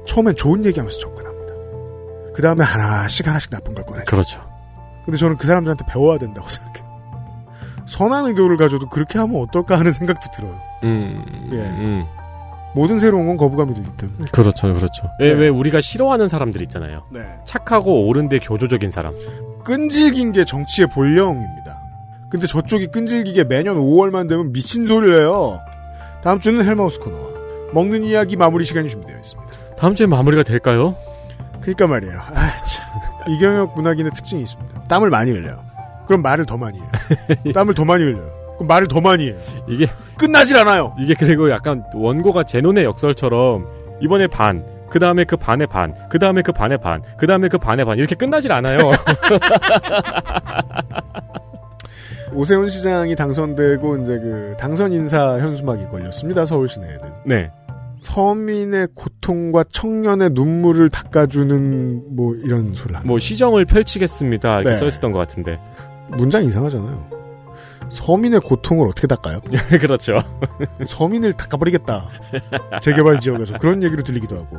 처음엔 0.07 0.35
좋은 0.37 0.65
얘기하면서 0.65 0.99
접근합니다. 0.99 1.55
그 2.35 2.43
다음에 2.43 2.65
하나씩 2.65 3.27
하나씩 3.27 3.51
나쁜 3.51 3.75
걸 3.75 3.85
꺼내죠. 3.87 4.07
그렇죠. 4.07 4.43
근데 5.05 5.17
저는 5.17 5.37
그 5.37 5.47
사람들한테 5.47 5.85
배워야 5.89 6.19
된다고 6.19 6.49
생각해요. 6.49 6.91
선한 7.87 8.27
의도를 8.27 8.57
가져도 8.57 8.89
그렇게 8.89 9.19
하면 9.19 9.41
어떨까 9.41 9.79
하는 9.79 9.93
생각도 9.93 10.29
들어요. 10.33 10.61
음. 10.85 11.51
예. 11.53 11.57
음. 11.57 12.07
모든 12.75 12.99
새로운 12.99 13.27
건 13.27 13.37
거부감이 13.37 13.75
들기 13.75 13.91
때문에. 13.97 14.25
그렇죠, 14.33 14.73
그렇죠. 14.73 15.11
왜, 15.19 15.33
왜 15.33 15.49
우리가 15.49 15.81
싫어하는 15.81 16.29
사람들 16.29 16.63
있잖아요. 16.63 17.05
네. 17.11 17.21
착하고 17.45 18.07
옳은데 18.07 18.39
교조적인 18.39 18.91
사람. 18.91 19.13
끈질긴 19.65 20.33
게 20.33 20.45
정치의 20.45 20.89
본령입니다. 20.89 21.81
근데 22.31 22.47
저쪽이 22.47 22.89
끈질기게 22.89 23.45
매년 23.45 23.77
5월만 23.77 24.29
되면 24.29 24.53
미친 24.53 24.85
소리를 24.85 25.19
해요. 25.19 25.59
다음 26.23 26.39
주는 26.39 26.65
헬마우스 26.65 27.01
코너와 27.01 27.29
먹는 27.73 28.05
이야기 28.05 28.37
마무리 28.37 28.65
시간이 28.65 28.89
준비되어 28.89 29.19
있습니다. 29.19 29.53
다음 29.77 29.95
주에 29.95 30.07
마무리가 30.07 30.43
될까요? 30.45 30.97
그러니까 31.61 31.87
말이에요. 31.87 32.19
아, 32.21 32.63
참. 32.65 32.85
이경혁 33.29 33.75
문학인의 33.75 34.13
특징이 34.15 34.43
있습니다. 34.43 34.83
땀을 34.85 35.11
많이 35.11 35.31
흘려요. 35.33 35.63
그럼 36.07 36.23
말을 36.23 36.47
더 36.47 36.57
많이 36.57 36.79
해요. 36.79 36.89
땀을 37.55 37.75
더 37.75 37.85
많이 37.85 38.05
흘려요. 38.05 38.40
그럼 38.61 38.69
말을 38.69 38.89
더 38.89 39.01
많이 39.01 39.29
해요. 39.29 39.37
이게 39.67 39.87
끝나질 40.19 40.55
않아요. 40.59 40.95
이게 40.99 41.15
그리고 41.19 41.51
약간 41.51 41.83
원고가 41.95 42.45
제논의 42.45 42.85
역설처럼 42.85 43.67
이번에 44.03 44.27
반, 44.27 44.67
그 44.91 44.99
다음에 44.99 45.25
그 45.25 45.39
반의 45.39 45.67
반, 45.67 45.95
그 46.11 46.19
다음에 46.19 46.43
그 46.43 46.53
반의 46.53 46.77
반, 46.77 47.03
그 47.17 47.27
다음에 47.27 47.49
그 47.49 47.57
반의 47.57 47.87
반 47.87 47.97
이렇게 47.97 48.15
끝나질 48.15 48.53
않아요. 48.53 48.93
오세훈 52.35 52.69
시장이 52.69 53.17
당선되고 53.17 53.97
이제 53.97 54.19
그 54.19 54.55
당선 54.59 54.93
인사 54.93 55.39
현수막이 55.39 55.87
걸렸습니다. 55.87 56.45
서울 56.45 56.69
시내에는. 56.69 57.01
네. 57.25 57.51
서민의 58.03 58.89
고통과 58.95 59.65
청년의 59.65 60.31
눈물을 60.35 60.91
닦아주는 60.91 62.15
뭐 62.15 62.35
이런 62.35 62.75
합니다. 62.77 63.03
뭐 63.07 63.19
시정을 63.19 63.65
펼치겠습니다. 63.65 64.57
이렇게 64.57 64.71
네. 64.73 64.77
써있었던 64.77 65.13
것 65.13 65.19
같은데. 65.19 65.59
문장 66.11 66.45
이상하잖아요. 66.45 67.20
서민의 67.91 68.41
고통을 68.41 68.87
어떻게 68.89 69.07
닦아요? 69.07 69.41
그렇죠. 69.81 70.19
서민을 70.87 71.33
닦아버리겠다. 71.35 72.09
재개발 72.81 73.21
지역에서 73.21 73.59
그런 73.59 73.83
얘기로 73.83 74.03
들리기도 74.03 74.37
하고. 74.37 74.59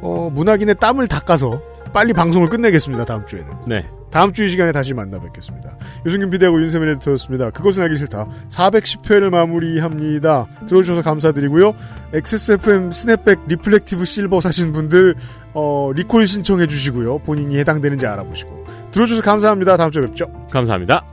어, 0.00 0.30
문학인의 0.32 0.76
땀을 0.76 1.08
닦아서 1.08 1.60
빨리 1.92 2.12
방송을 2.12 2.48
끝내겠습니다. 2.48 3.04
다음 3.04 3.24
주에는. 3.26 3.50
네. 3.66 3.86
다음 4.10 4.32
주 4.32 4.44
이 4.44 4.48
시간에 4.48 4.70
다시 4.72 4.94
만나 4.94 5.18
뵙겠습니다. 5.18 5.76
유승균 6.06 6.30
PD하고 6.30 6.60
윤세민 6.62 6.88
에디터였습니다. 6.90 7.50
그것은 7.50 7.82
알기 7.82 7.96
싫다. 7.96 8.26
410회를 8.50 9.30
마무리합니다. 9.30 10.46
들어주셔서 10.68 11.02
감사드리고요. 11.02 11.72
XSFM 12.14 12.90
snapback 12.92 13.40
reflective 13.48 14.04
silver 14.04 14.40
사신 14.40 14.72
분들 14.72 15.16
어, 15.54 15.90
리콜 15.94 16.26
신청해 16.26 16.66
주시고요. 16.66 17.18
본인이 17.20 17.58
해당되는지 17.58 18.06
알아보시고. 18.06 18.64
들어주셔서 18.92 19.22
감사합니다. 19.22 19.76
다음 19.76 19.90
주에 19.90 20.02
뵙죠. 20.02 20.26
감사합니다. 20.50 21.04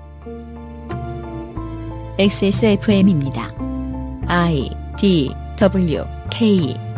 XSFM입니다. 2.18 3.54
I 4.28 4.70
D 5.00 5.36
W 5.58 6.06
K 6.32 6.93